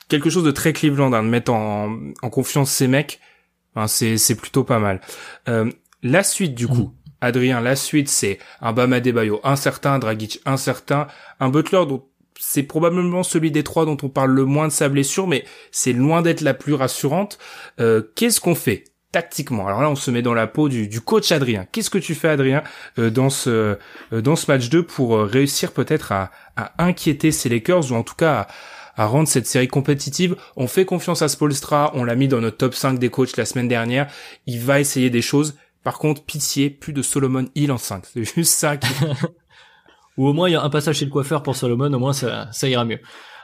Quelque 0.09 0.29
chose 0.29 0.43
de 0.43 0.51
très 0.51 0.73
Cleveland, 0.73 1.13
hein, 1.13 1.23
de 1.23 1.29
mettre 1.29 1.53
en, 1.53 1.97
en 2.21 2.29
confiance 2.29 2.71
ses 2.71 2.87
mecs. 2.87 3.21
Enfin, 3.73 3.87
c'est, 3.87 4.17
c'est 4.17 4.35
plutôt 4.35 4.63
pas 4.63 4.79
mal. 4.79 5.01
Euh, 5.47 5.71
la 6.01 6.23
suite, 6.23 6.55
du 6.55 6.67
coup, 6.67 6.91
mm. 7.04 7.04
Adrien, 7.21 7.61
la 7.61 7.75
suite, 7.75 8.09
c'est 8.09 8.39
un 8.61 8.73
Bam 8.73 8.93
Adebayo 8.93 9.39
incertain, 9.43 9.99
Dragic 9.99 10.41
incertain, 10.45 11.07
un 11.39 11.49
Butler 11.49 11.85
dont 11.87 12.03
c'est 12.39 12.63
probablement 12.63 13.23
celui 13.23 13.51
des 13.51 13.63
trois 13.63 13.85
dont 13.85 13.97
on 14.03 14.09
parle 14.09 14.31
le 14.31 14.45
moins 14.45 14.67
de 14.67 14.73
sa 14.73 14.89
blessure, 14.89 15.27
mais 15.27 15.45
c'est 15.71 15.93
loin 15.93 16.21
d'être 16.21 16.41
la 16.41 16.53
plus 16.53 16.73
rassurante. 16.73 17.37
Euh, 17.79 18.01
qu'est-ce 18.15 18.41
qu'on 18.41 18.55
fait 18.55 18.83
tactiquement? 19.15 19.65
Alors 19.65 19.81
là, 19.81 19.89
on 19.89 19.95
se 19.95 20.11
met 20.11 20.21
dans 20.21 20.33
la 20.33 20.45
peau 20.45 20.67
du, 20.67 20.99
coach 20.99 21.31
Adrien. 21.31 21.65
Qu'est-ce 21.71 21.89
que 21.89 21.97
tu 21.97 22.15
fais, 22.15 22.27
Adrien, 22.27 22.63
euh, 22.99 23.09
dans 23.09 23.29
ce 23.29 23.77
euh, 24.11 24.21
dans 24.21 24.35
ce 24.35 24.51
match 24.51 24.67
2 24.67 24.83
pour 24.83 25.15
euh, 25.15 25.23
réussir 25.23 25.71
peut-être 25.71 26.11
à, 26.11 26.31
inquiéter 26.77 27.31
ces 27.31 27.47
Lakers 27.47 27.93
ou 27.93 27.95
en 27.95 28.03
tout 28.03 28.15
cas 28.15 28.47
à, 28.97 29.05
rendre 29.05 29.29
cette 29.29 29.47
série 29.47 29.69
compétitive? 29.69 30.35
On 30.57 30.67
fait 30.67 30.83
confiance 30.83 31.21
à 31.21 31.29
Spolstra. 31.29 31.91
On 31.95 32.03
l'a 32.03 32.15
mis 32.15 32.27
dans 32.27 32.41
notre 32.41 32.57
top 32.57 32.75
5 32.75 32.99
des 32.99 33.09
coachs 33.09 33.37
la 33.37 33.45
semaine 33.45 33.69
dernière. 33.69 34.11
Il 34.47 34.59
va 34.59 34.81
essayer 34.81 35.09
des 35.09 35.21
choses. 35.21 35.55
Par 35.85 35.99
contre, 35.99 36.23
pitié, 36.23 36.71
plus 36.71 36.93
de 36.93 37.03
Solomon 37.03 37.45
Hill 37.53 37.71
en 37.71 37.77
5. 37.77 38.05
C'est 38.11 38.23
juste 38.23 38.53
ça. 38.53 38.73
ou 40.17 40.27
au 40.27 40.33
moins 40.33 40.49
il 40.49 40.53
y 40.53 40.55
a 40.55 40.63
un 40.63 40.69
passage 40.71 40.97
chez 40.97 41.05
le 41.05 41.11
coiffeur 41.11 41.43
pour 41.43 41.55
Solomon. 41.55 41.93
Au 41.93 41.99
moins 41.99 42.11
ça, 42.11 42.49
ça 42.51 42.67
ira 42.67 42.83
mieux. 42.85 42.97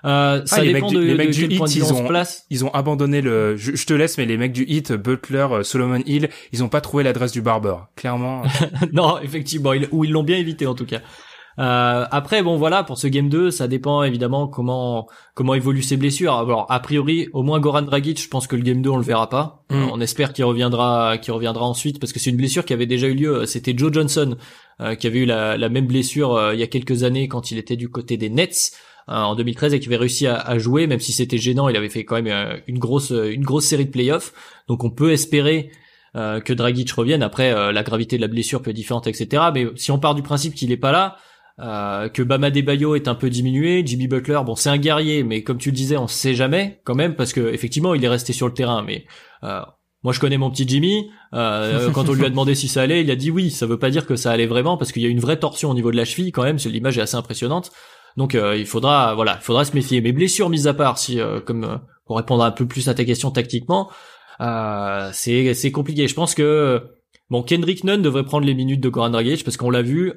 Euh, 0.06 0.42
ça 0.46 0.58
ah, 0.58 0.62
dépend 0.64 0.92
de, 0.92 0.98
les 0.98 1.14
mecs 1.14 1.30
du 1.30 1.46
hit, 1.46 1.76
ils 1.76 1.94
ont, 1.94 2.08
place. 2.08 2.48
ils 2.50 2.66
ont 2.66 2.74
abandonné 2.74 3.22
le. 3.22 3.56
Je, 3.58 3.86
te 3.86 3.94
laisse, 3.94 4.18
mais 4.18 4.26
les 4.26 4.38
mecs 4.38 4.54
du 4.54 4.66
hit, 4.68 4.92
Butler, 4.92 5.48
euh, 5.52 5.64
Solomon 5.64 6.02
Hill, 6.08 6.30
ils 6.52 6.64
ont 6.64 6.70
pas 6.70 6.82
trouvé 6.82 7.04
l'adresse 7.04 7.32
du 7.32 7.44
barbeur. 7.44 7.90
Clairement. 7.96 8.42
non, 8.92 9.20
effectivement, 9.20 9.74
ou 9.92 10.04
ils 10.04 10.12
l'ont 10.12 10.24
bien 10.24 10.38
évité 10.38 10.66
en 10.66 10.74
tout 10.74 10.88
cas. 10.88 11.02
Euh, 11.60 12.06
après, 12.10 12.44
bon 12.44 12.58
voilà, 12.58 12.84
pour 12.84 12.98
ce 12.98 13.08
game 13.08 13.30
2, 13.30 13.52
ça 13.52 13.68
dépend 13.68 14.04
évidemment 14.04 14.48
comment 14.48 15.08
comment 15.34 15.54
évoluent 15.54 15.82
ses 15.82 15.98
blessures. 15.98 16.34
Alors, 16.34 16.66
a 16.70 16.80
priori, 16.80 17.28
au 17.34 17.44
moins 17.44 17.60
Goran 17.60 17.82
Dragic, 17.82 18.22
je 18.22 18.28
pense 18.28 18.48
que 18.48 18.56
le 18.56 18.62
game 18.62 18.82
2 18.82 18.90
on 18.90 18.98
le 18.98 19.04
verra 19.04 19.30
pas. 19.30 19.64
Mm. 19.70 19.90
on 19.92 20.02
espère 20.02 20.34
qu'il 20.34 20.46
reviendra, 20.46 21.18
qu'il 21.18 21.34
reviendra 21.34 21.66
ensuite 21.66 22.00
parce 22.00 22.14
que 22.14 22.20
c'est 22.20 22.30
une 22.30 22.38
blessure 22.38 22.66
qui 22.66 22.74
avait 22.74 22.86
déjà 22.86 23.08
eu 23.08 23.14
lieu. 23.14 23.46
C'était 23.46 23.74
Joe 23.76 23.92
Johnson 23.94 24.38
qui 24.98 25.06
avait 25.06 25.20
eu 25.20 25.26
la, 25.26 25.58
la 25.58 25.70
même 25.70 25.86
blessure 25.86 26.54
il 26.54 26.60
y 26.60 26.64
a 26.64 26.68
quelques 26.68 27.04
années 27.04 27.28
quand 27.28 27.52
il 27.52 27.60
était 27.60 27.76
du 27.76 27.90
côté 27.90 28.18
des 28.18 28.32
Nets. 28.32 28.72
Euh, 29.10 29.14
en 29.14 29.36
2013 29.36 29.74
et 29.74 29.80
qui 29.80 29.88
avait 29.88 29.98
réussi 29.98 30.28
à, 30.28 30.58
jouer, 30.60 30.86
même 30.86 31.00
si 31.00 31.12
c'était 31.12 31.38
gênant, 31.38 31.68
il 31.70 31.76
avait 31.76 31.90
fait 31.90 32.06
quand 32.06 32.22
même 32.22 32.28
euh, 32.28 32.58
une 32.68 32.78
grosse 32.78 33.12
euh, 33.12 33.34
une 33.34 33.44
grosse 33.44 33.66
série 33.66 33.86
de 33.86 33.92
playoffs. 33.92 34.32
Donc 34.68 34.84
on 34.84 34.90
peut 34.90 35.12
espérer 35.12 35.72
que 36.14 36.52
Dragic 36.52 36.92
revienne. 36.92 37.24
Après, 37.24 37.72
la 37.72 37.84
gravité 37.84 38.18
de 38.18 38.22
la 38.22 38.28
blessure 38.28 38.62
peut 38.62 38.72
être 38.72 38.76
différente, 38.76 39.08
etc. 39.08 39.44
Mais 39.54 39.68
si 39.78 39.92
on 39.92 39.98
part 39.98 40.14
du 40.14 40.22
principe 40.22 40.56
qu'il 40.56 40.70
est 40.74 40.78
pas 40.78 40.92
là, 40.92 41.16
euh, 41.62 42.10
que 42.10 42.22
Bama 42.24 42.50
Bayo 42.50 42.96
est 42.96 43.08
un 43.08 43.16
peu 43.16 43.30
diminué, 43.30 43.84
Jimmy 43.86 44.08
Butler, 44.08 44.40
bon 44.46 44.56
c'est 44.56 44.70
un 44.70 44.78
guerrier, 44.78 45.24
mais 45.24 45.44
comme 45.44 45.58
tu 45.58 45.70
le 45.70 45.76
disais, 45.76 45.98
on 45.98 46.08
sait 46.08 46.36
jamais 46.36 46.82
quand 46.84 46.96
même 46.96 47.16
parce 47.16 47.34
que 47.34 47.54
effectivement 47.54 47.94
il 47.94 48.04
est 48.04 48.10
resté 48.10 48.34
sur 48.34 48.48
le 48.48 48.54
terrain. 48.54 48.84
Mais 48.84 49.06
euh, 49.44 49.62
moi 50.04 50.14
je 50.14 50.20
connais 50.20 50.38
mon 50.38 50.50
petit 50.50 50.68
Jimmy. 50.68 51.10
Euh, 51.34 51.92
quand 51.92 52.10
on 52.10 52.14
lui 52.14 52.26
a 52.26 52.30
demandé 52.30 52.56
si 52.56 52.68
ça 52.68 52.82
allait, 52.82 53.02
il 53.02 53.12
a 53.12 53.16
dit 53.16 53.32
oui. 53.32 53.52
Ça 53.52 53.66
veut 53.66 53.80
pas 53.80 53.90
dire 53.90 54.06
que 54.06 54.16
ça 54.16 54.32
allait 54.32 54.48
vraiment 54.48 54.78
parce 54.78 54.92
qu'il 54.92 55.04
y 55.04 55.06
a 55.06 55.10
une 55.10 55.20
vraie 55.20 55.38
torsion 55.38 55.70
au 55.70 55.74
niveau 55.74 55.92
de 55.92 55.98
la 55.98 56.06
cheville 56.06 56.32
quand 56.32 56.44
même. 56.44 56.58
L'image 56.66 56.98
est 56.98 57.02
assez 57.02 57.16
impressionnante. 57.16 57.72
Donc 58.18 58.36
euh, 58.36 58.58
il 58.58 58.66
faudra 58.66 59.16
voilà, 59.16 59.38
il 59.40 59.44
faudra 59.44 59.66
se 59.66 59.74
méfier. 59.74 60.02
Mais 60.02 60.12
blessures 60.12 60.50
mises 60.50 60.68
à 60.68 60.74
part, 60.74 60.98
si 60.98 61.20
euh, 61.20 61.40
comme 61.40 61.64
euh, 61.64 61.78
pour 62.06 62.18
répondre 62.18 62.44
un 62.44 62.52
peu 62.52 62.66
plus 62.66 62.88
à 62.90 62.94
ta 62.94 63.06
question 63.06 63.32
tactiquement, 63.32 63.90
c'est 65.14 65.54
c'est 65.54 65.72
compliqué. 65.72 66.08
Je 66.08 66.16
pense 66.16 66.36
que 66.36 66.82
bon 67.32 67.42
Kendrick 67.42 67.84
Nunn 67.84 68.04
devrait 68.04 68.26
prendre 68.26 68.46
les 68.46 68.54
minutes 68.54 68.82
de 68.82 68.90
Goran 68.90 69.10
Dragic 69.10 69.44
parce 69.44 69.58
qu'on 69.58 69.72
l'a 69.72 69.82
vu, 69.82 70.14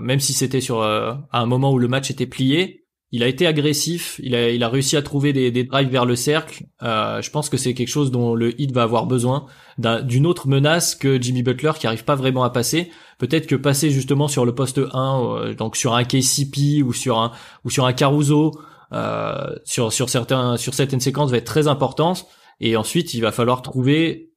même 0.00 0.20
si 0.20 0.32
c'était 0.32 0.60
sur 0.60 0.82
à 0.82 1.18
un 1.32 1.46
moment 1.46 1.72
où 1.72 1.78
le 1.78 1.88
match 1.88 2.12
était 2.12 2.26
plié, 2.26 2.80
il 3.12 3.24
a 3.24 3.26
été 3.26 3.46
agressif, 3.46 4.20
il 4.22 4.36
a, 4.36 4.50
il 4.50 4.62
a 4.62 4.68
réussi 4.68 4.96
à 4.96 5.02
trouver 5.02 5.32
des, 5.32 5.50
des 5.50 5.64
drives 5.64 5.88
vers 5.88 6.06
le 6.06 6.14
cercle. 6.14 6.66
Euh, 6.82 7.20
je 7.20 7.30
pense 7.30 7.48
que 7.48 7.56
c'est 7.56 7.74
quelque 7.74 7.88
chose 7.88 8.12
dont 8.12 8.34
le 8.34 8.58
hit 8.60 8.70
va 8.72 8.84
avoir 8.84 9.06
besoin 9.06 9.46
d'une 9.78 10.26
autre 10.26 10.46
menace 10.46 10.94
que 10.94 11.20
Jimmy 11.20 11.42
Butler 11.42 11.72
qui 11.78 11.88
arrive 11.88 12.04
pas 12.04 12.14
vraiment 12.14 12.44
à 12.44 12.50
passer. 12.50 12.90
Peut-être 13.18 13.48
que 13.48 13.56
passer 13.56 13.90
justement 13.90 14.28
sur 14.28 14.44
le 14.44 14.54
poste 14.54 14.80
1, 14.92 15.20
euh, 15.22 15.54
donc 15.54 15.76
sur 15.76 15.94
un 15.94 16.04
KCP 16.04 16.82
ou 16.84 16.92
sur 16.92 17.18
un 17.18 17.32
ou 17.64 17.70
sur 17.70 17.84
un 17.84 17.92
Caruso, 17.92 18.52
euh, 18.92 19.56
sur 19.64 19.92
sur 19.92 20.08
certains 20.08 20.56
sur 20.56 20.74
certaines 20.74 21.00
séquences 21.00 21.32
va 21.32 21.38
être 21.38 21.44
très 21.44 21.66
importante. 21.66 22.26
Et 22.60 22.76
ensuite, 22.76 23.12
il 23.14 23.22
va 23.22 23.32
falloir 23.32 23.62
trouver 23.62 24.30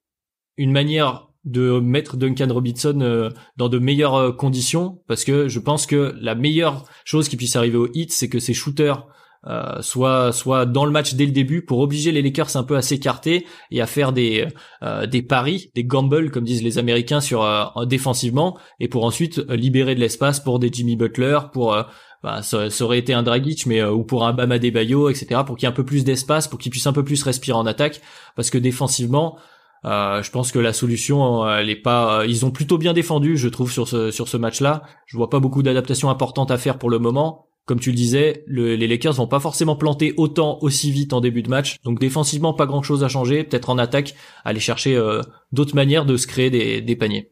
une 0.56 0.72
manière 0.72 1.28
de 1.44 1.78
mettre 1.78 2.16
Duncan 2.16 2.48
Robinson 2.50 2.98
euh, 3.02 3.30
dans 3.56 3.68
de 3.68 3.78
meilleures 3.78 4.14
euh, 4.14 4.32
conditions 4.32 5.02
parce 5.08 5.24
que 5.24 5.48
je 5.48 5.58
pense 5.58 5.86
que 5.86 6.14
la 6.20 6.34
meilleure 6.34 6.84
chose 7.04 7.28
qui 7.28 7.36
puisse 7.36 7.54
arriver 7.56 7.76
au 7.76 7.88
hit 7.92 8.12
c'est 8.12 8.28
que 8.28 8.38
ces 8.38 8.54
shooters 8.54 9.06
euh, 9.46 9.82
soit 9.82 10.64
dans 10.64 10.86
le 10.86 10.90
match 10.90 11.14
dès 11.14 11.26
le 11.26 11.32
début 11.32 11.60
pour 11.60 11.80
obliger 11.80 12.12
les 12.12 12.22
Lakers 12.22 12.56
un 12.56 12.62
peu 12.62 12.76
à 12.76 12.82
s'écarter 12.82 13.44
et 13.70 13.82
à 13.82 13.86
faire 13.86 14.14
des 14.14 14.48
euh, 14.82 15.06
des 15.06 15.20
paris, 15.20 15.70
des 15.74 15.84
gambles 15.84 16.30
comme 16.30 16.44
disent 16.44 16.62
les 16.62 16.78
Américains 16.78 17.20
sur 17.20 17.46
défensivement 17.86 18.56
et 18.80 18.88
pour 18.88 19.04
ensuite 19.04 19.38
libérer 19.50 19.94
de 19.94 20.00
l'espace 20.00 20.40
pour 20.40 20.58
des 20.58 20.70
Jimmy 20.72 20.96
Butler, 20.96 21.38
pour 21.52 21.76
bah, 22.22 22.40
ça, 22.40 22.68
aurait 22.80 22.98
été 22.98 23.12
un 23.12 23.22
Dragic 23.22 23.66
mais 23.66 23.84
ou 23.84 24.02
pour 24.02 24.24
un 24.24 24.32
Bam 24.32 24.50
Adebayo 24.50 25.10
etc 25.10 25.42
pour 25.44 25.56
qu'il 25.56 25.66
y 25.66 25.68
ait 25.68 25.72
un 25.72 25.76
peu 25.76 25.84
plus 25.84 26.04
d'espace 26.04 26.48
pour 26.48 26.58
qu'il 26.58 26.70
puisse 26.70 26.86
un 26.86 26.94
peu 26.94 27.04
plus 27.04 27.22
respirer 27.22 27.58
en 27.58 27.66
attaque 27.66 28.00
parce 28.36 28.48
que 28.48 28.56
défensivement 28.56 29.36
euh, 29.84 30.22
je 30.22 30.30
pense 30.30 30.50
que 30.50 30.58
la 30.58 30.72
solution, 30.72 31.44
euh, 31.44 31.58
elle 31.58 31.70
est 31.70 31.76
pas. 31.76 32.20
Euh, 32.20 32.26
ils 32.26 32.46
ont 32.46 32.50
plutôt 32.50 32.78
bien 32.78 32.92
défendu, 32.92 33.36
je 33.36 33.48
trouve, 33.48 33.70
sur 33.70 33.86
ce 33.86 34.10
sur 34.10 34.28
ce 34.28 34.36
match-là. 34.36 34.82
Je 35.06 35.16
vois 35.16 35.30
pas 35.30 35.40
beaucoup 35.40 35.62
d'adaptations 35.62 36.10
importantes 36.10 36.50
à 36.50 36.58
faire 36.58 36.78
pour 36.78 36.90
le 36.90 36.98
moment. 36.98 37.46
Comme 37.66 37.80
tu 37.80 37.90
le 37.90 37.96
disais, 37.96 38.44
les 38.46 38.86
Lakers 38.86 39.14
vont 39.14 39.26
pas 39.26 39.40
forcément 39.40 39.74
planter 39.74 40.12
autant 40.18 40.58
aussi 40.60 40.90
vite 40.90 41.14
en 41.14 41.22
début 41.22 41.42
de 41.42 41.48
match. 41.48 41.76
Donc 41.82 41.98
défensivement, 41.98 42.52
pas 42.52 42.66
grand-chose 42.66 43.02
à 43.02 43.08
changer. 43.08 43.42
Peut-être 43.42 43.70
en 43.70 43.78
attaque, 43.78 44.14
aller 44.44 44.60
chercher 44.60 45.00
d'autres 45.50 45.74
manières 45.74 46.04
de 46.04 46.18
se 46.18 46.26
créer 46.26 46.50
des, 46.50 46.82
des 46.82 46.94
paniers. 46.94 47.30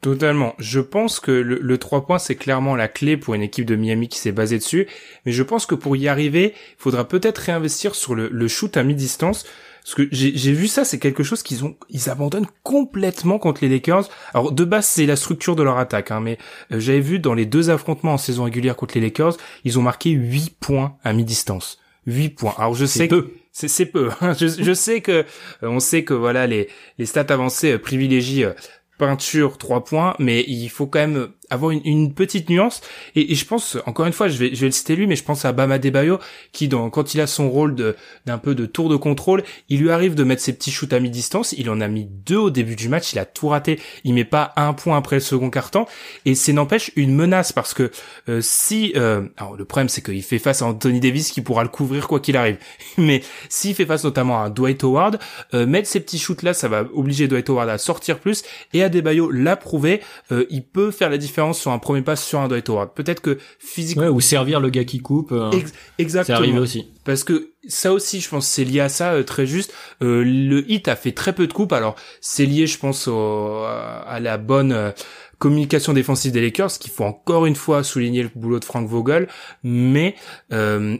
Totalement. 0.00 0.54
Je 0.58 0.80
pense 0.80 1.20
que 1.20 1.30
le, 1.30 1.60
le 1.60 1.78
3 1.78 2.06
points, 2.06 2.18
c'est 2.18 2.34
clairement 2.34 2.74
la 2.74 2.88
clé 2.88 3.16
pour 3.16 3.34
une 3.34 3.42
équipe 3.42 3.66
de 3.66 3.76
Miami 3.76 4.08
qui 4.08 4.18
s'est 4.18 4.32
basée 4.32 4.58
dessus. 4.58 4.88
Mais 5.26 5.32
je 5.32 5.44
pense 5.44 5.64
que 5.64 5.76
pour 5.76 5.94
y 5.94 6.08
arriver, 6.08 6.54
il 6.56 6.82
faudra 6.82 7.06
peut-être 7.06 7.38
réinvestir 7.38 7.94
sur 7.94 8.16
le, 8.16 8.28
le 8.28 8.48
shoot 8.48 8.76
à 8.76 8.82
mi-distance. 8.82 9.44
Parce 9.82 9.94
que 9.94 10.08
j'ai 10.12 10.52
vu 10.52 10.68
ça, 10.68 10.84
c'est 10.84 10.98
quelque 10.98 11.22
chose 11.22 11.42
qu'ils 11.42 11.64
ont, 11.64 11.76
ils 11.88 12.10
abandonnent 12.10 12.46
complètement 12.62 13.38
contre 13.38 13.62
les 13.62 13.68
Lakers. 13.68 14.08
Alors 14.34 14.52
de 14.52 14.64
base, 14.64 14.86
c'est 14.86 15.06
la 15.06 15.16
structure 15.16 15.56
de 15.56 15.62
leur 15.62 15.78
attaque, 15.78 16.10
hein, 16.10 16.20
mais 16.20 16.38
euh, 16.72 16.80
j'avais 16.80 17.00
vu 17.00 17.18
dans 17.18 17.34
les 17.34 17.46
deux 17.46 17.70
affrontements 17.70 18.14
en 18.14 18.18
saison 18.18 18.44
régulière 18.44 18.76
contre 18.76 18.94
les 18.96 19.00
Lakers, 19.00 19.36
ils 19.64 19.78
ont 19.78 19.82
marqué 19.82 20.10
8 20.10 20.56
points 20.60 20.96
à 21.02 21.12
mi-distance. 21.12 21.78
8 22.06 22.30
points. 22.30 22.54
Alors 22.58 22.74
je 22.74 22.86
sais 22.86 23.08
peu. 23.08 23.30
c'est 23.52 23.86
peu. 23.86 24.10
je, 24.38 24.46
je, 24.46 24.72
sais 24.72 25.00
que 25.00 25.12
euh, 25.12 25.24
on 25.62 25.80
sait 25.80 26.04
que 26.04 26.14
voilà 26.14 26.46
les 26.46 26.68
les 26.98 27.06
stats 27.06 27.26
avancées 27.28 27.72
euh, 27.72 27.78
privilégient 27.78 28.54
peinture 28.98 29.56
3 29.58 29.84
points, 29.84 30.14
mais 30.18 30.44
il 30.46 30.68
faut 30.68 30.86
quand 30.86 31.00
même 31.00 31.30
avoir 31.50 31.72
une, 31.72 31.80
une 31.84 32.14
petite 32.14 32.48
nuance. 32.48 32.80
Et, 33.16 33.32
et, 33.32 33.34
je 33.34 33.44
pense, 33.44 33.76
encore 33.86 34.06
une 34.06 34.12
fois, 34.12 34.28
je 34.28 34.38
vais, 34.38 34.54
je 34.54 34.60
vais 34.60 34.66
le 34.66 34.72
citer 34.72 34.96
lui, 34.96 35.06
mais 35.06 35.16
je 35.16 35.24
pense 35.24 35.44
à 35.44 35.52
Bama 35.52 35.78
Debayo, 35.78 36.18
qui 36.52 36.68
dans, 36.68 36.90
quand 36.90 37.14
il 37.14 37.20
a 37.20 37.26
son 37.26 37.50
rôle 37.50 37.74
de, 37.74 37.96
d'un 38.26 38.38
peu 38.38 38.54
de 38.54 38.66
tour 38.66 38.88
de 38.88 38.96
contrôle, 38.96 39.42
il 39.68 39.80
lui 39.80 39.90
arrive 39.90 40.14
de 40.14 40.24
mettre 40.24 40.42
ses 40.42 40.52
petits 40.52 40.70
shoots 40.70 40.92
à 40.92 41.00
mi-distance. 41.00 41.52
Il 41.58 41.68
en 41.70 41.80
a 41.80 41.88
mis 41.88 42.06
deux 42.06 42.36
au 42.38 42.50
début 42.50 42.76
du 42.76 42.88
match. 42.88 43.12
Il 43.12 43.18
a 43.18 43.24
tout 43.24 43.48
raté. 43.48 43.80
Il 44.04 44.14
met 44.14 44.24
pas 44.24 44.52
un 44.56 44.72
point 44.72 44.96
après 44.96 45.16
le 45.16 45.20
second 45.20 45.50
carton. 45.50 45.86
Et 46.24 46.34
c'est 46.34 46.52
n'empêche 46.52 46.90
une 46.96 47.14
menace 47.14 47.52
parce 47.52 47.74
que 47.74 47.90
euh, 48.28 48.40
si, 48.42 48.92
euh, 48.96 49.22
alors 49.36 49.56
le 49.56 49.64
problème 49.64 49.88
c'est 49.88 50.02
qu'il 50.02 50.22
fait 50.22 50.38
face 50.38 50.62
à 50.62 50.66
Anthony 50.66 51.00
Davis 51.00 51.30
qui 51.30 51.40
pourra 51.40 51.62
le 51.62 51.68
couvrir 51.68 52.08
quoi 52.08 52.20
qu'il 52.20 52.36
arrive. 52.36 52.58
mais 52.98 53.22
s'il 53.48 53.74
fait 53.74 53.86
face 53.86 54.04
notamment 54.04 54.42
à 54.42 54.50
Dwight 54.50 54.82
Howard, 54.84 55.18
euh, 55.54 55.66
mettre 55.66 55.88
ces 55.88 56.00
petits 56.00 56.18
shoots 56.18 56.42
là, 56.42 56.54
ça 56.54 56.68
va 56.68 56.84
obliger 56.94 57.28
Dwight 57.28 57.48
Howard 57.48 57.68
à 57.68 57.78
sortir 57.78 58.18
plus. 58.18 58.42
Et 58.72 58.82
Adebayo 58.82 59.30
l'a 59.30 59.56
prouvé, 59.56 60.00
euh, 60.32 60.46
il 60.50 60.64
peut 60.64 60.90
faire 60.90 61.10
la 61.10 61.18
différence 61.18 61.39
sur 61.52 61.70
un 61.70 61.78
premier 61.78 62.02
pas 62.02 62.16
sur 62.16 62.40
un 62.40 62.48
Dwight 62.48 62.68
Howard. 62.68 62.94
Peut-être 62.94 63.20
que 63.20 63.38
physiquement 63.58 64.08
ou 64.08 64.20
servir 64.20 64.60
le 64.60 64.70
gars 64.70 64.84
qui 64.84 65.00
coupe. 65.00 65.32
Euh, 65.32 65.50
exactement. 65.98 66.38
C'est 66.38 66.42
arrivé 66.42 66.58
aussi. 66.58 66.88
Parce 67.04 67.24
que 67.24 67.52
ça 67.68 67.92
aussi, 67.92 68.20
je 68.20 68.28
pense, 68.28 68.46
c'est 68.46 68.64
lié 68.64 68.80
à 68.80 68.88
ça 68.88 69.12
euh, 69.12 69.22
très 69.22 69.46
juste. 69.46 69.72
Euh, 70.02 70.22
le 70.24 70.70
hit 70.70 70.88
a 70.88 70.96
fait 70.96 71.12
très 71.12 71.34
peu 71.34 71.46
de 71.46 71.52
coupes. 71.52 71.72
Alors 71.72 71.96
c'est 72.20 72.46
lié, 72.46 72.66
je 72.66 72.78
pense, 72.78 73.08
à 73.08 74.20
la 74.20 74.38
bonne 74.38 74.92
communication 75.38 75.92
défensive 75.92 76.32
des 76.32 76.40
Lakers, 76.40 76.78
qu'il 76.78 76.90
faut 76.90 77.04
encore 77.04 77.46
une 77.46 77.56
fois 77.56 77.82
souligner 77.82 78.22
le 78.22 78.30
boulot 78.34 78.58
de 78.58 78.64
Frank 78.64 78.86
Vogel. 78.88 79.28
Mais 79.62 80.14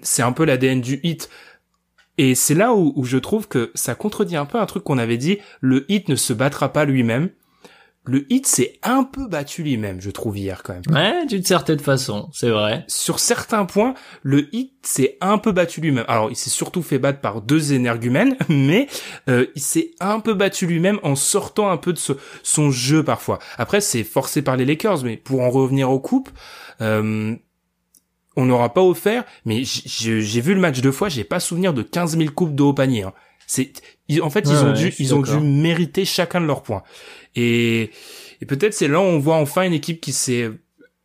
c'est 0.02 0.22
un 0.22 0.32
peu 0.32 0.44
l'ADN 0.44 0.80
du 0.80 1.00
hit. 1.02 1.28
Et 2.18 2.34
c'est 2.34 2.54
là 2.54 2.74
où, 2.74 2.92
où, 2.96 3.04
je 3.04 3.16
trouve 3.16 3.48
que 3.48 3.70
ça 3.74 3.94
contredit 3.94 4.36
un 4.36 4.44
peu 4.44 4.58
un 4.58 4.66
truc 4.66 4.84
qu'on 4.84 4.98
avait 4.98 5.16
dit, 5.16 5.38
le 5.62 5.90
hit 5.90 6.10
ne 6.10 6.16
se 6.16 6.34
battra 6.34 6.70
pas 6.70 6.84
lui-même 6.84 7.30
le 8.04 8.26
hit 8.32 8.46
s'est 8.46 8.78
un 8.82 9.04
peu 9.04 9.28
battu 9.28 9.62
lui-même, 9.62 10.00
je 10.00 10.10
trouve 10.10 10.38
hier 10.38 10.62
quand 10.62 10.72
même. 10.72 10.82
Ouais, 10.90 11.26
d'une 11.26 11.44
certaine 11.44 11.78
façon, 11.78 12.30
c'est 12.32 12.48
vrai. 12.48 12.84
Sur 12.88 13.18
certains 13.20 13.66
points, 13.66 13.94
le 14.22 14.48
hit 14.54 14.72
s'est 14.82 15.18
un 15.20 15.36
peu 15.36 15.52
battu 15.52 15.80
lui-même. 15.80 16.06
Alors, 16.08 16.30
il 16.30 16.36
s'est 16.36 16.50
surtout 16.50 16.82
fait 16.82 16.98
battre 16.98 17.20
par 17.20 17.42
deux 17.42 17.74
énergumènes, 17.74 18.36
mais 18.48 18.88
euh, 19.28 19.46
il 19.54 19.62
s'est 19.62 19.92
un 20.00 20.20
peu 20.20 20.34
battu 20.34 20.66
lui-même 20.66 20.98
en 21.02 21.14
sortant 21.14 21.70
un 21.70 21.76
peu 21.76 21.92
de 21.92 22.00
son 22.42 22.70
jeu 22.70 23.04
parfois. 23.04 23.38
Après, 23.58 23.80
c'est 23.80 24.04
forcé 24.04 24.40
par 24.40 24.56
les 24.56 24.64
Lakers, 24.64 25.04
mais 25.04 25.16
pour 25.18 25.42
en 25.42 25.50
revenir 25.50 25.90
aux 25.90 26.00
coupes, 26.00 26.30
euh, 26.80 27.36
on 28.36 28.46
n'aura 28.46 28.72
pas 28.72 28.82
offert, 28.82 29.24
mais 29.44 29.62
j'ai 29.64 30.40
vu 30.40 30.54
le 30.54 30.60
match 30.60 30.80
deux 30.80 30.92
fois, 30.92 31.08
j'ai 31.08 31.24
pas 31.24 31.40
souvenir 31.40 31.74
de 31.74 31.82
15 31.82 32.16
000 32.16 32.30
coupes 32.30 32.54
de 32.54 32.62
haut 32.62 32.72
panier. 32.72 33.02
Hein. 33.02 33.12
C'est, 33.50 33.72
en 34.22 34.30
fait, 34.30 34.48
ils 34.48 34.64
ont 34.64 34.72
dû, 34.72 34.94
ils 35.00 35.12
ont 35.12 35.22
dû 35.22 35.40
mériter 35.40 36.04
chacun 36.04 36.40
de 36.40 36.46
leurs 36.46 36.62
points. 36.62 36.84
Et, 37.34 37.90
et 38.40 38.46
peut-être 38.46 38.74
c'est 38.74 38.86
là 38.86 39.00
où 39.00 39.02
on 39.02 39.18
voit 39.18 39.34
enfin 39.34 39.62
une 39.62 39.72
équipe 39.72 40.00
qui 40.00 40.12
s'est 40.12 40.52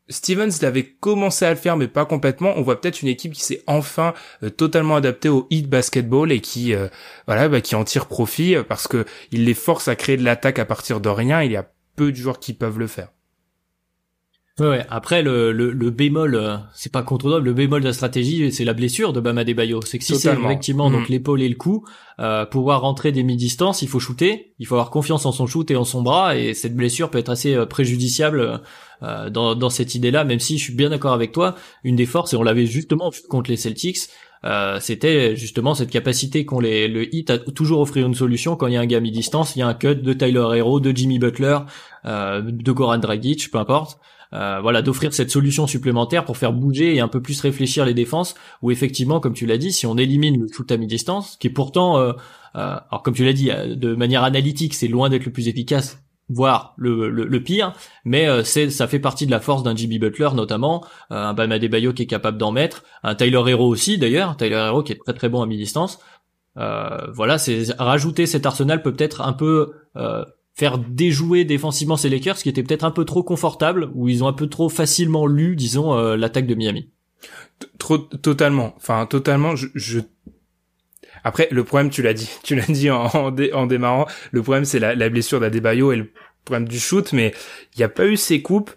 Stevens 0.10 0.52
l'avait 0.62 0.84
commencé 0.84 1.44
à 1.44 1.50
le 1.50 1.56
faire 1.56 1.76
mais 1.76 1.88
pas 1.88 2.06
complètement. 2.06 2.54
On 2.56 2.62
voit 2.62 2.80
peut-être 2.80 3.02
une 3.02 3.08
équipe 3.08 3.34
qui 3.34 3.42
s'est 3.42 3.64
enfin 3.66 4.14
euh, 4.44 4.52
totalement 4.52 4.96
adaptée 4.96 5.30
au 5.30 5.48
hit 5.50 5.68
basketball 5.68 6.32
et 6.32 6.40
qui 6.40 6.76
euh, 6.76 6.88
voilà 7.26 7.50
bah, 7.50 7.62
qui 7.62 7.74
en 7.74 7.84
tire 7.84 8.06
profit 8.06 8.56
euh, 8.56 8.62
parce 8.62 8.88
que 8.88 9.06
il 9.32 9.46
les 9.46 9.56
force 9.56 9.88
à 9.88 9.96
créer 9.96 10.18
de 10.18 10.24
l'attaque 10.24 10.60
à 10.60 10.66
partir 10.66 11.02
de 11.02 11.10
rien. 11.10 11.42
Il 11.42 11.52
y 11.52 11.58
a 11.58 11.68
peu 11.96 12.12
de 12.12 12.16
joueurs 12.16 12.40
qui 12.40 12.54
peuvent 12.54 12.78
le 12.78 12.86
faire. 12.86 13.08
Ouais, 14.58 14.86
Après, 14.90 15.22
le, 15.22 15.52
le, 15.52 15.72
le 15.72 15.90
bémol, 15.90 16.36
euh, 16.36 16.56
c'est 16.74 16.92
pas 16.92 17.04
contrôlable. 17.04 17.46
Le 17.46 17.54
bémol 17.54 17.82
de 17.82 17.88
la 17.88 17.94
stratégie, 17.94 18.54
c'est 18.54 18.64
la 18.64 18.74
blessure 18.74 19.12
de 19.12 19.20
Bama 19.20 19.44
Bayo. 19.44 19.82
C'est 19.82 19.98
que 20.00 20.06
si 20.06 20.16
c'est 20.16 20.32
effectivement 20.32 20.90
donc 20.90 21.10
mm. 21.10 21.12
l'épaule 21.12 21.42
et 21.42 21.50
le 21.50 21.56
cou, 21.56 21.84
euh, 22.20 22.46
pouvoir 22.46 22.80
rentrer 22.82 23.12
des 23.12 23.24
mi-distances, 23.24 23.82
il 23.82 23.90
faut 23.90 24.00
shooter. 24.00 24.54
Il 24.60 24.66
faut 24.66 24.76
avoir 24.76 24.92
confiance 24.92 25.26
en 25.26 25.34
son 25.34 25.46
shoot 25.46 25.70
et 25.72 25.76
en 25.76 25.84
son 25.84 26.04
bras. 26.04 26.38
Et 26.38 26.54
cette 26.54 26.74
blessure 26.74 27.10
peut 27.10 27.18
être 27.18 27.30
assez 27.30 27.54
euh, 27.54 27.66
préjudiciable 27.66 28.62
euh, 29.04 29.30
dans, 29.30 29.56
dans 29.56 29.70
cette 29.70 29.94
idée-là. 29.94 30.24
Même 30.24 30.40
si 30.40 30.58
je 30.58 30.64
suis 30.64 30.74
bien 30.74 30.90
d'accord 30.90 31.12
avec 31.12 31.34
toi, 31.34 31.56
une 31.84 31.98
des 31.98 32.06
forces 32.06 32.34
et 32.34 32.38
on 32.38 32.44
l'avait 32.44 32.66
justement 32.66 33.12
contre 33.28 33.50
les 33.50 33.58
Celtics, 33.58 34.08
euh, 34.46 34.80
c'était 34.80 35.36
justement 35.36 35.74
cette 35.74 35.90
capacité 35.90 36.46
qu'ont 36.46 36.60
les 36.60 36.88
le 36.88 37.14
hit 37.14 37.30
à 37.32 37.40
toujours 37.40 37.80
offrir 37.80 38.06
une 38.06 38.14
solution 38.14 38.56
quand 38.56 38.68
il 38.68 38.74
y 38.74 38.78
a 38.78 38.82
un 38.82 38.86
gars 38.86 39.00
mi-distance, 39.00 39.56
il 39.56 39.60
y 39.60 39.62
a 39.64 39.68
un 39.68 39.74
cut 39.74 39.96
de 39.96 40.14
Tyler 40.14 40.48
Hero, 40.56 40.80
de 40.80 40.96
Jimmy 40.96 41.18
Butler, 41.18 41.60
euh, 42.06 42.42
de 42.42 42.72
Goran 42.72 43.00
Dragic, 43.00 43.50
peu 43.52 43.58
importe. 43.58 44.00
Euh, 44.36 44.60
voilà, 44.62 44.82
d'offrir 44.82 45.14
cette 45.14 45.32
solution 45.32 45.66
supplémentaire 45.66 46.26
pour 46.26 46.36
faire 46.36 46.52
bouger 46.52 46.96
et 46.96 47.00
un 47.00 47.08
peu 47.08 47.22
plus 47.22 47.40
réfléchir 47.40 47.86
les 47.86 47.94
défenses. 47.94 48.36
Ou 48.62 48.72
effectivement, 48.72 49.20
comme 49.20 49.34
tu 49.34 49.46
l'as 49.46 49.58
dit, 49.58 49.72
si 49.72 49.86
on 49.86 49.98
élimine 49.98 50.42
le 50.42 50.48
shoot 50.52 50.70
à 50.72 50.78
mi-distance, 50.78 51.38
qui 51.40 51.48
est 51.48 51.52
pourtant, 51.52 51.98
euh, 51.98 52.12
euh, 52.56 52.76
alors 52.90 53.02
comme 53.04 53.14
tu 53.14 53.24
l'as 53.24 53.34
dit, 53.34 53.50
de 53.50 53.96
manière 53.96 54.24
analytique, 54.24 54.74
c'est 54.74 54.90
loin 54.90 55.10
d'être 55.10 55.26
le 55.26 55.32
plus 55.32 55.48
efficace, 55.48 56.04
voire 56.28 56.74
le, 56.76 57.10
le, 57.10 57.44
pire, 57.44 57.74
mais 58.04 58.28
c'est 58.44 58.72
ça 58.72 58.88
fait 58.88 59.00
partie 59.00 59.28
de 59.28 59.32
la 59.32 59.40
force 59.40 59.62
d'un 59.62 59.76
Jimmy 59.76 60.00
Butler 60.00 60.30
notamment, 60.34 60.84
un 61.12 61.36
Bam 61.36 61.52
Adebayo 61.52 61.94
qui 61.94 62.02
est 62.02 62.08
capable 62.08 62.40
d'en 62.40 62.52
mettre, 62.52 62.84
un 63.04 63.14
Tyler 63.14 63.44
Hero 63.46 63.68
aussi 63.68 64.00
d'ailleurs, 64.00 64.36
Tyler 64.36 64.56
Hero 64.56 64.82
qui 64.82 64.94
est 64.94 65.00
très 65.04 65.14
très 65.14 65.30
bon 65.30 65.44
à 65.44 65.46
mi-distance. 65.46 66.00
voilà, 66.56 67.38
c'est 67.38 67.72
rajouter 67.78 68.26
cet 68.26 68.48
arsenal 68.48 68.82
peut 68.82 68.96
être 68.98 69.22
un 69.22 69.34
peu 69.34 69.74
faire 70.56 70.78
déjouer 70.78 71.44
défensivement 71.44 71.98
ces 71.98 72.10
Lakers 72.10 72.38
qui 72.38 72.50
étaient 72.50 72.64
peut-être 72.64 72.86
un 72.86 72.92
peu 72.92 73.06
trop 73.06 73.24
confortables 73.24 73.92
ou 73.94 74.08
ils 74.08 74.24
ont 74.24 74.28
un 74.28 74.34
peu 74.34 74.48
trop 74.48 74.70
facilement 74.70 75.28
lu 75.28 75.56
disons 75.56 75.94
euh, 75.94 76.16
l'attaque 76.16 76.48
de 76.48 76.56
Miami. 76.56 76.90
Trop 77.78 77.98
totalement, 77.98 78.74
enfin 78.78 79.06
totalement 79.06 79.56
je, 79.56 80.00
Après 81.24 81.48
le 81.52 81.64
problème 81.64 81.90
tu 81.90 82.02
l'as 82.02 82.14
dit, 82.14 82.30
tu 82.44 82.56
l'as 82.56 82.66
dit 82.66 82.90
en, 82.90 83.06
en, 83.06 83.66
démarrant, 83.68 84.08
le 84.32 84.42
problème 84.42 84.66
c'est 84.66 84.80
la, 84.80 85.10
blessure 85.10 85.40
d'Adebayo 85.40 85.92
et 85.92 85.98
le 85.98 86.12
problème 86.46 86.68
du 86.68 86.80
shoot 86.80 87.12
mais 87.12 87.34
il 87.76 87.80
n'y 87.80 87.84
a 87.84 87.90
pas 87.90 88.06
eu 88.06 88.16
ces 88.16 88.42
coupes 88.42 88.72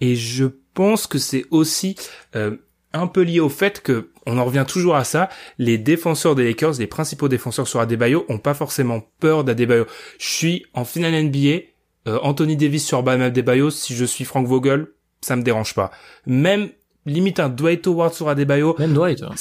et 0.00 0.14
je 0.14 0.46
pense 0.72 1.06
que 1.06 1.18
c'est 1.18 1.46
aussi 1.50 1.96
euh, 2.36 2.56
un 2.94 3.06
peu 3.06 3.20
lié 3.20 3.40
au 3.40 3.50
fait 3.50 3.82
que 3.82 4.10
on 4.26 4.38
en 4.38 4.44
revient 4.44 4.64
toujours 4.66 4.96
à 4.96 5.04
ça. 5.04 5.28
Les 5.58 5.76
défenseurs 5.76 6.34
des 6.34 6.44
Lakers, 6.44 6.78
les 6.78 6.86
principaux 6.86 7.28
défenseurs 7.28 7.68
sur 7.68 7.80
Adebayo, 7.80 8.24
ont 8.30 8.38
pas 8.38 8.54
forcément 8.54 9.02
peur 9.20 9.44
d'Adebayo. 9.44 9.86
Je 10.18 10.26
suis 10.26 10.66
en 10.72 10.86
finale 10.86 11.24
NBA, 11.24 11.64
euh, 12.08 12.18
Anthony 12.22 12.56
Davis 12.56 12.86
sur 12.86 13.02
Bam 13.02 13.20
Adebayo, 13.20 13.70
si 13.70 13.94
je 13.94 14.04
suis 14.04 14.24
Frank 14.24 14.46
Vogel, 14.46 14.86
ça 15.20 15.36
me 15.36 15.42
dérange 15.42 15.74
pas. 15.74 15.90
Même 16.26 16.70
limite 17.06 17.38
un 17.38 17.50
Dwight 17.50 17.86
Howard 17.86 18.14
sur 18.14 18.28
Adebayo. 18.28 18.76
Même 18.78 18.94
Dwight. 18.94 19.22
Hein. 19.22 19.34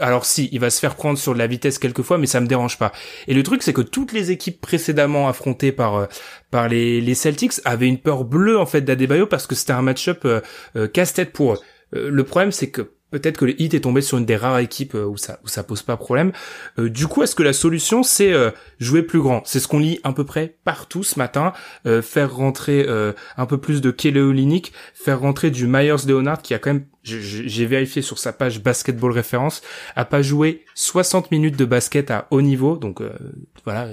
Alors 0.00 0.26
si, 0.26 0.48
il 0.52 0.60
va 0.60 0.68
se 0.68 0.78
faire 0.78 0.94
prendre 0.94 1.18
sur 1.18 1.32
de 1.32 1.38
la 1.38 1.46
vitesse 1.46 1.78
quelquefois, 1.78 2.18
mais 2.18 2.26
ça 2.26 2.40
me 2.40 2.46
dérange 2.46 2.78
pas. 2.78 2.92
Et 3.28 3.34
le 3.34 3.42
truc, 3.42 3.62
c'est 3.62 3.72
que 3.72 3.80
toutes 3.80 4.12
les 4.12 4.30
équipes 4.30 4.60
précédemment 4.60 5.28
affrontées 5.28 5.72
par 5.72 5.96
euh, 5.96 6.06
par 6.50 6.68
les, 6.68 7.00
les 7.00 7.14
Celtics 7.14 7.54
avaient 7.64 7.88
une 7.88 7.98
peur 7.98 8.24
bleue 8.24 8.58
en 8.58 8.66
fait 8.66 8.82
d'Adebayo 8.82 9.26
parce 9.26 9.46
que 9.46 9.54
c'était 9.54 9.72
un 9.72 9.82
match-up 9.82 10.24
euh, 10.24 10.88
casse-tête 10.88 11.32
pour 11.32 11.54
eux. 11.54 11.58
Le 11.92 12.24
problème, 12.24 12.52
c'est 12.52 12.70
que 12.70 12.92
peut-être 13.10 13.36
que 13.36 13.44
le 13.44 13.60
Heat 13.60 13.74
est 13.74 13.80
tombé 13.80 14.00
sur 14.00 14.18
une 14.18 14.24
des 14.24 14.36
rares 14.36 14.58
équipes 14.58 14.94
euh, 14.94 15.06
où 15.06 15.16
ça 15.16 15.38
où 15.44 15.48
ça 15.48 15.62
pose 15.62 15.82
pas 15.82 15.96
problème. 15.96 16.32
Euh, 16.78 16.88
du 16.88 17.06
coup, 17.06 17.22
est-ce 17.22 17.34
que 17.34 17.42
la 17.42 17.52
solution 17.52 18.02
c'est 18.02 18.32
euh, 18.32 18.50
jouer 18.78 19.02
plus 19.02 19.20
grand? 19.20 19.42
C'est 19.44 19.60
ce 19.60 19.68
qu'on 19.68 19.78
lit 19.78 20.00
à 20.04 20.12
peu 20.12 20.24
près 20.24 20.56
partout 20.64 21.02
ce 21.02 21.18
matin. 21.18 21.52
faire 22.02 22.34
rentrer 22.34 22.86
un 23.36 23.46
peu 23.46 23.58
plus 23.58 23.80
de 23.80 23.90
Kelly 23.90 24.62
faire 24.94 25.20
rentrer 25.20 25.50
du 25.50 25.66
Myers 25.66 26.06
Leonard 26.06 26.42
qui 26.42 26.54
a 26.54 26.58
quand 26.58 26.72
même 26.72 26.84
j'ai 27.02 27.64
vérifié 27.64 28.02
sur 28.02 28.18
sa 28.18 28.34
page 28.34 28.62
basketball 28.62 29.12
référence, 29.12 29.62
a 29.96 30.04
pas 30.04 30.20
joué 30.20 30.64
60 30.74 31.30
minutes 31.30 31.56
de 31.56 31.64
basket 31.64 32.10
à 32.10 32.26
haut 32.30 32.42
niveau, 32.42 32.76
donc 32.76 33.02
voilà, 33.64 33.88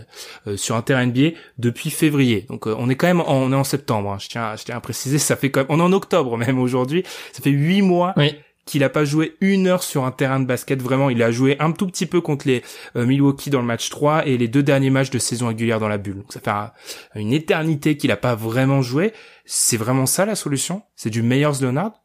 sur 0.57 0.75
un 0.75 0.81
terrain 0.81 1.05
NBA 1.05 1.29
depuis 1.57 1.91
février. 1.91 2.45
Donc 2.49 2.67
on 2.67 2.89
est 2.89 2.95
quand 2.95 3.07
même, 3.07 3.21
on 3.21 3.51
est 3.51 3.55
en 3.55 3.63
septembre. 3.63 4.11
Hein. 4.11 4.17
je 4.19 4.27
tiens, 4.27 4.55
je 4.57 4.65
tiens 4.65 4.75
à 4.75 4.81
préciser, 4.81 5.17
ça 5.17 5.35
fait 5.35 5.49
quand 5.49 5.61
même, 5.61 5.67
on 5.69 5.79
est 5.79 5.83
en 5.83 5.93
octobre 5.93 6.37
même 6.37 6.59
aujourd'hui. 6.59 7.03
Ça 7.31 7.41
fait 7.41 7.51
huit 7.51 7.81
mois 7.81 8.13
oui 8.17 8.35
qu'il 8.65 8.83
a 8.83 8.89
pas 8.89 9.05
joué 9.05 9.35
une 9.41 9.67
heure 9.67 9.83
sur 9.83 10.05
un 10.05 10.11
terrain 10.11 10.39
de 10.39 10.45
basket. 10.45 10.81
Vraiment, 10.81 11.09
il 11.09 11.21
a 11.21 11.31
joué 11.31 11.55
un 11.59 11.71
tout 11.71 11.87
petit 11.87 12.05
peu 12.05 12.21
contre 12.21 12.47
les 12.47 12.63
euh, 12.95 13.05
Milwaukee 13.05 13.49
dans 13.49 13.61
le 13.61 13.67
match 13.67 13.89
3 13.89 14.27
et 14.27 14.37
les 14.37 14.47
deux 14.47 14.63
derniers 14.63 14.89
matchs 14.89 15.11
de 15.11 15.19
saison 15.19 15.47
régulière 15.47 15.79
dans 15.79 15.87
la 15.87 15.97
bulle. 15.97 16.17
Donc 16.17 16.33
ça 16.33 16.39
fait 16.39 17.19
une 17.19 17.33
éternité 17.33 17.97
qu'il 17.97 18.11
a 18.11 18.17
pas 18.17 18.35
vraiment 18.35 18.81
joué. 18.81 19.13
C'est 19.45 19.77
vraiment 19.77 20.05
ça 20.05 20.25
la 20.25 20.35
solution? 20.35 20.81
C'est 20.95 21.11
du 21.11 21.21
Meyers 21.21 21.61
Leonard? 21.61 22.01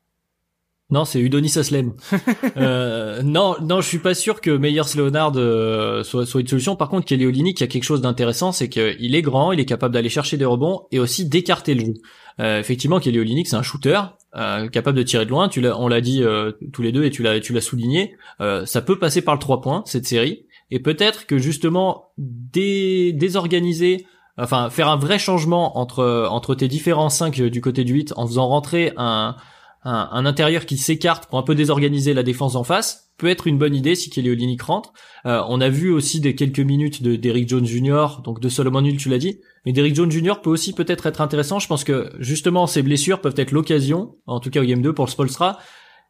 Non, 0.91 1.05
c'est 1.05 1.21
Udonis 1.21 1.57
Aslem. 1.57 1.93
euh, 2.57 3.23
non, 3.23 3.57
non, 3.63 3.81
je 3.81 3.87
suis 3.87 3.99
pas 3.99 4.15
sûr 4.15 4.41
que 4.41 4.51
Meyers 4.51 4.97
Leonard 4.97 5.33
euh, 5.37 6.03
soit, 6.03 6.27
soit 6.27 6.41
une 6.41 6.49
solution. 6.49 6.75
Par 6.75 6.89
contre, 6.89 7.07
Kelly 7.07 7.27
Olynyk, 7.27 7.61
il 7.61 7.63
y 7.63 7.65
a 7.65 7.69
quelque 7.69 7.85
chose 7.85 8.01
d'intéressant, 8.01 8.51
c'est 8.51 8.69
qu'il 8.69 9.15
est 9.15 9.23
grand, 9.23 9.53
il 9.53 9.61
est 9.61 9.67
capable 9.67 9.95
d'aller 9.95 10.09
chercher 10.09 10.37
des 10.37 10.45
rebonds 10.45 10.87
et 10.91 10.99
aussi 10.99 11.29
d'écarter 11.29 11.75
le 11.75 11.85
jeu. 11.85 11.95
Euh, 12.41 12.59
effectivement, 12.59 12.99
Kelly 12.99 13.21
Olynyk, 13.21 13.47
c'est 13.47 13.57
un 13.57 13.63
shooter 13.63 14.01
euh, 14.37 14.69
capable 14.69 14.99
de 14.99 15.03
tirer 15.03 15.25
de 15.25 15.31
loin. 15.31 15.49
Tu 15.49 15.61
l'as, 15.61 15.79
on 15.79 15.89
l'a 15.89 16.01
dit 16.01 16.23
euh, 16.23 16.53
tous 16.73 16.83
les 16.83 16.93
deux 16.93 17.05
et 17.05 17.11
tu 17.11 17.23
l'as, 17.23 17.41
tu 17.41 17.53
l'as 17.53 17.61
souligné. 17.61 18.17
ça 18.39 18.83
peut 18.83 18.99
passer 18.99 19.23
par 19.23 19.35
le 19.35 19.41
3 19.41 19.61
points 19.61 19.83
cette 19.87 20.07
série 20.07 20.47
et 20.71 20.81
peut-être 20.81 21.27
que 21.27 21.39
justement 21.39 22.13
dé, 22.19 23.13
désorganiser 23.13 24.07
enfin 24.37 24.71
faire 24.71 24.89
un 24.89 24.97
vrai 24.97 25.19
changement 25.19 25.79
entre 25.79 26.29
entre 26.31 26.55
tes 26.55 26.69
différents 26.69 27.11
5 27.11 27.43
du 27.43 27.61
côté 27.61 27.85
du 27.85 27.95
8 27.95 28.15
en 28.17 28.27
faisant 28.27 28.47
rentrer 28.47 28.93
un 28.97 29.37
un, 29.85 30.27
intérieur 30.27 30.67
qui 30.67 30.77
s'écarte 30.77 31.27
pour 31.27 31.39
un 31.39 31.43
peu 31.43 31.55
désorganiser 31.55 32.13
la 32.13 32.23
défense 32.23 32.55
en 32.55 32.65
face 32.65 33.11
peut 33.17 33.29
être 33.29 33.47
une 33.47 33.59
bonne 33.59 33.75
idée 33.75 33.95
si 33.95 34.11
Kelly 34.11 34.31
Olynyk 34.31 34.63
rentre. 34.63 34.93
Euh, 35.27 35.43
on 35.49 35.61
a 35.61 35.69
vu 35.69 35.91
aussi 35.91 36.21
des 36.21 36.35
quelques 36.35 36.61
minutes 36.61 37.03
de 37.03 37.17
Derrick 37.17 37.49
Jones 37.49 37.67
Jr. 37.67 38.23
donc 38.25 38.41
de 38.41 38.49
Solomon 38.49 38.85
Hill 38.85 38.97
tu 38.97 39.09
l'as 39.09 39.19
dit, 39.19 39.41
mais 39.65 39.73
Derrick 39.73 39.95
Jones 39.95 40.11
Jr. 40.11 40.35
peut 40.43 40.51
aussi 40.51 40.73
peut-être 40.73 41.07
être 41.07 41.21
intéressant. 41.21 41.59
Je 41.59 41.67
pense 41.67 41.85
que 41.85 42.11
justement 42.19 42.67
ces 42.67 42.83
blessures 42.83 43.21
peuvent 43.21 43.35
être 43.37 43.53
l'occasion, 43.53 44.17
en 44.27 44.41
tout 44.41 44.51
cas 44.51 44.61
au 44.61 44.65
game 44.65 44.83
2 44.83 44.93
pour 44.93 45.05
le 45.05 45.11
Spolstra, 45.11 45.59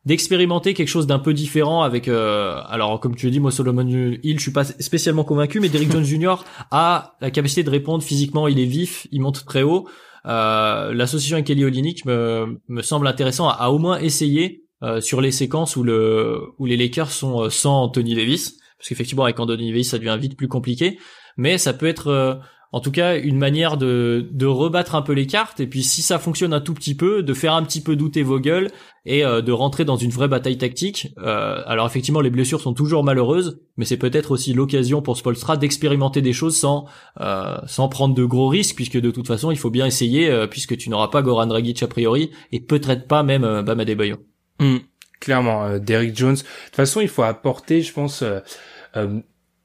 d'expérimenter 0.06 0.72
quelque 0.72 0.88
chose 0.88 1.06
d'un 1.06 1.18
peu 1.18 1.34
différent 1.34 1.82
avec 1.82 2.08
euh, 2.08 2.58
alors 2.68 3.00
comme 3.00 3.14
tu 3.14 3.26
l'as 3.26 3.32
dit 3.32 3.40
moi 3.40 3.50
Solomon 3.50 3.86
Hill 3.86 4.38
je 4.38 4.42
suis 4.42 4.50
pas 4.50 4.64
spécialement 4.64 5.24
convaincu 5.24 5.60
mais 5.60 5.68
Derrick 5.68 5.92
Jones 5.92 6.04
Jr. 6.04 6.36
a 6.70 7.16
la 7.20 7.30
capacité 7.30 7.62
de 7.62 7.70
répondre 7.70 8.02
physiquement 8.02 8.48
il 8.48 8.58
est 8.58 8.64
vif 8.64 9.06
il 9.12 9.20
monte 9.20 9.44
très 9.44 9.62
haut 9.62 9.86
euh, 10.26 10.94
l'association 10.94 11.36
avec 11.36 11.46
Kelly 11.46 11.64
Olynyk 11.64 12.06
me, 12.06 12.60
me 12.68 12.82
semble 12.82 13.06
intéressant 13.06 13.48
à, 13.48 13.68
au 13.68 13.78
moins 13.78 13.98
essayer 13.98 14.64
euh, 14.82 15.02
sur 15.02 15.20
les 15.20 15.30
séquences 15.30 15.76
où 15.76 15.82
le 15.82 16.44
où 16.58 16.64
les 16.64 16.78
Lakers 16.78 17.10
sont 17.10 17.42
euh, 17.42 17.50
sans 17.50 17.82
Anthony 17.82 18.14
Davis 18.14 18.56
parce 18.78 18.88
qu'effectivement 18.88 19.24
avec 19.24 19.38
Anthony 19.38 19.68
Davis 19.70 19.90
ça 19.90 19.98
devient 19.98 20.16
vite 20.18 20.36
plus 20.36 20.48
compliqué 20.48 20.98
mais 21.36 21.58
ça 21.58 21.74
peut 21.74 21.86
être 21.86 22.40
en 22.72 22.80
tout 22.80 22.92
cas 22.92 23.18
une 23.18 23.36
manière 23.36 23.76
de, 23.76 24.28
rebattre 24.44 24.94
un 24.94 25.02
peu 25.02 25.12
les 25.12 25.26
cartes 25.26 25.60
et 25.60 25.66
puis 25.66 25.82
si 25.82 26.02
ça 26.02 26.18
fonctionne 26.18 26.52
un 26.52 26.60
tout 26.60 26.74
petit 26.74 26.94
peu 26.94 27.22
de 27.22 27.34
faire 27.34 27.54
un 27.54 27.62
petit 27.62 27.80
peu 27.80 27.96
douter 27.96 28.22
vos 28.22 28.38
gueules 28.38 28.68
et 29.06 29.24
euh, 29.24 29.40
de 29.40 29.52
rentrer 29.52 29.84
dans 29.84 29.96
une 29.96 30.10
vraie 30.10 30.28
bataille 30.28 30.58
tactique. 30.58 31.08
Euh, 31.18 31.62
alors 31.66 31.86
effectivement 31.86 32.20
les 32.20 32.30
blessures 32.30 32.60
sont 32.60 32.74
toujours 32.74 33.02
malheureuses 33.02 33.60
mais 33.76 33.84
c'est 33.84 33.96
peut-être 33.96 34.30
aussi 34.30 34.52
l'occasion 34.52 35.02
pour 35.02 35.16
Spolstra 35.16 35.56
d'expérimenter 35.56 36.22
des 36.22 36.32
choses 36.32 36.56
sans 36.56 36.86
euh, 37.20 37.58
sans 37.66 37.88
prendre 37.88 38.14
de 38.14 38.24
gros 38.24 38.48
risques 38.48 38.76
puisque 38.76 39.00
de 39.00 39.10
toute 39.10 39.26
façon 39.26 39.50
il 39.50 39.58
faut 39.58 39.70
bien 39.70 39.86
essayer 39.86 40.46
puisque 40.48 40.76
tu 40.76 40.90
n'auras 40.90 41.08
pas 41.08 41.22
Goran 41.22 41.46
Dragic 41.46 41.82
a 41.82 41.88
priori 41.88 42.30
et 42.52 42.60
peut-être 42.60 43.06
pas 43.06 43.22
même 43.22 43.62
Bam 43.62 43.80
Adebayo 43.80 44.16
mmh, 44.60 44.76
clairement 45.20 45.78
Derrick 45.78 46.16
Jones. 46.16 46.34
De 46.34 46.40
toute 46.40 46.76
façon 46.76 47.00
il 47.00 47.08
faut 47.08 47.22
apporter 47.22 47.82
je 47.82 47.92
pense 47.92 48.22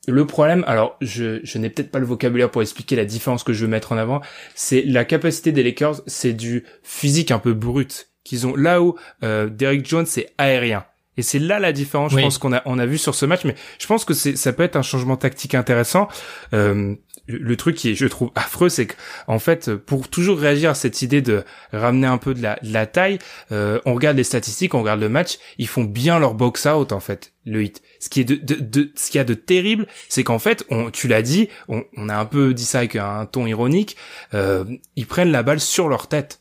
le 0.07 0.25
problème, 0.25 0.63
alors 0.67 0.97
je, 1.01 1.39
je 1.43 1.57
n'ai 1.57 1.69
peut-être 1.69 1.91
pas 1.91 1.99
le 1.99 2.05
vocabulaire 2.05 2.51
pour 2.51 2.61
expliquer 2.61 2.95
la 2.95 3.05
différence 3.05 3.43
que 3.43 3.53
je 3.53 3.61
veux 3.61 3.71
mettre 3.71 3.91
en 3.91 3.97
avant, 3.97 4.21
c'est 4.53 4.81
la 4.83 5.05
capacité 5.05 5.51
des 5.51 5.63
Lakers, 5.63 6.01
c'est 6.07 6.33
du 6.33 6.63
physique 6.83 7.31
un 7.31 7.39
peu 7.39 7.53
brut 7.53 8.09
qu'ils 8.23 8.47
ont. 8.47 8.55
Là 8.55 8.81
où 8.81 8.95
euh, 9.23 9.47
Derrick 9.49 9.87
Jones 9.87 10.05
c'est 10.05 10.33
aérien. 10.37 10.85
Et 11.17 11.21
c'est 11.21 11.39
là 11.39 11.59
la 11.59 11.71
différence, 11.71 12.11
je 12.11 12.19
pense 12.19 12.37
qu'on 12.37 12.53
a 12.53 12.61
on 12.65 12.77
a 12.77 12.85
vu 12.85 12.97
sur 12.97 13.15
ce 13.15 13.25
match, 13.25 13.45
mais 13.45 13.55
je 13.79 13.87
pense 13.87 14.03
que 14.03 14.13
c'est 14.13 14.35
ça 14.35 14.51
peut 14.51 14.63
être 14.63 14.75
un 14.75 14.81
changement 14.81 15.15
tactique 15.15 15.55
intéressant. 15.55 16.09
Euh, 16.53 16.95
le 17.27 17.55
truc 17.55 17.75
qui 17.75 17.91
est, 17.91 17.95
je 17.95 18.05
trouve 18.05 18.31
affreux, 18.35 18.69
c'est 18.69 18.87
qu'en 18.87 19.39
fait, 19.39 19.73
pour 19.75 20.07
toujours 20.09 20.37
réagir 20.37 20.69
à 20.69 20.75
cette 20.75 21.01
idée 21.01 21.21
de 21.21 21.43
ramener 21.73 22.07
un 22.07 22.17
peu 22.17 22.33
de 22.33 22.41
la, 22.41 22.59
de 22.61 22.71
la 22.71 22.85
taille, 22.85 23.17
euh, 23.51 23.79
on 23.85 23.95
regarde 23.95 24.17
les 24.17 24.23
statistiques, 24.23 24.73
on 24.75 24.81
regarde 24.81 24.99
le 24.99 25.09
match, 25.09 25.39
ils 25.57 25.67
font 25.67 25.83
bien 25.83 26.19
leur 26.19 26.35
box 26.35 26.65
out 26.65 26.91
en 26.91 26.99
fait, 26.99 27.33
le 27.45 27.63
hit. 27.63 27.81
Ce 28.05 28.09
qui 28.09 28.21
est 28.21 28.23
de, 28.23 28.35
de, 28.35 28.61
de 28.61 28.91
ce 28.93 29.09
qu'il 29.09 29.17
y 29.17 29.19
a 29.19 29.23
de 29.23 29.33
terrible, 29.33 29.87
c'est 30.09 30.23
qu'en 30.23 30.37
fait, 30.37 30.63
on, 30.69 30.91
tu 30.91 31.07
l'as 31.07 31.23
dit, 31.23 31.49
on, 31.67 31.81
a 32.07 32.15
un 32.15 32.25
peu 32.25 32.53
dit 32.53 32.63
ça 32.63 32.77
avec 32.77 32.95
un 32.95 33.25
ton 33.25 33.47
ironique, 33.47 33.97
euh, 34.35 34.63
ils 34.95 35.07
prennent 35.07 35.31
la 35.31 35.41
balle 35.41 35.59
sur 35.59 35.89
leur 35.89 36.05
tête 36.05 36.39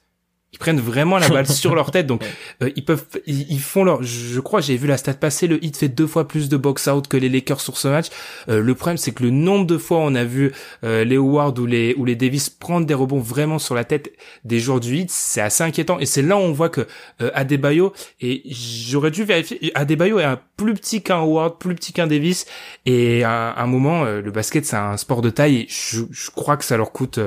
ils 0.55 0.59
prennent 0.59 0.81
vraiment 0.81 1.19
la 1.19 1.29
balle 1.29 1.47
sur 1.49 1.75
leur 1.75 1.91
tête. 1.91 2.07
Donc 2.07 2.25
euh, 2.63 2.71
ils 2.77 2.85
peuvent 2.85 3.05
ils, 3.27 3.61
font 3.61 3.83
leur 3.83 4.03
je 4.05 4.39
crois 4.39 4.61
j'ai 4.61 4.77
vu 4.77 4.87
la 4.87 4.97
stat 4.97 5.15
passer 5.15 5.49
le 5.49 5.63
hit 5.65 5.77
fait 5.77 5.89
deux 5.89 6.07
fois 6.07 6.29
plus 6.29 6.49
de 6.49 6.57
box 6.57 6.87
out 6.87 7.09
que 7.09 7.17
les 7.17 7.29
Lakers 7.29 7.61
sur 7.61 7.77
ce 7.77 7.89
match. 7.89 8.07
Euh, 8.49 8.61
le 8.61 8.75
problème 8.77 8.97
c'est 8.97 9.11
que 9.11 9.25
le 9.25 9.31
nombre 9.31 9.67
de 9.67 9.77
fois 9.77 9.99
on 9.99 10.15
a 10.15 10.23
vu 10.23 10.53
euh, 10.85 11.03
les 11.03 11.17
Howard 11.17 11.59
ou 11.59 11.67
les 11.67 11.95
ou 11.97 12.05
les 12.05 12.15
Davis 12.15 12.51
prendre 12.51 12.87
des 12.87 12.95
rebonds 12.95 13.19
vraiment 13.19 13.59
sur 13.59 13.75
la 13.75 13.83
tête 13.83 14.13
des 14.45 14.61
joueurs 14.61 14.79
du 14.79 14.97
hit 14.97 15.11
c'est 15.11 15.41
assez 15.41 15.65
inquiétant. 15.65 15.99
Et 15.99 16.07
c'est 16.07 16.23
là 16.23 16.37
où 16.37 16.41
on 16.41 16.53
voit 16.53 16.69
que 16.69 16.87
Adebayo 17.35 17.93
et 18.21 18.43
j'aurais 18.47 19.11
dû 19.11 19.25
vérifier 19.25 19.73
Adebayo 19.75 20.21
est 20.21 20.25
un 20.25 20.39
plus 20.57 20.75
petit 20.75 21.03
qu'un 21.03 21.19
Howard 21.19 21.59
plus 21.59 21.75
petit 21.75 21.93
qu'un 21.93 22.07
Davis. 22.07 22.47
Et 22.87 23.25
à 23.25 23.61
un 23.61 23.67
moment 23.67 24.05
le 24.05 24.31
basket 24.31 24.65
c'est 24.65 24.77
un 24.77 24.97
sport 24.97 25.21
de 25.21 25.31
taille 25.31 25.57
et 25.57 25.67
je, 25.69 26.03
je 26.13 26.31
crois 26.31 26.57
que 26.57 26.65
ça 26.65 26.77
leur 26.77 26.93
coûte 26.93 27.19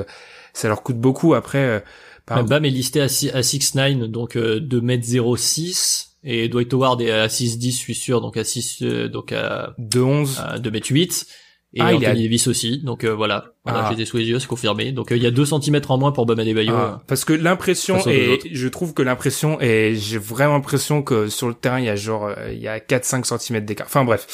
ça 0.54 0.68
leur 0.68 0.82
coûte 0.82 0.98
beaucoup. 0.98 1.34
Après 1.34 1.82
Bam 2.28 2.64
est 2.64 2.70
listé 2.70 3.00
à 3.00 3.08
6, 3.08 3.74
9 3.74 4.10
donc 4.10 4.36
euh, 4.36 4.60
2m06 4.60 6.08
et 6.24 6.48
Dwight 6.48 6.72
Howard 6.72 7.00
est 7.00 7.10
à 7.10 7.26
6'10 7.26 7.70
je 7.72 7.76
suis 7.76 7.94
sûr 7.94 8.20
donc 8.20 8.36
à 8.36 8.44
6 8.44 8.82
euh, 8.82 9.08
donc 9.08 9.32
à 9.32 9.74
2'11 9.78 10.60
2m8 10.60 11.26
et 11.74 11.80
ah, 11.80 11.94
Anthony 11.94 12.22
Davis 12.22 12.46
aussi 12.46 12.78
donc 12.78 13.04
euh, 13.04 13.14
voilà, 13.14 13.52
voilà 13.64 13.84
ah. 13.84 13.88
j'ai 13.90 13.96
des 13.96 14.06
sous 14.06 14.16
les 14.16 14.24
yeux 14.24 14.38
c'est 14.38 14.46
confirmé. 14.46 14.90
Donc 14.90 15.12
euh, 15.12 15.16
il 15.16 15.22
y 15.22 15.26
a 15.26 15.30
2 15.30 15.44
cm 15.44 15.80
en 15.88 15.98
moins 15.98 16.12
pour 16.12 16.24
Bam 16.24 16.38
Adebayo. 16.38 16.74
Ah, 16.74 17.02
parce 17.06 17.26
que 17.26 17.34
l'impression 17.34 17.98
et 18.06 18.40
je 18.50 18.68
trouve 18.68 18.94
que 18.94 19.02
l'impression 19.02 19.60
et 19.60 19.94
j'ai 19.94 20.16
vraiment 20.18 20.54
l'impression 20.54 21.02
que 21.02 21.28
sur 21.28 21.46
le 21.46 21.54
terrain 21.54 21.78
il 21.78 21.84
y 21.84 21.90
a 21.90 21.96
genre 21.96 22.30
il 22.50 22.58
y 22.58 22.68
a 22.68 22.80
4 22.80 23.04
5 23.04 23.26
cm 23.26 23.64
d'écart. 23.66 23.86
Enfin 23.86 24.04
bref 24.04 24.26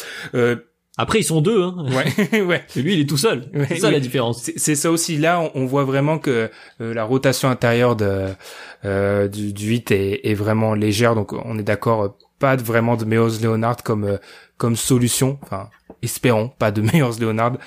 après, 0.97 1.19
ils 1.19 1.25
sont 1.25 1.41
deux, 1.41 1.61
hein. 1.61 1.75
Ouais, 1.91 2.41
ouais. 2.43 2.65
Et 2.77 2.83
lui, 2.83 2.95
il 2.95 3.01
est 3.01 3.09
tout 3.09 3.17
seul. 3.17 3.51
c'est 3.69 3.79
ça 3.79 3.91
la 3.91 4.01
différence. 4.01 4.51
C'est 4.57 4.77
ça 4.77 4.91
aussi. 4.91 5.17
Là, 5.17 5.51
on, 5.55 5.67
voit 5.67 5.85
vraiment 5.85 6.19
que 6.19 6.51
euh, 6.81 6.95
la 6.95 7.05
rotation 7.05 7.51
intérieure 7.51 7.97
de 7.97 8.29
euh, 8.85 9.27
du, 9.29 9.53
du 9.53 9.69
8 9.69 9.91
est, 9.91 10.21
est, 10.25 10.35
vraiment 10.35 10.75
légère. 10.75 11.15
Donc, 11.15 11.33
on 11.33 11.59
est 11.59 11.65
d'accord. 11.65 12.17
Pas 12.39 12.57
vraiment 12.57 12.97
de 12.97 13.05
Meos 13.05 13.41
Leonard 13.43 13.83
comme 13.83 14.05
euh, 14.05 14.19
comme 14.57 14.77
solution. 14.77 15.39
Enfin, 15.43 15.69
espérons 16.03 16.49
pas 16.49 16.71
de 16.71 16.83
Meos 16.97 17.19
Leonard 17.21 17.59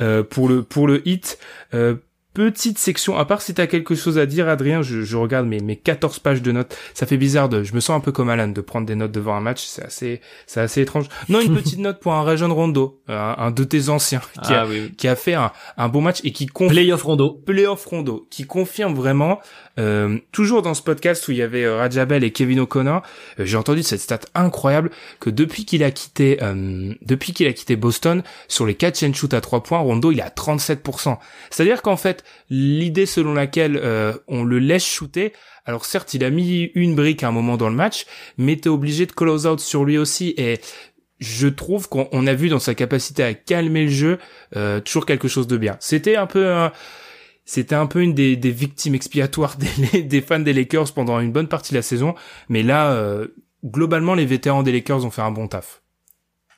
euh, 0.00 0.24
pour 0.24 0.48
le 0.48 0.62
pour 0.62 0.88
le 0.88 1.06
hit. 1.06 1.38
Petite 2.34 2.78
section, 2.78 3.18
à 3.18 3.26
part 3.26 3.42
si 3.42 3.52
t'as 3.52 3.66
quelque 3.66 3.94
chose 3.94 4.18
à 4.18 4.24
dire, 4.24 4.48
Adrien, 4.48 4.80
je, 4.80 5.02
je, 5.02 5.16
regarde 5.18 5.46
mes, 5.46 5.60
mes 5.60 5.76
14 5.76 6.18
pages 6.18 6.40
de 6.40 6.50
notes. 6.50 6.74
Ça 6.94 7.04
fait 7.04 7.18
bizarre 7.18 7.50
de, 7.50 7.62
je 7.62 7.74
me 7.74 7.80
sens 7.80 7.94
un 7.96 8.00
peu 8.00 8.10
comme 8.10 8.30
Alan 8.30 8.48
de 8.48 8.60
prendre 8.62 8.86
des 8.86 8.94
notes 8.94 9.12
devant 9.12 9.34
un 9.34 9.40
match. 9.40 9.64
C'est 9.66 9.84
assez, 9.84 10.20
c'est 10.46 10.60
assez 10.60 10.80
étrange. 10.80 11.06
Non, 11.28 11.40
une 11.40 11.54
petite 11.54 11.78
note 11.80 12.00
pour 12.00 12.14
un 12.14 12.22
Rajon 12.22 12.54
Rondo, 12.54 13.00
un, 13.08 13.34
un, 13.36 13.50
de 13.50 13.64
tes 13.64 13.90
anciens, 13.90 14.22
qui, 14.44 14.54
a, 14.54 14.62
ah 14.62 14.66
qui 14.96 15.08
a 15.08 15.16
fait 15.16 15.34
un, 15.34 15.52
un 15.76 15.88
bon 15.88 16.00
match 16.00 16.20
et 16.24 16.32
qui 16.32 16.46
confirme. 16.46 16.72
Playoff 16.72 17.02
Rondo. 17.02 17.42
Playoff 17.44 17.84
Rondo, 17.84 18.26
qui 18.30 18.44
confirme 18.44 18.94
vraiment, 18.94 19.40
euh, 19.78 20.18
toujours 20.32 20.62
dans 20.62 20.74
ce 20.74 20.82
podcast 20.82 21.26
où 21.28 21.32
il 21.32 21.38
y 21.38 21.42
avait 21.42 21.64
euh, 21.64 21.76
Rajabel 21.76 22.24
et 22.24 22.30
Kevin 22.30 22.60
O'Connor, 22.60 23.02
euh, 23.40 23.44
j'ai 23.44 23.56
entendu 23.56 23.82
cette 23.82 24.00
stat 24.00 24.20
incroyable 24.34 24.90
que 25.20 25.30
depuis 25.30 25.64
qu'il 25.64 25.82
a 25.82 25.90
quitté, 25.90 26.38
euh, 26.42 26.94
depuis 27.02 27.32
qu'il 27.32 27.46
a 27.46 27.52
quitté 27.52 27.76
Boston, 27.76 28.22
sur 28.48 28.66
les 28.66 28.74
4 28.74 28.98
chain 28.98 29.12
shoot 29.12 29.32
à 29.32 29.40
3 29.40 29.62
points, 29.62 29.78
Rondo 29.78 30.12
il 30.12 30.18
est 30.18 30.22
à 30.22 30.28
37%. 30.28 31.18
C'est-à-dire 31.50 31.82
qu'en 31.82 31.96
fait, 31.96 32.21
l'idée 32.50 33.06
selon 33.06 33.34
laquelle 33.34 33.76
euh, 33.76 34.12
on 34.28 34.44
le 34.44 34.58
laisse 34.58 34.84
shooter. 34.84 35.32
Alors 35.64 35.84
certes, 35.84 36.14
il 36.14 36.24
a 36.24 36.30
mis 36.30 36.70
une 36.74 36.94
brique 36.94 37.22
à 37.22 37.28
un 37.28 37.32
moment 37.32 37.56
dans 37.56 37.68
le 37.68 37.76
match, 37.76 38.06
mais 38.36 38.56
t'es 38.56 38.68
obligé 38.68 39.06
de 39.06 39.12
close 39.12 39.46
out 39.46 39.60
sur 39.60 39.84
lui 39.84 39.98
aussi. 39.98 40.34
Et 40.36 40.60
je 41.20 41.46
trouve 41.48 41.88
qu'on 41.88 42.26
a 42.26 42.34
vu 42.34 42.48
dans 42.48 42.58
sa 42.58 42.74
capacité 42.74 43.22
à 43.22 43.34
calmer 43.34 43.84
le 43.84 43.90
jeu 43.90 44.18
euh, 44.56 44.80
toujours 44.80 45.06
quelque 45.06 45.28
chose 45.28 45.46
de 45.46 45.56
bien. 45.56 45.76
C'était 45.80 46.16
un 46.16 46.26
peu 46.26 46.68
c'était 47.44 47.74
un 47.74 47.86
peu 47.86 48.02
une 48.02 48.14
des, 48.14 48.36
victimes 48.50 48.94
expiatoires 48.94 49.56
des, 49.92 50.02
des, 50.02 50.20
fans 50.20 50.38
des 50.38 50.52
Lakers 50.52 50.92
pendant 50.92 51.20
une 51.20 51.32
bonne 51.32 51.48
partie 51.48 51.72
de 51.72 51.78
la 51.78 51.82
saison, 51.82 52.14
mais 52.48 52.62
là, 52.62 52.92
euh, 52.92 53.28
globalement, 53.64 54.14
les 54.14 54.26
vétérans 54.26 54.62
des 54.62 54.72
Lakers 54.72 55.04
ont 55.04 55.10
fait 55.10 55.22
un 55.22 55.30
bon 55.30 55.48
taf. 55.48 55.81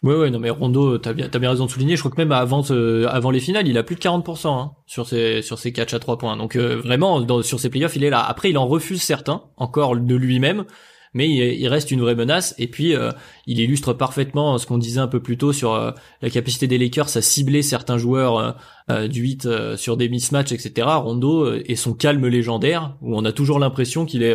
Ouais 0.04 0.14
ouais 0.14 0.30
non 0.30 0.38
mais 0.38 0.50
Rondo 0.50 0.98
t'as 0.98 1.14
bien 1.14 1.30
t'as 1.30 1.38
bien 1.38 1.50
raison 1.50 1.64
de 1.64 1.70
souligner. 1.70 1.96
Je 1.96 2.02
crois 2.02 2.10
que 2.10 2.20
même 2.20 2.30
avant 2.30 2.62
euh, 2.70 3.06
avant 3.08 3.30
les 3.30 3.40
finales 3.40 3.66
il 3.66 3.78
a 3.78 3.82
plus 3.82 3.96
de 3.96 4.00
40% 4.00 4.48
hein, 4.48 4.72
sur 4.86 5.08
ses 5.08 5.40
sur 5.40 5.58
ses 5.58 5.72
catchs 5.72 5.94
à 5.94 5.98
trois 5.98 6.18
points. 6.18 6.36
Donc 6.36 6.56
euh, 6.56 6.76
vraiment 6.76 7.42
sur 7.42 7.58
ses 7.58 7.70
playoffs 7.70 7.96
il 7.96 8.04
est 8.04 8.10
là. 8.10 8.22
Après 8.22 8.50
il 8.50 8.58
en 8.58 8.66
refuse 8.66 9.02
certains 9.02 9.44
encore 9.56 9.96
de 9.96 10.14
lui-même 10.14 10.66
mais 11.14 11.28
il, 11.28 11.68
reste 11.68 11.92
une 11.92 12.00
vraie 12.00 12.16
menace. 12.16 12.54
Et 12.58 12.66
puis, 12.66 12.94
euh, 12.94 13.10
il 13.46 13.60
illustre 13.60 13.92
parfaitement 13.92 14.58
ce 14.58 14.66
qu'on 14.66 14.78
disait 14.78 15.00
un 15.00 15.08
peu 15.08 15.20
plus 15.20 15.36
tôt 15.36 15.52
sur 15.52 15.74
euh, 15.74 15.90
la 16.22 16.30
capacité 16.30 16.66
des 16.66 16.78
Lakers 16.78 17.16
à 17.16 17.22
cibler 17.22 17.62
certains 17.62 17.98
joueurs 17.98 18.56
euh, 18.90 19.08
du 19.08 19.22
8 19.22 19.76
sur 19.76 19.96
des 19.96 20.08
mismatchs, 20.08 20.52
etc. 20.52 20.86
Rondo 20.96 21.54
et 21.54 21.74
son 21.74 21.94
calme 21.94 22.26
légendaire, 22.26 22.96
où 23.00 23.16
on 23.16 23.24
a 23.24 23.32
toujours 23.32 23.58
l'impression 23.58 24.04
qu'il 24.04 24.22
est, 24.22 24.34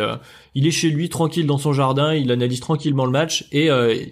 il 0.54 0.66
est 0.66 0.72
chez 0.72 0.90
lui 0.90 1.08
tranquille 1.08 1.46
dans 1.46 1.58
son 1.58 1.72
jardin, 1.72 2.14
il 2.14 2.32
analyse 2.32 2.60
tranquillement 2.60 3.04
le 3.04 3.12
match 3.12 3.46
et 3.52 3.68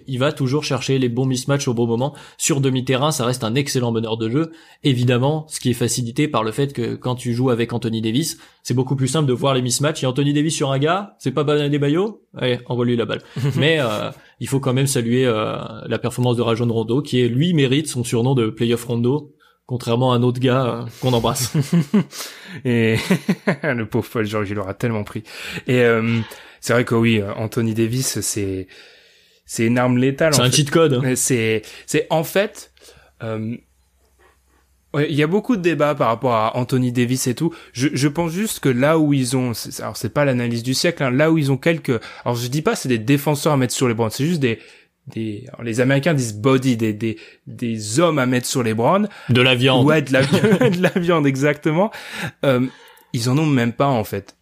il 0.07 0.19
va 0.19 0.31
toujours 0.31 0.63
chercher 0.63 0.97
les 0.97 1.09
bons 1.09 1.25
mismatchs 1.25 1.67
au 1.67 1.73
bon 1.73 1.87
moment. 1.87 2.15
Sur 2.37 2.61
demi-terrain, 2.61 3.11
ça 3.11 3.25
reste 3.25 3.43
un 3.43 3.55
excellent 3.55 3.91
meneur 3.91 4.17
de 4.17 4.29
jeu. 4.29 4.51
Évidemment, 4.83 5.45
ce 5.49 5.59
qui 5.59 5.71
est 5.71 5.73
facilité 5.73 6.29
par 6.29 6.43
le 6.43 6.51
fait 6.51 6.71
que 6.71 6.95
quand 6.95 7.15
tu 7.15 7.33
joues 7.33 7.49
avec 7.49 7.73
Anthony 7.73 8.01
Davis, 8.01 8.37
c'est 8.63 8.73
beaucoup 8.73 8.95
plus 8.95 9.07
simple 9.07 9.27
de 9.27 9.33
voir 9.33 9.53
les 9.53 9.61
mismatchs. 9.61 10.03
Et 10.03 10.05
Anthony 10.05 10.33
Davis 10.33 10.55
sur 10.55 10.71
un 10.71 10.79
gars, 10.79 11.15
c'est 11.19 11.31
pas 11.31 11.43
des 11.43 11.79
Bayo 11.79 12.21
Allez, 12.37 12.59
envoie-lui 12.67 12.95
la 12.95 13.05
balle. 13.05 13.21
Mais 13.55 13.77
euh, 13.79 14.11
il 14.39 14.47
faut 14.47 14.59
quand 14.59 14.73
même 14.73 14.87
saluer 14.87 15.25
euh, 15.25 15.57
la 15.85 15.99
performance 15.99 16.37
de 16.37 16.41
Rajon 16.41 16.71
Rondo, 16.71 17.01
qui 17.01 17.21
est 17.21 17.27
lui 17.27 17.53
mérite 17.53 17.87
son 17.87 18.03
surnom 18.03 18.35
de 18.35 18.49
playoff 18.49 18.83
Rondo, 18.85 19.35
contrairement 19.65 20.13
à 20.13 20.15
un 20.15 20.23
autre 20.23 20.39
gars 20.39 20.65
euh, 20.65 20.85
qu'on 21.01 21.13
embrasse. 21.13 21.53
et 22.65 22.95
le 23.63 23.83
pauvre 23.85 24.07
Paul 24.09 24.25
George, 24.25 24.49
il 24.49 24.59
aura 24.59 24.73
tellement 24.73 25.03
pris. 25.03 25.23
Et 25.67 25.83
c'est 26.61 26.73
vrai 26.73 26.85
que 26.85 26.95
oui, 26.95 27.21
Anthony 27.35 27.73
Davis, 27.73 28.19
c'est 28.21 28.67
c'est 29.45 29.65
une 29.65 29.77
arme 29.77 29.97
létale. 29.97 30.33
C'est 30.33 30.41
un 30.41 30.51
cheat 30.51 30.69
code. 30.69 31.15
C'est 31.15 31.61
c'est 31.85 32.07
en 32.09 32.23
fait 32.23 32.71
il 34.97 35.13
y 35.13 35.23
a 35.23 35.27
beaucoup 35.27 35.55
de 35.55 35.61
débats 35.61 35.93
par 35.93 36.07
rapport 36.07 36.33
à 36.33 36.57
Anthony 36.57 36.91
Davis 36.91 37.27
et 37.27 37.35
tout. 37.35 37.53
Je, 37.73 37.89
je 37.93 38.07
pense 38.07 38.31
juste 38.31 38.59
que 38.59 38.69
là 38.69 38.97
où 38.97 39.13
ils 39.13 39.37
ont, 39.37 39.51
alors 39.79 39.97
c'est 39.97 40.13
pas 40.13 40.25
l'analyse 40.25 40.63
du 40.63 40.73
siècle, 40.73 41.03
hein, 41.03 41.11
là 41.11 41.31
où 41.31 41.37
ils 41.37 41.51
ont 41.51 41.57
quelques, 41.57 42.01
alors 42.25 42.35
je 42.35 42.47
dis 42.47 42.61
pas 42.61 42.75
c'est 42.75 42.89
des 42.89 42.97
défenseurs 42.97 43.53
à 43.53 43.57
mettre 43.57 43.73
sur 43.73 43.87
les 43.87 43.93
brands, 43.93 44.09
c'est 44.09 44.25
juste 44.25 44.39
des, 44.39 44.59
des, 45.07 45.45
les 45.61 45.81
Américains 45.81 46.13
disent 46.13 46.35
body, 46.35 46.77
des, 46.77 46.93
des, 46.93 47.17
des 47.47 47.99
hommes 47.99 48.19
à 48.19 48.25
mettre 48.25 48.47
sur 48.47 48.63
les 48.63 48.73
brands. 48.73 49.05
De 49.29 49.41
la 49.41 49.55
viande. 49.55 49.85
Ouais, 49.85 50.01
de 50.01 50.13
la, 50.13 50.21
de 50.69 50.81
la 50.81 50.91
viande 50.95 51.27
exactement. 51.27 51.91
Euh, 52.45 52.65
ils 53.13 53.29
en 53.29 53.37
ont 53.37 53.45
même 53.45 53.73
pas 53.73 53.87
en 53.87 54.03
fait. 54.03 54.35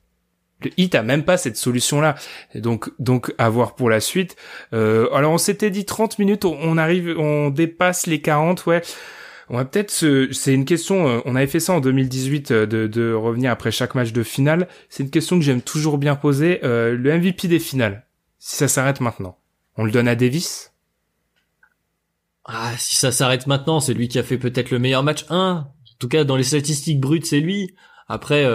Le 0.63 0.71
hit 0.77 0.95
a 0.95 1.03
même 1.03 1.23
pas 1.23 1.37
cette 1.37 1.57
solution-là. 1.57 2.15
Donc, 2.55 2.89
donc, 2.97 3.33
à 3.37 3.47
voir 3.49 3.75
pour 3.75 3.91
la 3.91 3.99
suite. 3.99 4.35
Euh, 4.73 5.07
alors, 5.13 5.31
on 5.31 5.37
s'était 5.37 5.69
dit 5.69 5.85
30 5.85 6.17
minutes, 6.17 6.45
on 6.45 6.77
arrive, 6.79 7.15
on 7.17 7.51
dépasse 7.51 8.07
les 8.07 8.21
40, 8.21 8.65
ouais. 8.65 8.81
On 9.49 9.55
va 9.55 9.65
peut-être. 9.65 9.91
C'est 9.91 10.53
une 10.53 10.65
question, 10.65 11.07
euh, 11.07 11.19
on 11.25 11.35
avait 11.35 11.47
fait 11.47 11.59
ça 11.59 11.73
en 11.73 11.79
2018 11.79 12.51
euh, 12.51 12.65
de, 12.65 13.13
revenir 13.13 13.51
après 13.51 13.71
chaque 13.71 13.95
match 13.95 14.11
de 14.11 14.23
finale. 14.23 14.67
C'est 14.89 15.03
une 15.03 15.09
question 15.09 15.37
que 15.37 15.45
j'aime 15.45 15.61
toujours 15.61 15.97
bien 15.97 16.15
poser. 16.15 16.59
Euh, 16.63 16.95
le 16.95 17.17
MVP 17.17 17.47
des 17.47 17.59
finales, 17.59 18.05
si 18.39 18.55
ça 18.55 18.67
s'arrête 18.67 18.99
maintenant, 18.99 19.37
on 19.77 19.85
le 19.85 19.91
donne 19.91 20.07
à 20.07 20.15
Davis? 20.15 20.73
Ah, 22.43 22.73
si 22.77 22.95
ça 22.95 23.11
s'arrête 23.11 23.47
maintenant, 23.47 23.79
c'est 23.79 23.93
lui 23.93 24.07
qui 24.07 24.19
a 24.19 24.23
fait 24.23 24.37
peut-être 24.37 24.71
le 24.71 24.79
meilleur 24.79 25.03
match 25.03 25.25
1. 25.29 25.35
En 25.35 25.65
tout 25.99 26.07
cas, 26.07 26.23
dans 26.23 26.35
les 26.35 26.43
statistiques 26.43 26.99
brutes, 26.99 27.25
c'est 27.25 27.39
lui. 27.39 27.75
Après, 28.07 28.45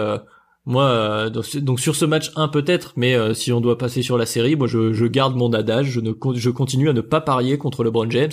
moi, 0.65 1.29
donc, 1.29 1.79
sur 1.79 1.95
ce 1.95 2.07
match 2.07 2.31
1 2.37 2.49
peut-être, 2.49 2.95
mais 2.97 3.35
si 3.35 3.53
on 3.53 3.61
doit 3.61 3.77
passer 3.77 4.01
sur 4.01 4.17
la 4.17 4.25
série, 4.25 4.57
moi 4.57 4.67
je, 4.67 4.95
je 4.95 5.05
garde 5.05 5.37
mon 5.37 5.53
adage, 5.53 5.91
je, 5.91 6.01
ne, 6.01 6.13
je 6.35 6.51
continue 6.51 6.89
à 6.89 6.95
ne 6.95 7.03
pas 7.03 7.21
parier 7.21 7.59
contre 7.59 7.85
LeBron 7.85 8.09
James 8.11 8.33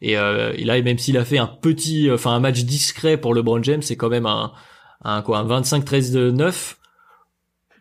et, 0.00 0.16
euh, 0.16 0.52
là, 0.58 0.80
même 0.82 0.98
s'il 0.98 1.18
a 1.18 1.24
fait 1.24 1.38
un 1.38 1.46
petit, 1.46 2.10
enfin 2.10 2.32
un 2.32 2.40
match 2.40 2.64
discret 2.64 3.16
pour 3.16 3.34
LeBron 3.34 3.62
James, 3.62 3.82
c'est 3.82 3.96
quand 3.96 4.08
même 4.08 4.26
un, 4.26 4.52
un 5.02 5.22
quoi, 5.22 5.38
un 5.38 5.60
25-13 5.60 6.12
de 6.12 6.30
9. 6.30 6.78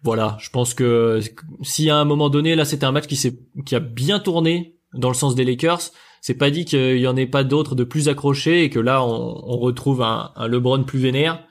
Voilà, 0.03 0.37
je 0.39 0.49
pense 0.49 0.73
que 0.73 1.19
si 1.61 1.89
à 1.89 1.97
un 1.97 2.05
moment 2.05 2.29
donné, 2.29 2.55
là, 2.55 2.65
c'était 2.65 2.85
un 2.85 2.91
match 2.91 3.07
qui 3.07 3.15
s'est, 3.15 3.39
qui 3.65 3.75
a 3.75 3.79
bien 3.79 4.19
tourné 4.19 4.77
dans 4.93 5.09
le 5.09 5.15
sens 5.15 5.35
des 5.35 5.43
Lakers. 5.45 5.91
C'est 6.21 6.35
pas 6.35 6.51
dit 6.51 6.65
qu'il 6.65 6.97
y 6.97 7.07
en 7.07 7.15
ait 7.15 7.25
pas 7.25 7.43
d'autres 7.43 7.75
de 7.75 7.83
plus 7.83 8.09
accrochés 8.09 8.63
et 8.63 8.69
que 8.69 8.79
là, 8.79 9.03
on, 9.03 9.41
on 9.45 9.57
retrouve 9.57 10.01
un, 10.01 10.31
un, 10.35 10.47
LeBron 10.47 10.83
plus 10.83 10.99
vénère. 10.99 11.45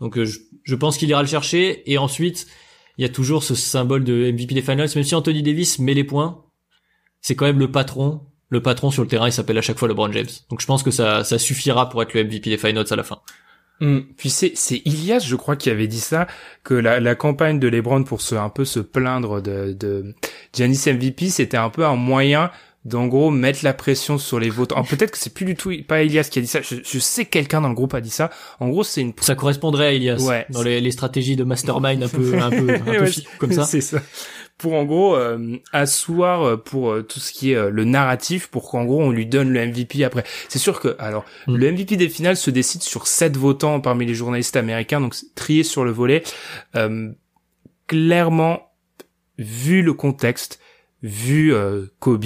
Donc, 0.00 0.16
euh, 0.16 0.24
je, 0.24 0.38
je 0.62 0.74
pense 0.74 0.96
qu'il 0.96 1.08
ira 1.08 1.22
le 1.22 1.28
chercher. 1.28 1.90
Et 1.90 1.98
ensuite, 1.98 2.46
il 2.96 3.02
y 3.02 3.04
a 3.04 3.10
toujours 3.10 3.42
ce 3.42 3.54
symbole 3.54 4.04
de 4.04 4.30
MVP 4.32 4.54
des 4.54 4.62
Finals, 4.62 4.88
même 4.94 5.04
si 5.04 5.14
Anthony 5.14 5.42
Davis 5.42 5.78
met 5.78 5.94
les 5.94 6.04
points. 6.04 6.44
C'est 7.20 7.34
quand 7.34 7.44
même 7.44 7.58
le 7.58 7.70
patron 7.70 8.22
le 8.48 8.62
patron 8.62 8.90
sur 8.90 9.02
le 9.02 9.08
terrain, 9.08 9.28
il 9.28 9.32
s'appelle 9.32 9.58
à 9.58 9.62
chaque 9.62 9.78
fois 9.78 9.88
LeBron 9.88 10.12
James. 10.12 10.26
Donc 10.50 10.60
je 10.60 10.66
pense 10.66 10.82
que 10.82 10.90
ça, 10.90 11.24
ça 11.24 11.38
suffira 11.38 11.88
pour 11.88 12.02
être 12.02 12.14
le 12.14 12.24
MVP 12.24 12.50
des 12.50 12.58
Finals 12.58 12.86
à 12.90 12.96
la 12.96 13.02
fin. 13.02 13.20
Hmm. 13.80 14.00
Puis 14.16 14.30
c'est 14.30 14.52
c'est 14.54 14.80
Ilias, 14.86 15.24
je 15.26 15.36
crois, 15.36 15.56
qui 15.56 15.68
avait 15.68 15.86
dit 15.86 16.00
ça 16.00 16.26
que 16.64 16.72
la, 16.72 16.98
la 16.98 17.14
campagne 17.14 17.58
de 17.58 17.68
LeBron 17.68 18.04
pour 18.04 18.22
se 18.22 18.34
un 18.34 18.48
peu 18.48 18.64
se 18.64 18.80
plaindre 18.80 19.42
de 19.42 19.76
de 19.78 20.14
Giannis 20.54 20.82
MVP, 20.86 21.28
c'était 21.28 21.58
un 21.58 21.68
peu 21.68 21.84
un 21.84 21.96
moyen 21.96 22.50
d'en 22.86 23.08
gros 23.08 23.30
mettre 23.30 23.64
la 23.64 23.74
pression 23.74 24.16
sur 24.16 24.38
les 24.38 24.48
votants. 24.48 24.84
Peut-être 24.84 25.10
que 25.10 25.18
c'est 25.18 25.34
plus 25.34 25.44
du 25.44 25.56
tout 25.56 25.72
pas 25.86 26.02
Elias 26.02 26.28
qui 26.30 26.38
a 26.38 26.42
dit 26.42 26.48
ça. 26.48 26.62
Je, 26.62 26.76
je 26.82 26.98
sais 26.98 27.24
quelqu'un 27.24 27.60
dans 27.60 27.68
le 27.68 27.74
groupe 27.74 27.92
a 27.94 28.00
dit 28.00 28.10
ça. 28.10 28.30
En 28.60 28.68
gros, 28.68 28.84
c'est 28.84 29.00
une. 29.02 29.12
Ça 29.20 29.34
correspondrait 29.34 29.86
à 29.88 29.92
Elias. 29.92 30.22
Ouais. 30.22 30.46
Dans 30.50 30.62
les, 30.62 30.80
les 30.80 30.90
stratégies 30.92 31.36
de 31.36 31.44
mastermind 31.44 32.02
un 32.02 32.08
peu 32.08 32.38
un 32.38 32.48
peu, 32.48 32.74
un 32.74 32.78
peu 33.04 33.10
comme 33.38 33.52
ça. 33.52 33.64
C'est 33.64 33.80
ça 33.80 34.00
pour 34.58 34.74
en 34.74 34.84
gros 34.84 35.16
euh, 35.16 35.58
asseoir 35.72 36.42
euh, 36.42 36.56
pour 36.56 36.90
euh, 36.90 37.02
tout 37.02 37.20
ce 37.20 37.32
qui 37.32 37.52
est 37.52 37.70
le 37.70 37.84
narratif 37.84 38.48
pour 38.48 38.70
qu'en 38.70 38.84
gros 38.84 39.02
on 39.02 39.10
lui 39.10 39.26
donne 39.26 39.50
le 39.50 39.66
MVP 39.66 40.04
après. 40.04 40.24
C'est 40.48 40.58
sûr 40.58 40.80
que 40.80 40.96
alors 40.98 41.24
mm. 41.46 41.56
le 41.56 41.72
MVP 41.72 41.96
des 41.96 42.08
finales 42.08 42.36
se 42.36 42.50
décide 42.50 42.82
sur 42.82 43.06
sept 43.06 43.36
votants 43.36 43.80
parmi 43.80 44.06
les 44.06 44.14
journalistes 44.14 44.56
américains 44.56 45.00
donc 45.00 45.14
trié 45.34 45.62
sur 45.62 45.84
le 45.84 45.90
volet. 45.90 46.22
clairement 47.86 48.72
vu 49.38 49.82
le 49.82 49.92
contexte, 49.92 50.60
vu 51.02 51.54
Kobe, 51.98 52.24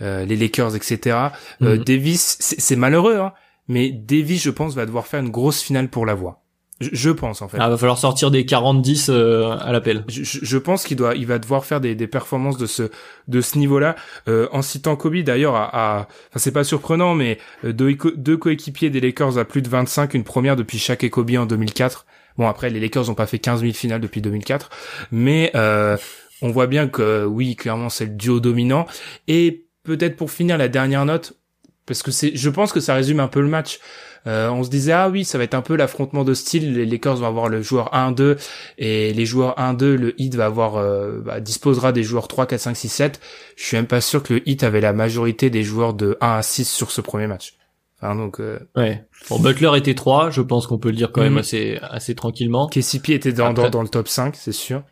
les 0.00 0.36
Lakers 0.36 0.74
etc. 0.74 1.18
Mm. 1.60 1.76
Davis 1.78 2.36
c'est 2.40 2.76
malheureux 2.76 3.16
hein, 3.16 3.32
mais 3.68 3.90
Davis 3.90 4.42
je 4.42 4.50
pense 4.50 4.74
va 4.74 4.86
devoir 4.86 5.06
faire 5.06 5.20
une 5.20 5.30
grosse 5.30 5.62
finale 5.62 5.88
pour 5.88 6.06
la 6.06 6.14
voix. 6.14 6.42
Je, 6.80 7.10
pense 7.10 7.42
en 7.42 7.48
fait. 7.48 7.58
Ah, 7.60 7.68
va 7.68 7.76
falloir 7.76 7.98
sortir 7.98 8.30
des 8.30 8.44
40-10 8.44 9.10
euh, 9.10 9.56
à 9.58 9.72
l'appel. 9.72 10.04
Je, 10.06 10.22
je, 10.22 10.58
pense 10.58 10.84
qu'il 10.84 10.96
doit, 10.96 11.16
il 11.16 11.26
va 11.26 11.40
devoir 11.40 11.64
faire 11.64 11.80
des, 11.80 11.96
des 11.96 12.06
performances 12.06 12.56
de 12.56 12.66
ce 12.66 12.90
de 13.26 13.40
ce 13.40 13.58
niveau-là. 13.58 13.96
Euh, 14.28 14.48
en 14.52 14.62
citant 14.62 14.94
Kobe 14.94 15.16
d'ailleurs, 15.16 15.56
à, 15.56 15.70
à, 15.72 16.00
enfin 16.02 16.36
c'est 16.36 16.52
pas 16.52 16.62
surprenant, 16.62 17.14
mais 17.14 17.38
euh, 17.64 17.72
deux, 17.72 17.96
deux 18.14 18.36
coéquipiers 18.36 18.90
des 18.90 19.00
Lakers 19.00 19.38
à 19.38 19.44
plus 19.44 19.60
de 19.60 19.68
25, 19.68 20.14
une 20.14 20.22
première 20.22 20.54
depuis 20.54 20.78
Shaq 20.78 21.02
et 21.02 21.10
Kobe 21.10 21.32
en 21.36 21.46
2004. 21.46 22.06
Bon 22.36 22.46
après 22.46 22.70
les 22.70 22.78
Lakers 22.78 23.06
n'ont 23.06 23.14
pas 23.14 23.26
fait 23.26 23.40
15 23.40 23.62
000 23.62 23.72
finales 23.72 24.00
depuis 24.00 24.20
2004, 24.20 24.70
mais 25.10 25.50
euh, 25.56 25.96
on 26.42 26.50
voit 26.50 26.68
bien 26.68 26.86
que 26.86 27.24
oui 27.24 27.56
clairement 27.56 27.88
c'est 27.88 28.06
le 28.06 28.12
duo 28.12 28.38
dominant. 28.38 28.86
Et 29.26 29.66
peut-être 29.82 30.16
pour 30.16 30.30
finir 30.30 30.56
la 30.56 30.68
dernière 30.68 31.04
note, 31.04 31.34
parce 31.88 32.02
que 32.02 32.10
c'est, 32.10 32.36
je 32.36 32.50
pense 32.50 32.72
que 32.72 32.80
ça 32.80 32.94
résume 32.94 33.20
un 33.20 33.28
peu 33.28 33.40
le 33.40 33.48
match. 33.48 33.80
Euh, 34.26 34.50
on 34.50 34.64
se 34.64 34.68
disait 34.68 34.92
ah 34.92 35.08
oui 35.08 35.24
ça 35.24 35.38
va 35.38 35.44
être 35.44 35.54
un 35.54 35.62
peu 35.62 35.76
l'affrontement 35.76 36.24
de 36.24 36.34
style 36.34 36.74
les 36.74 36.84
Lakers 36.84 37.16
vont 37.16 37.26
avoir 37.26 37.48
le 37.48 37.62
joueur 37.62 37.92
1-2 37.94 38.36
et 38.76 39.12
les 39.12 39.24
joueurs 39.24 39.56
1-2 39.58 39.94
le 39.94 40.20
Heat 40.20 40.34
va 40.34 40.46
avoir 40.46 40.76
euh, 40.76 41.20
bah, 41.24 41.38
disposera 41.38 41.92
des 41.92 42.02
joueurs 42.02 42.26
3 42.26 42.46
4 42.46 42.60
5 42.60 42.76
6 42.76 42.88
7 42.88 43.20
je 43.56 43.64
suis 43.64 43.76
même 43.76 43.86
pas 43.86 44.00
sûr 44.00 44.24
que 44.24 44.34
le 44.34 44.48
Heat 44.48 44.64
avait 44.64 44.80
la 44.80 44.92
majorité 44.92 45.50
des 45.50 45.62
joueurs 45.62 45.94
de 45.94 46.18
1 46.20 46.38
à 46.38 46.42
6 46.42 46.68
sur 46.68 46.90
ce 46.90 47.00
premier 47.00 47.28
match 47.28 47.54
enfin 48.02 48.16
donc 48.16 48.40
euh... 48.40 48.58
ouais 48.74 49.04
bon 49.30 49.38
Butler 49.38 49.70
était 49.76 49.94
3 49.94 50.30
je 50.30 50.42
pense 50.42 50.66
qu'on 50.66 50.78
peut 50.78 50.90
le 50.90 50.96
dire 50.96 51.12
quand 51.12 51.22
même 51.22 51.34
mhm. 51.34 51.38
assez 51.38 51.78
assez 51.80 52.16
tranquillement 52.16 52.66
KCP 52.66 53.10
était 53.10 53.32
dans, 53.32 53.52
dans, 53.52 53.70
dans 53.70 53.82
le 53.82 53.88
top 53.88 54.08
5 54.08 54.34
c'est 54.34 54.50
sûr 54.50 54.82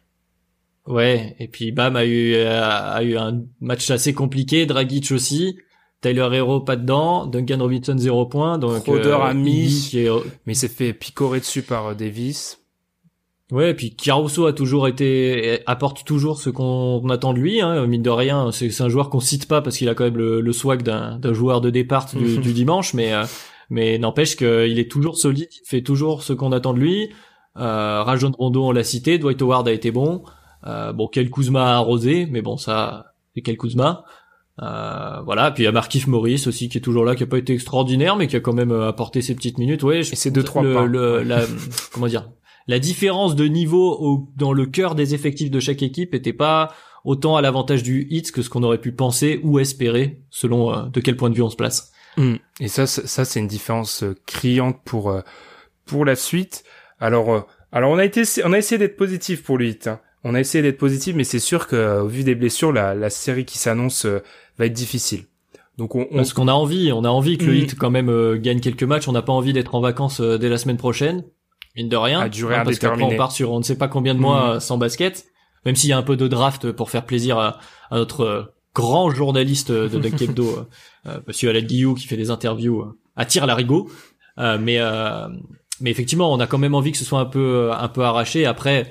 Ouais, 0.87 1.35
et 1.41 1.49
puis 1.49 1.73
Bam 1.73 1.97
a 1.97 2.05
eu 2.05 2.37
a 2.37 3.03
eu 3.03 3.17
un 3.17 3.43
match 3.61 3.91
assez 3.91 4.15
compliqué, 4.15 4.67
Dragic 4.67 5.11
aussi. 5.11 5.59
Tyler 6.01 6.29
Hero 6.33 6.61
pas 6.61 6.77
dedans, 6.77 7.27
Duncan 7.27 7.59
Robinson 7.59 7.97
0 7.97 8.27
points, 8.27 8.59
donc 8.59 8.83
Crowder 8.85 9.09
euh, 9.09 9.23
a 9.23 9.35
mis, 9.35 9.93
mais 10.47 10.53
il 10.53 10.57
s'est 10.57 10.69
fait 10.69 10.93
picorer 10.93 11.41
dessus 11.41 11.63
par 11.63 11.87
euh, 11.87 11.95
Davis. 11.95 12.61
Ouais, 13.53 13.71
et 13.71 13.75
puis 13.75 13.95
Caruso 13.95 14.47
a 14.47 14.53
toujours 14.53 14.89
été 14.89 15.61
apporte 15.67 16.05
toujours 16.05 16.41
ce 16.41 16.51
qu'on 16.51 17.09
attend 17.11 17.33
de 17.33 17.39
lui. 17.39 17.61
Hein, 17.61 17.87
mine 17.87 18.03
de 18.03 18.11
rien, 18.11 18.51
c'est 18.51 18.81
un 18.81 18.89
joueur 18.89 19.09
qu'on 19.09 19.21
cite 19.21 19.47
pas 19.47 19.63
parce 19.63 19.79
qu'il 19.79 19.89
a 19.89 19.95
quand 19.95 20.03
même 20.03 20.17
le, 20.17 20.53
swag 20.53 20.83
d'un 20.83 21.33
joueur 21.33 21.61
de 21.61 21.71
départ 21.71 22.07
du, 22.13 22.39
du 22.39 22.53
dimanche, 22.53 22.93
mais 22.93 23.13
euh, 23.13 23.25
mais 23.71 23.99
n'empêche 23.99 24.37
qu'il 24.37 24.79
est 24.79 24.91
toujours 24.91 25.17
solide, 25.17 25.49
il 25.51 25.67
fait 25.67 25.83
toujours 25.83 26.23
ce 26.23 26.33
qu'on 26.33 26.53
attend 26.53 26.73
de 26.73 26.79
lui. 26.79 27.11
Euh, 27.57 28.03
Rajon 28.03 28.33
Rondo, 28.37 28.65
on 28.65 28.73
l'a 28.73 28.85
cité, 28.85 29.19
Dwight 29.19 29.41
Howard 29.43 29.67
a 29.69 29.73
été 29.73 29.91
bon. 29.91 30.25
Euh, 30.67 30.93
bon, 30.93 31.09
quel 31.09 31.31
Kuzma 31.31 31.73
a 31.73 31.77
arrosé, 31.77 32.27
mais 32.31 32.43
bon, 32.43 32.57
ça, 32.57 33.15
c'est 33.35 33.41
quel 33.41 33.57
Kuzma. 33.57 34.05
Euh, 34.63 35.21
voilà, 35.23 35.51
puis 35.51 35.65
il 35.65 35.67
y 35.67 35.69
a 35.69 35.73
Markif 35.73 36.07
Morris 36.07 36.45
aussi 36.47 36.71
qui 36.71 36.79
est 36.79 36.81
toujours 36.81 37.05
là, 37.05 37.15
qui 37.15 37.23
a 37.23 37.27
pas 37.27 37.37
été 37.37 37.53
extraordinaire, 37.53 38.17
mais 38.17 38.27
qui 38.27 38.37
a 38.37 38.41
quand 38.41 38.55
même 38.55 38.73
euh, 38.73 38.89
apporté 38.89 39.21
ses 39.21 39.35
petites 39.35 39.59
minutes. 39.59 39.83
Ouais, 39.83 40.03
je, 40.03 40.13
et 40.13 40.17
c'est 40.17 40.31
deux 40.31 40.43
trois 40.43 40.63
le, 40.63 41.23
la, 41.23 41.43
comment 41.93 42.07
dire, 42.07 42.31
la 42.67 42.79
différence 42.79 43.37
de 43.37 43.45
niveau 43.45 43.93
au, 44.01 44.33
dans 44.35 44.55
le 44.55 44.65
cœur 44.65 44.95
des 44.95 45.15
effectifs 45.15 45.51
de 45.51 45.61
chaque 45.61 45.83
équipe 45.83 46.15
était 46.15 46.33
pas 46.33 46.73
autant 47.05 47.37
à 47.37 47.43
l'avantage 47.43 47.83
du 47.83 48.07
hit 48.09 48.33
que 48.33 48.41
ce 48.41 48.49
qu'on 48.49 48.63
aurait 48.63 48.81
pu 48.81 48.93
penser 48.93 49.41
ou 49.45 49.59
espérer 49.59 50.23
selon 50.31 50.89
de 50.89 51.01
quel 51.01 51.17
point 51.17 51.29
de 51.29 51.35
vue 51.35 51.43
on 51.43 51.51
se 51.51 51.57
place. 51.57 51.93
Hmm. 52.17 52.37
Et 52.59 52.69
ça, 52.69 52.87
ça 52.87 53.27
c'est 53.27 53.41
une 53.41 53.47
différence 53.49 54.05
criante 54.25 54.79
pour 54.87 55.15
pour 55.85 56.07
la 56.07 56.17
suite. 56.17 56.65
Alors, 56.99 57.47
alors 57.73 57.91
on 57.91 57.99
a 57.99 58.05
été, 58.07 58.23
on 58.43 58.55
a 58.55 58.59
essayé 58.59 58.79
d'être 58.79 58.97
positif 58.97 59.43
pour 59.43 59.59
le 59.59 59.67
hit. 59.67 59.87
Hein. 59.87 60.01
On 60.25 60.35
a 60.35 60.41
essayé 60.41 60.63
d'être 60.63 60.79
positif, 60.79 61.15
mais 61.15 61.25
c'est 61.25 61.39
sûr 61.39 61.69
que 61.69 62.01
au 62.01 62.09
vu 62.09 62.25
des 62.25 62.35
blessures, 62.35 62.73
la, 62.73 62.95
la 62.95 63.11
série 63.11 63.45
qui 63.45 63.59
s'annonce 63.59 64.07
va 64.59 64.67
être 64.67 64.73
difficile. 64.73 65.25
Donc 65.79 65.95
on, 65.95 66.07
on... 66.11 66.17
Parce 66.17 66.33
qu'on 66.33 66.49
a 66.49 66.53
envie, 66.53 66.93
on 66.93 67.05
a 67.05 67.09
envie 67.09 67.39
que 67.39 67.45
le 67.45 67.53
mm. 67.53 67.57
hit 67.57 67.79
quand 67.79 67.91
même 67.91 68.09
euh, 68.09 68.39
gagne 68.39 68.61
quelques 68.61 68.83
matchs. 68.83 69.09
On 69.09 69.13
n'a 69.13 69.23
pas 69.23 69.33
envie 69.33 69.53
d'être 69.53 69.75
en 69.75 69.81
vacances 69.81 70.21
euh, 70.21 70.39
dès 70.39 70.49
la 70.49 70.59
semaine 70.59 70.77
prochaine, 70.77 71.25
mine 71.77 71.89
de 71.89 71.97
rien. 71.97 72.21
À 72.21 72.29
durée 72.29 72.57
hein, 72.57 72.63
parce 72.65 72.79
qu'après 72.79 73.03
on 73.03 73.17
part 73.17 73.33
sur 73.33 73.53
on 73.53 73.59
ne 73.59 73.65
sait 73.65 73.79
pas 73.79 73.89
combien 73.89 74.15
de 74.15 74.21
mois 74.21 74.57
mm. 74.57 74.61
sans 74.61 74.79
basket. 74.79 75.27
Même 75.65 75.75
s'il 75.75 75.91
y 75.91 75.93
a 75.93 75.99
un 75.99 76.03
peu 76.03 76.17
de 76.17 76.29
draft 76.29 76.71
pour 76.73 76.91
faire 76.91 77.05
plaisir 77.05 77.39
à, 77.39 77.59
à 77.91 77.97
notre 77.97 78.21
euh, 78.21 78.43
grand 78.75 79.11
journaliste 79.11 79.73
de 79.73 79.99
Duck 79.99 80.21
Hebdo, 80.21 80.67
Monsieur 81.27 81.51
Alain 81.51 81.63
Guillou, 81.63 81.95
qui 81.95 82.07
fait 82.07 82.17
des 82.17 82.31
interviews 82.31 82.85
à 83.17 83.25
tir 83.25 83.47
larigot. 83.47 83.91
mais 84.37 84.79
mais 85.81 85.91
effectivement, 85.91 86.33
on 86.33 86.41
a 86.41 86.47
quand 86.47 86.59
même 86.59 86.75
envie 86.75 86.93
que 86.93 86.99
ce 86.99 87.05
soit 87.05 87.21
un 87.21 87.27
peu 87.27 87.71
un 87.73 87.89
peu 87.89 88.03
arraché. 88.03 88.47
Après, 88.47 88.83
euh, 88.83 88.85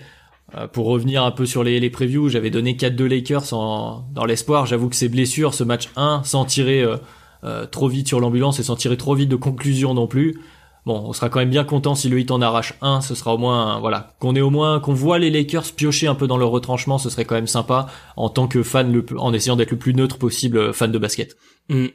pour 0.73 0.85
revenir 0.85 1.23
un 1.23 1.31
peu 1.31 1.45
sur 1.45 1.63
les, 1.63 1.79
les 1.79 1.89
previews, 1.89 2.29
j'avais 2.29 2.49
donné 2.49 2.75
4-2 2.75 3.05
Lakers 3.05 3.53
en, 3.53 4.05
dans 4.13 4.25
l'espoir. 4.25 4.65
J'avoue 4.65 4.89
que 4.89 4.95
ces 4.95 5.09
blessures, 5.09 5.53
ce 5.53 5.63
match 5.63 5.89
1, 5.95 6.21
sans 6.23 6.45
tirer 6.45 6.81
euh, 6.81 6.97
euh, 7.43 7.65
trop 7.65 7.87
vite 7.87 8.07
sur 8.07 8.19
l'ambulance 8.19 8.59
et 8.59 8.63
sans 8.63 8.75
tirer 8.75 8.97
trop 8.97 9.15
vite 9.15 9.29
de 9.29 9.35
conclusion 9.35 9.93
non 9.93 10.07
plus. 10.07 10.39
Bon, 10.85 11.03
on 11.03 11.13
sera 11.13 11.29
quand 11.29 11.39
même 11.39 11.49
bien 11.49 11.63
content 11.63 11.95
si 11.95 12.09
le 12.09 12.19
hit 12.19 12.29
en 12.29 12.41
arrache 12.41 12.75
un. 12.81 13.01
Ce 13.01 13.15
sera 13.15 13.33
au 13.33 13.37
moins, 13.37 13.79
voilà, 13.79 14.15
qu'on 14.19 14.35
ait 14.35 14.41
au 14.41 14.51
moins, 14.51 14.79
qu'on 14.79 14.93
voit 14.93 15.17
les 15.17 15.31
Lakers 15.31 15.73
piocher 15.75 16.07
un 16.07 16.15
peu 16.15 16.27
dans 16.27 16.37
leur 16.37 16.51
retranchement. 16.51 16.99
Ce 16.99 17.09
serait 17.09 17.25
quand 17.25 17.35
même 17.35 17.47
sympa 17.47 17.87
en 18.15 18.29
tant 18.29 18.47
que 18.47 18.61
fan, 18.61 18.93
le, 18.93 19.03
en 19.17 19.33
essayant 19.33 19.55
d'être 19.55 19.71
le 19.71 19.77
plus 19.77 19.95
neutre 19.95 20.19
possible, 20.19 20.73
fan 20.73 20.91
de 20.91 20.97
basket. 20.99 21.35
Mm. 21.69 21.87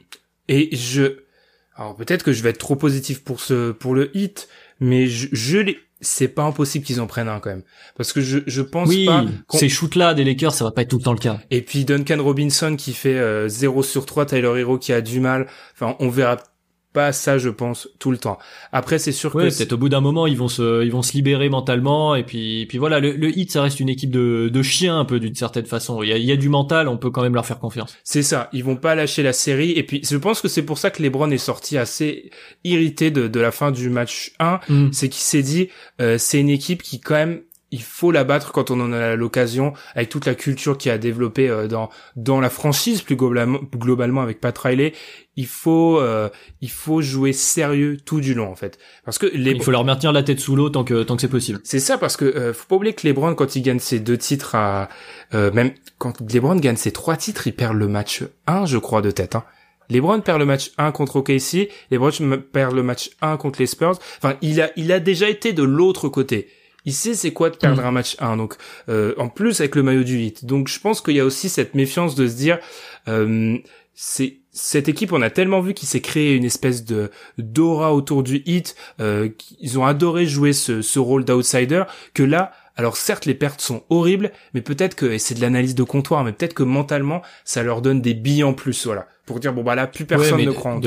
Et 0.49 0.75
je, 0.75 1.19
alors 1.75 1.95
peut-être 1.95 2.23
que 2.23 2.33
je 2.33 2.43
vais 2.43 2.49
être 2.49 2.57
trop 2.57 2.75
positif 2.75 3.23
pour 3.23 3.39
ce, 3.39 3.71
pour 3.71 3.95
le 3.95 4.15
hit, 4.15 4.49
mais 4.81 5.07
je, 5.07 5.29
je 5.31 5.57
l'ai, 5.57 5.77
c'est 6.01 6.27
pas 6.27 6.43
impossible 6.43 6.83
qu'ils 6.83 6.99
en 6.99 7.07
prennent 7.07 7.29
un 7.29 7.39
quand 7.39 7.51
même. 7.51 7.63
Parce 7.95 8.11
que 8.11 8.21
je 8.21 8.39
je 8.47 8.61
pense 8.61 8.89
oui, 8.89 9.05
pas 9.05 9.25
ces 9.51 9.69
shoots 9.69 9.95
là 9.95 10.13
des 10.13 10.23
Lakers 10.23 10.53
ça 10.53 10.65
va 10.65 10.71
pas 10.71 10.81
être 10.81 10.89
tout 10.89 10.97
le 10.97 11.03
temps 11.03 11.13
le 11.13 11.19
cas. 11.19 11.39
Et 11.51 11.61
puis 11.61 11.85
Duncan 11.85 12.21
Robinson 12.21 12.75
qui 12.75 12.93
fait 12.93 13.17
euh, 13.17 13.47
0 13.47 13.83
sur 13.83 14.05
3 14.05 14.25
Tyler 14.25 14.59
Hero 14.59 14.77
qui 14.77 14.93
a 14.93 15.01
du 15.01 15.19
mal. 15.19 15.47
Enfin 15.73 15.95
on 15.99 16.09
verra 16.09 16.37
pas 16.93 17.11
ça 17.11 17.37
je 17.37 17.49
pense 17.49 17.89
tout 17.99 18.11
le 18.11 18.17
temps. 18.17 18.37
Après 18.71 18.99
c'est 18.99 19.11
sûr 19.11 19.31
que 19.31 19.37
peut-être 19.37 19.73
au 19.73 19.77
bout 19.77 19.89
d'un 19.89 20.01
moment 20.01 20.27
ils 20.27 20.37
vont 20.37 20.47
se 20.47 20.83
ils 20.83 20.91
vont 20.91 21.01
se 21.01 21.13
libérer 21.13 21.49
mentalement 21.49 22.15
et 22.15 22.23
puis 22.23 22.65
puis 22.67 22.77
voilà 22.77 22.99
le, 22.99 23.11
le 23.13 23.37
hit 23.37 23.51
ça 23.51 23.61
reste 23.61 23.79
une 23.79 23.89
équipe 23.89 24.11
de 24.11 24.49
de 24.51 24.61
chiens 24.61 24.99
un 24.99 25.05
peu 25.05 25.19
d'une 25.19 25.35
certaine 25.35 25.65
façon. 25.65 26.03
Il 26.03 26.09
y 26.09 26.13
a, 26.13 26.17
il 26.17 26.25
y 26.25 26.31
a 26.31 26.37
du 26.37 26.49
mental 26.49 26.87
on 26.87 26.97
peut 26.97 27.09
quand 27.09 27.21
même 27.21 27.35
leur 27.35 27.45
faire 27.45 27.59
confiance. 27.59 27.97
C'est 28.03 28.23
ça 28.23 28.49
ils 28.53 28.63
vont 28.63 28.75
pas 28.75 28.95
lâcher 28.95 29.23
la 29.23 29.33
série 29.33 29.71
et 29.71 29.83
puis 29.83 30.01
je 30.03 30.17
pense 30.17 30.41
que 30.41 30.47
c'est 30.47 30.63
pour 30.63 30.77
ça 30.77 30.91
que 30.91 31.01
LeBron 31.01 31.31
est 31.31 31.37
sorti 31.37 31.77
assez 31.77 32.31
irrité 32.63 33.11
de 33.11 33.27
de 33.27 33.39
la 33.39 33.51
fin 33.51 33.71
du 33.71 33.89
match 33.89 34.33
1 34.39 34.59
mm. 34.69 34.89
c'est 34.93 35.09
qu'il 35.09 35.23
s'est 35.23 35.43
dit 35.43 35.69
euh, 35.99 36.17
c'est 36.17 36.39
une 36.39 36.49
équipe 36.49 36.81
qui 36.83 36.99
quand 36.99 37.15
même 37.15 37.41
il 37.71 37.81
faut 37.81 38.11
la 38.11 38.23
battre 38.23 38.51
quand 38.51 38.69
on 38.69 38.79
en 38.81 38.91
a 38.91 39.15
l'occasion 39.15 39.73
avec 39.95 40.09
toute 40.09 40.25
la 40.25 40.35
culture 40.35 40.77
qui 40.77 40.89
a 40.89 40.97
développé 40.97 41.49
euh, 41.49 41.67
dans 41.67 41.89
dans 42.15 42.39
la 42.39 42.49
franchise 42.49 43.01
plus 43.01 43.15
globalement 43.15 43.59
globalement 43.73 44.21
avec 44.21 44.41
Pat 44.41 44.57
Riley 44.57 44.93
il 45.37 45.47
faut 45.47 45.99
euh, 45.99 46.29
il 46.59 46.69
faut 46.69 47.01
jouer 47.01 47.33
sérieux 47.33 47.97
tout 47.97 48.19
du 48.19 48.33
long 48.33 48.51
en 48.51 48.55
fait 48.55 48.77
parce 49.05 49.17
que 49.17 49.25
les... 49.25 49.51
il 49.51 49.63
faut 49.63 49.71
leur 49.71 49.85
maintenir 49.85 50.11
la 50.11 50.23
tête 50.23 50.39
sous 50.39 50.55
l'eau 50.55 50.69
tant 50.69 50.83
que 50.83 51.03
tant 51.03 51.15
que 51.15 51.21
c'est 51.21 51.27
possible 51.29 51.59
c'est 51.63 51.79
ça 51.79 51.97
parce 51.97 52.17
que 52.17 52.25
euh, 52.25 52.53
faut 52.53 52.67
pas 52.67 52.75
oublier 52.75 52.93
que 52.93 53.07
LeBron 53.07 53.35
quand 53.35 53.55
il 53.55 53.61
gagne 53.61 53.79
ses 53.79 53.99
deux 53.99 54.17
titres 54.17 54.55
à 54.55 54.89
même 55.33 55.71
quand 55.97 56.19
LeBron 56.19 56.57
gagne 56.57 56.75
ses 56.75 56.91
trois 56.91 57.15
titres 57.15 57.47
il 57.47 57.53
perd 57.53 57.75
le 57.75 57.87
match 57.87 58.23
1 58.47 58.65
je 58.65 58.77
crois 58.77 59.01
de 59.01 59.11
tête 59.11 59.35
hein. 59.35 59.45
LeBron 59.89 60.21
perd 60.21 60.39
le 60.39 60.45
match 60.45 60.71
1 60.77 60.93
contre 60.93 61.17
OKC, 61.17 61.69
LeBron 61.91 62.11
perd 62.53 62.73
le 62.73 62.81
match 62.81 63.09
1 63.21 63.35
contre 63.35 63.59
les 63.59 63.65
Spurs. 63.65 63.99
Enfin, 64.19 64.37
il 64.41 64.61
a, 64.61 64.71
il 64.77 64.89
a 64.93 65.01
déjà 65.01 65.27
été 65.27 65.51
de 65.51 65.63
l'autre 65.63 66.07
côté 66.07 66.47
il 66.85 66.93
sait 66.93 67.13
c'est 67.13 67.31
quoi 67.31 67.49
de 67.49 67.57
perdre 67.57 67.81
mm. 67.81 67.85
un 67.85 67.91
match 67.91 68.15
1 68.19 68.37
donc 68.37 68.55
euh, 68.89 69.13
en 69.17 69.29
plus 69.29 69.59
avec 69.59 69.75
le 69.75 69.83
maillot 69.83 70.03
du 70.03 70.17
8 70.17 70.45
donc 70.45 70.67
je 70.67 70.79
pense 70.79 71.01
qu'il 71.01 71.15
y 71.15 71.19
a 71.19 71.25
aussi 71.25 71.49
cette 71.49 71.75
méfiance 71.75 72.15
de 72.15 72.27
se 72.27 72.35
dire 72.35 72.59
euh, 73.07 73.57
c'est 73.93 74.37
cette 74.51 74.89
équipe 74.89 75.13
on 75.13 75.21
a 75.21 75.29
tellement 75.29 75.61
vu 75.61 75.73
qu'il 75.73 75.87
s'est 75.87 76.01
créé 76.01 76.35
une 76.35 76.43
espèce 76.43 76.83
de 76.83 77.11
d'aura 77.37 77.93
autour 77.93 78.23
du 78.23 78.43
hit 78.45 78.75
euh, 78.99 79.29
ils 79.59 79.79
ont 79.79 79.85
adoré 79.85 80.25
jouer 80.25 80.53
ce, 80.53 80.81
ce 80.81 80.99
rôle 80.99 81.23
d'outsider 81.23 81.83
que 82.13 82.23
là 82.23 82.51
alors 82.75 82.97
certes 82.97 83.25
les 83.25 83.33
pertes 83.33 83.61
sont 83.61 83.83
horribles 83.89 84.31
mais 84.53 84.61
peut-être 84.61 84.95
que 84.95 85.05
et 85.05 85.19
c'est 85.19 85.35
de 85.35 85.41
l'analyse 85.41 85.75
de 85.75 85.83
comptoir 85.83 86.23
mais 86.23 86.33
peut-être 86.33 86.53
que 86.53 86.63
mentalement 86.63 87.21
ça 87.45 87.63
leur 87.63 87.81
donne 87.81 88.01
des 88.01 88.13
billes 88.13 88.43
en 88.43 88.53
plus 88.53 88.85
voilà. 88.85 89.07
Pour 89.25 89.39
dire 89.39 89.53
bon 89.53 89.63
bah 89.63 89.75
là 89.75 89.87
plus 89.87 90.05
personne 90.05 90.43
ne 90.43 90.51
croit 90.51 90.79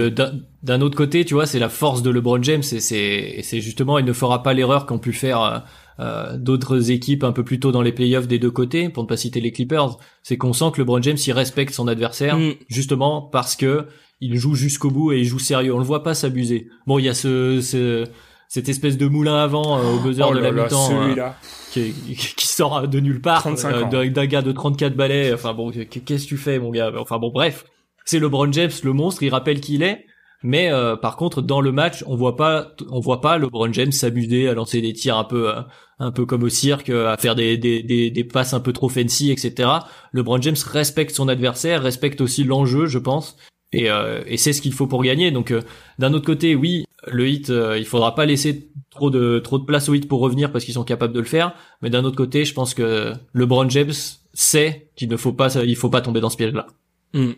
d'un 0.63 0.81
autre 0.81 0.97
côté 0.97 1.25
tu 1.25 1.35
vois 1.35 1.47
c'est 1.47 1.59
la 1.59 1.69
force 1.69 2.03
de 2.03 2.11
LeBron 2.11 2.43
James 2.43 2.63
et 2.73 2.81
c'est 2.81 3.41
c'est 3.43 3.61
justement 3.61 3.99
il 3.99 4.05
ne 4.05 4.13
fera 4.13 4.43
pas 4.43 4.53
l'erreur 4.55 4.87
qu'ont 4.87 4.99
pu 4.99 5.13
faire 5.13 5.41
euh, 5.41 5.59
euh, 6.01 6.37
d'autres 6.37 6.91
équipes 6.91 7.25
un 7.25 7.33
peu 7.33 7.45
plus 7.45 7.61
tôt 7.61 7.73
dans 7.73 7.83
les 7.83 7.93
playoffs 7.93 8.27
des 8.27 8.39
deux 8.39 8.51
côtés, 8.51 8.89
pour 8.89 9.03
ne 9.03 9.09
pas 9.09 9.17
citer 9.17 9.41
les 9.41 9.53
Clippers, 9.53 9.97
c'est 10.23 10.37
qu'on 10.37 10.53
sent 10.53 10.67
que 10.73 10.81
LeBron 10.81 11.03
James 11.03 11.19
il 11.25 11.33
respecte 11.33 11.73
son 11.73 11.89
adversaire 11.89 12.39
mm. 12.39 12.55
justement 12.69 13.23
parce 13.23 13.57
que 13.57 13.87
il 14.21 14.37
joue 14.37 14.55
jusqu'au 14.55 14.91
bout 14.91 15.13
et 15.13 15.19
il 15.19 15.25
joue 15.25 15.39
sérieux. 15.39 15.75
On 15.75 15.79
le 15.79 15.85
voit 15.85 16.03
pas 16.03 16.15
s'abuser. 16.15 16.69
Bon, 16.87 16.99
il 16.99 17.05
y 17.05 17.09
a 17.09 17.15
ce, 17.15 17.61
ce 17.61 18.05
cette 18.49 18.69
espèce 18.69 18.97
de 18.97 19.07
moulin 19.07 19.37
avant 19.37 19.79
euh, 19.79 19.95
au 19.95 19.99
buzzer 19.99 20.27
oh 20.29 20.35
de 20.35 20.39
la 20.39 20.53
mi-temps 20.53 20.91
euh, 20.93 21.31
qui, 21.73 21.93
qui, 21.93 22.47
sort 22.47 22.87
de 22.87 23.01
nulle 23.01 23.21
part 23.21 23.49
d'un 23.91 24.27
gars 24.27 24.43
de 24.43 24.53
34 24.53 24.95
balais. 24.95 25.33
Enfin 25.33 25.55
bon, 25.55 25.71
qu'est-ce 25.73 26.25
que 26.25 26.29
tu 26.29 26.37
fais 26.37 26.59
mon 26.59 26.71
gars? 26.71 26.93
Enfin 26.99 27.19
bon, 27.19 27.31
bref, 27.31 27.65
c'est 28.05 28.19
LeBron 28.19 28.53
James, 28.53 28.71
le 28.83 28.93
monstre. 28.93 29.23
Il 29.25 29.31
rappelle 29.31 29.61
qui 29.61 29.75
il 29.75 29.83
est. 29.83 30.07
Mais 30.45 30.71
euh, 30.71 30.95
par 30.95 31.17
contre, 31.17 31.41
dans 31.41 31.63
le 31.63 31.73
match, 31.73 32.05
on 32.07 32.17
voit 32.17 32.37
pas, 32.37 32.75
on 32.91 33.01
voit 33.01 33.23
pas 33.23 33.39
LeBron 33.39 33.73
James 33.73 33.93
s'amuser 33.93 34.47
à 34.47 34.53
lancer 34.53 34.83
des 34.83 34.93
tirs 34.93 35.17
un 35.17 35.25
peu, 35.25 35.49
euh, 35.49 35.63
un 35.99 36.13
peu 36.13 36.27
comme 36.27 36.43
au 36.43 36.51
cirque, 36.51 36.91
euh, 36.91 37.11
à 37.11 37.17
faire 37.17 37.35
des, 37.35 37.57
des, 37.57 37.83
des, 37.83 38.11
des, 38.11 38.25
passes 38.25 38.53
un 38.53 38.61
peu 38.61 38.75
trop 38.75 38.91
fancy, 38.91 39.31
etc. 39.31 39.71
LeBron 40.13 40.43
James 40.43 40.57
respecte 40.67 41.13
son 41.13 41.29
adversaire, 41.29 41.83
respecte 41.83 42.21
aussi 42.21 42.45
l'enjeu, 42.45 42.85
je 42.85 42.99
pense, 42.99 43.39
et, 43.73 43.89
et 44.27 44.37
c'est 44.37 44.53
ce 44.53 44.63
qu'il 44.63 44.73
faut 44.73 44.87
pour 44.87 45.03
gagner. 45.03 45.33
Donc, 45.33 45.53
d'un 45.99 46.15
autre 46.15 46.27
côté, 46.27 46.55
oui, 46.55 46.85
le 47.09 47.27
hit, 47.27 47.49
il 47.49 47.85
faudra 47.87 48.15
pas 48.15 48.25
laisser 48.25 48.71
trop 48.91 49.11
de 49.11 49.41
trop 49.41 49.59
de 49.59 49.65
place 49.65 49.89
au 49.89 49.95
hit 49.95 50.07
pour 50.07 50.21
revenir 50.21 50.53
parce 50.53 50.65
qu'ils 50.65 50.75
sont 50.75 50.85
capables 50.85 51.13
de 51.13 51.19
le 51.19 51.27
faire. 51.27 51.55
Mais 51.83 51.91
d'un 51.91 52.05
autre 52.05 52.17
côté, 52.17 52.45
je 52.45 52.55
pense 52.55 52.73
que 52.73 53.13
LeBron 53.33 53.69
James 53.71 53.93
sait 54.33 54.91
qu'il 54.95 55.09
ne 55.09 55.17
faut 55.17 55.33
pas, 55.33 55.53
il 55.65 55.75
faut 55.75 55.91
pas 55.91 56.03
tomber 56.03 56.21
dans 56.21 56.31
ce 56.31 56.37
piège-là. 56.37 56.69
Hmm. 57.15 57.33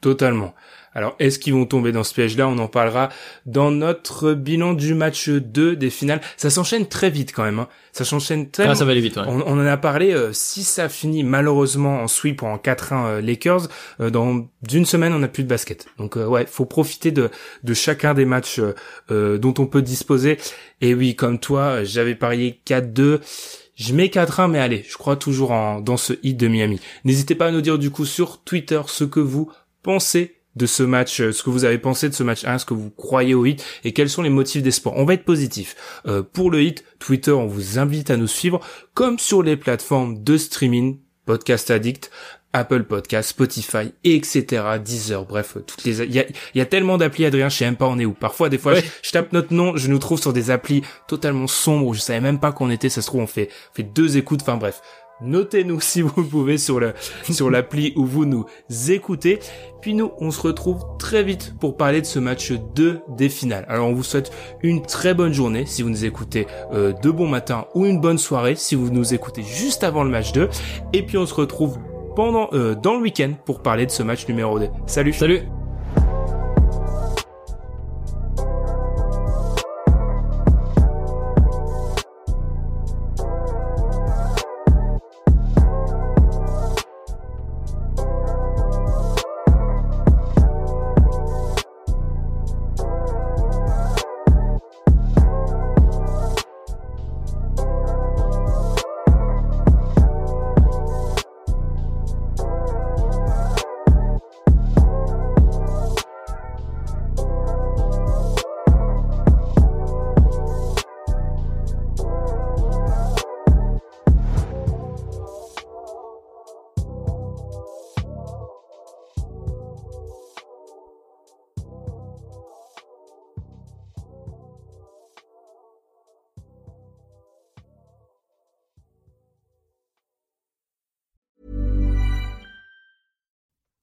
Totalement. 0.00 0.54
Alors, 0.92 1.14
est-ce 1.20 1.38
qu'ils 1.38 1.54
vont 1.54 1.66
tomber 1.66 1.92
dans 1.92 2.02
ce 2.02 2.14
piège-là? 2.14 2.48
On 2.48 2.58
en 2.58 2.66
parlera 2.66 3.10
dans 3.46 3.70
notre 3.70 4.32
bilan 4.32 4.72
du 4.72 4.94
match 4.94 5.28
2 5.28 5.76
des 5.76 5.90
finales. 5.90 6.20
Ça 6.36 6.50
s'enchaîne 6.50 6.86
très 6.86 7.10
vite 7.10 7.32
quand 7.32 7.44
même. 7.44 7.60
Hein. 7.60 7.68
Ça 7.92 8.04
s'enchaîne 8.04 8.50
très 8.50 8.66
ah, 8.66 8.74
ça 8.74 8.84
va 8.84 8.90
aller 8.90 9.00
vite. 9.00 9.16
On, 9.16 9.40
en 9.40 9.66
a 9.66 9.76
parlé. 9.76 10.12
Euh, 10.12 10.32
si 10.32 10.64
ça 10.64 10.88
finit 10.88 11.22
malheureusement 11.22 12.02
en 12.02 12.08
sweep 12.08 12.42
ou 12.42 12.46
en 12.46 12.56
4-1 12.56 13.06
euh, 13.06 13.20
Lakers, 13.20 13.68
euh, 14.00 14.10
dans 14.10 14.48
d'une 14.62 14.84
semaine, 14.84 15.12
on 15.12 15.20
n'a 15.20 15.28
plus 15.28 15.44
de 15.44 15.48
basket. 15.48 15.86
Donc 15.98 16.16
ouais, 16.16 16.44
faut 16.46 16.66
profiter 16.66 17.12
de, 17.12 17.30
de 17.62 17.74
chacun 17.74 18.14
des 18.14 18.24
matchs 18.24 18.60
dont 19.08 19.54
on 19.58 19.66
peut 19.66 19.82
disposer. 19.82 20.38
Et 20.80 20.94
oui, 20.94 21.14
comme 21.14 21.38
toi, 21.38 21.84
j'avais 21.84 22.14
parié 22.14 22.60
4-2. 22.66 23.20
Je 23.80 23.94
mets 23.94 24.08
4-1, 24.08 24.50
mais 24.50 24.58
allez, 24.58 24.84
je 24.86 24.98
crois 24.98 25.16
toujours 25.16 25.52
en, 25.52 25.80
dans 25.80 25.96
ce 25.96 26.12
hit 26.22 26.36
de 26.36 26.48
Miami. 26.48 26.80
N'hésitez 27.04 27.34
pas 27.34 27.46
à 27.46 27.50
nous 27.50 27.62
dire 27.62 27.78
du 27.78 27.90
coup 27.90 28.04
sur 28.04 28.42
Twitter 28.42 28.82
ce 28.86 29.04
que 29.04 29.20
vous 29.20 29.50
pensez 29.82 30.36
de 30.56 30.66
ce 30.66 30.82
match, 30.82 31.20
euh, 31.20 31.32
ce 31.32 31.42
que 31.42 31.50
vous 31.50 31.64
avez 31.64 31.78
pensé 31.78 32.08
de 32.08 32.14
ce 32.14 32.22
match 32.22 32.44
1, 32.44 32.58
ce 32.58 32.64
que 32.64 32.74
vous 32.74 32.90
croyez 32.90 33.34
au 33.34 33.46
hit 33.46 33.64
et 33.84 33.92
quels 33.92 34.10
sont 34.10 34.22
les 34.22 34.30
motifs 34.30 34.62
d'espoir. 34.62 34.96
On 34.96 35.04
va 35.04 35.14
être 35.14 35.24
positif. 35.24 35.76
Euh, 36.06 36.22
pour 36.22 36.50
le 36.50 36.62
hit, 36.62 36.84
Twitter, 36.98 37.32
on 37.32 37.46
vous 37.46 37.78
invite 37.78 38.10
à 38.10 38.16
nous 38.16 38.26
suivre 38.26 38.60
comme 38.94 39.18
sur 39.18 39.42
les 39.42 39.56
plateformes 39.56 40.22
de 40.22 40.36
streaming, 40.36 40.98
Podcast 41.24 41.70
Addict, 41.70 42.10
Apple 42.52 42.82
Podcast, 42.82 43.30
Spotify, 43.30 43.92
etc., 44.02 44.62
Deezer, 44.84 45.24
bref, 45.24 45.56
toutes 45.66 45.84
les, 45.84 46.02
il 46.02 46.26
y 46.54 46.60
a, 46.60 46.66
tellement 46.66 46.98
d'applis, 46.98 47.24
Adrien, 47.24 47.48
je 47.48 47.56
sais 47.56 47.64
même 47.64 47.76
pas 47.76 47.86
on 47.86 47.98
est 47.98 48.04
où. 48.04 48.12
Parfois, 48.12 48.48
des 48.48 48.58
fois, 48.58 48.74
je, 49.02 49.10
tape 49.12 49.32
notre 49.32 49.54
nom, 49.54 49.76
je 49.76 49.88
nous 49.88 49.98
trouve 49.98 50.20
sur 50.20 50.32
des 50.32 50.50
applis 50.50 50.82
totalement 51.06 51.46
sombres, 51.46 51.94
je 51.94 52.00
savais 52.00 52.20
même 52.20 52.40
pas 52.40 52.50
qu'on 52.50 52.70
était, 52.70 52.88
ça 52.88 53.02
se 53.02 53.06
trouve, 53.06 53.20
on 53.20 53.28
fait, 53.28 53.50
on 53.72 53.76
fait 53.76 53.82
deux 53.84 54.16
écoutes, 54.16 54.42
enfin 54.42 54.56
bref. 54.56 54.82
Notez-nous 55.22 55.80
si 55.80 56.02
vous 56.02 56.24
pouvez 56.24 56.58
sur 56.58 56.80
le 56.80 56.94
sur 57.30 57.50
l'appli 57.50 57.92
où 57.96 58.04
vous 58.04 58.24
nous 58.24 58.46
écoutez. 58.88 59.38
Puis 59.80 59.94
nous, 59.94 60.12
on 60.18 60.30
se 60.30 60.40
retrouve 60.40 60.84
très 60.98 61.22
vite 61.22 61.54
pour 61.58 61.76
parler 61.76 62.00
de 62.00 62.06
ce 62.06 62.18
match 62.18 62.52
2 62.52 63.00
des 63.08 63.28
finales. 63.28 63.64
Alors 63.68 63.88
on 63.88 63.94
vous 63.94 64.02
souhaite 64.02 64.30
une 64.62 64.82
très 64.82 65.14
bonne 65.14 65.32
journée 65.32 65.64
si 65.66 65.82
vous 65.82 65.90
nous 65.90 66.04
écoutez 66.04 66.46
euh, 66.72 66.92
de 66.92 67.10
bon 67.10 67.26
matin 67.26 67.66
ou 67.74 67.86
une 67.86 68.00
bonne 68.00 68.18
soirée 68.18 68.56
si 68.56 68.74
vous 68.74 68.90
nous 68.90 69.14
écoutez 69.14 69.42
juste 69.42 69.84
avant 69.84 70.04
le 70.04 70.10
match 70.10 70.32
2. 70.32 70.48
Et 70.92 71.02
puis 71.02 71.16
on 71.16 71.26
se 71.26 71.34
retrouve 71.34 71.78
pendant 72.14 72.50
euh, 72.52 72.74
dans 72.74 72.94
le 72.94 73.00
week-end 73.00 73.32
pour 73.44 73.62
parler 73.62 73.86
de 73.86 73.90
ce 73.90 74.02
match 74.02 74.28
numéro 74.28 74.58
2. 74.58 74.68
Salut. 74.86 75.12
Salut. 75.12 75.59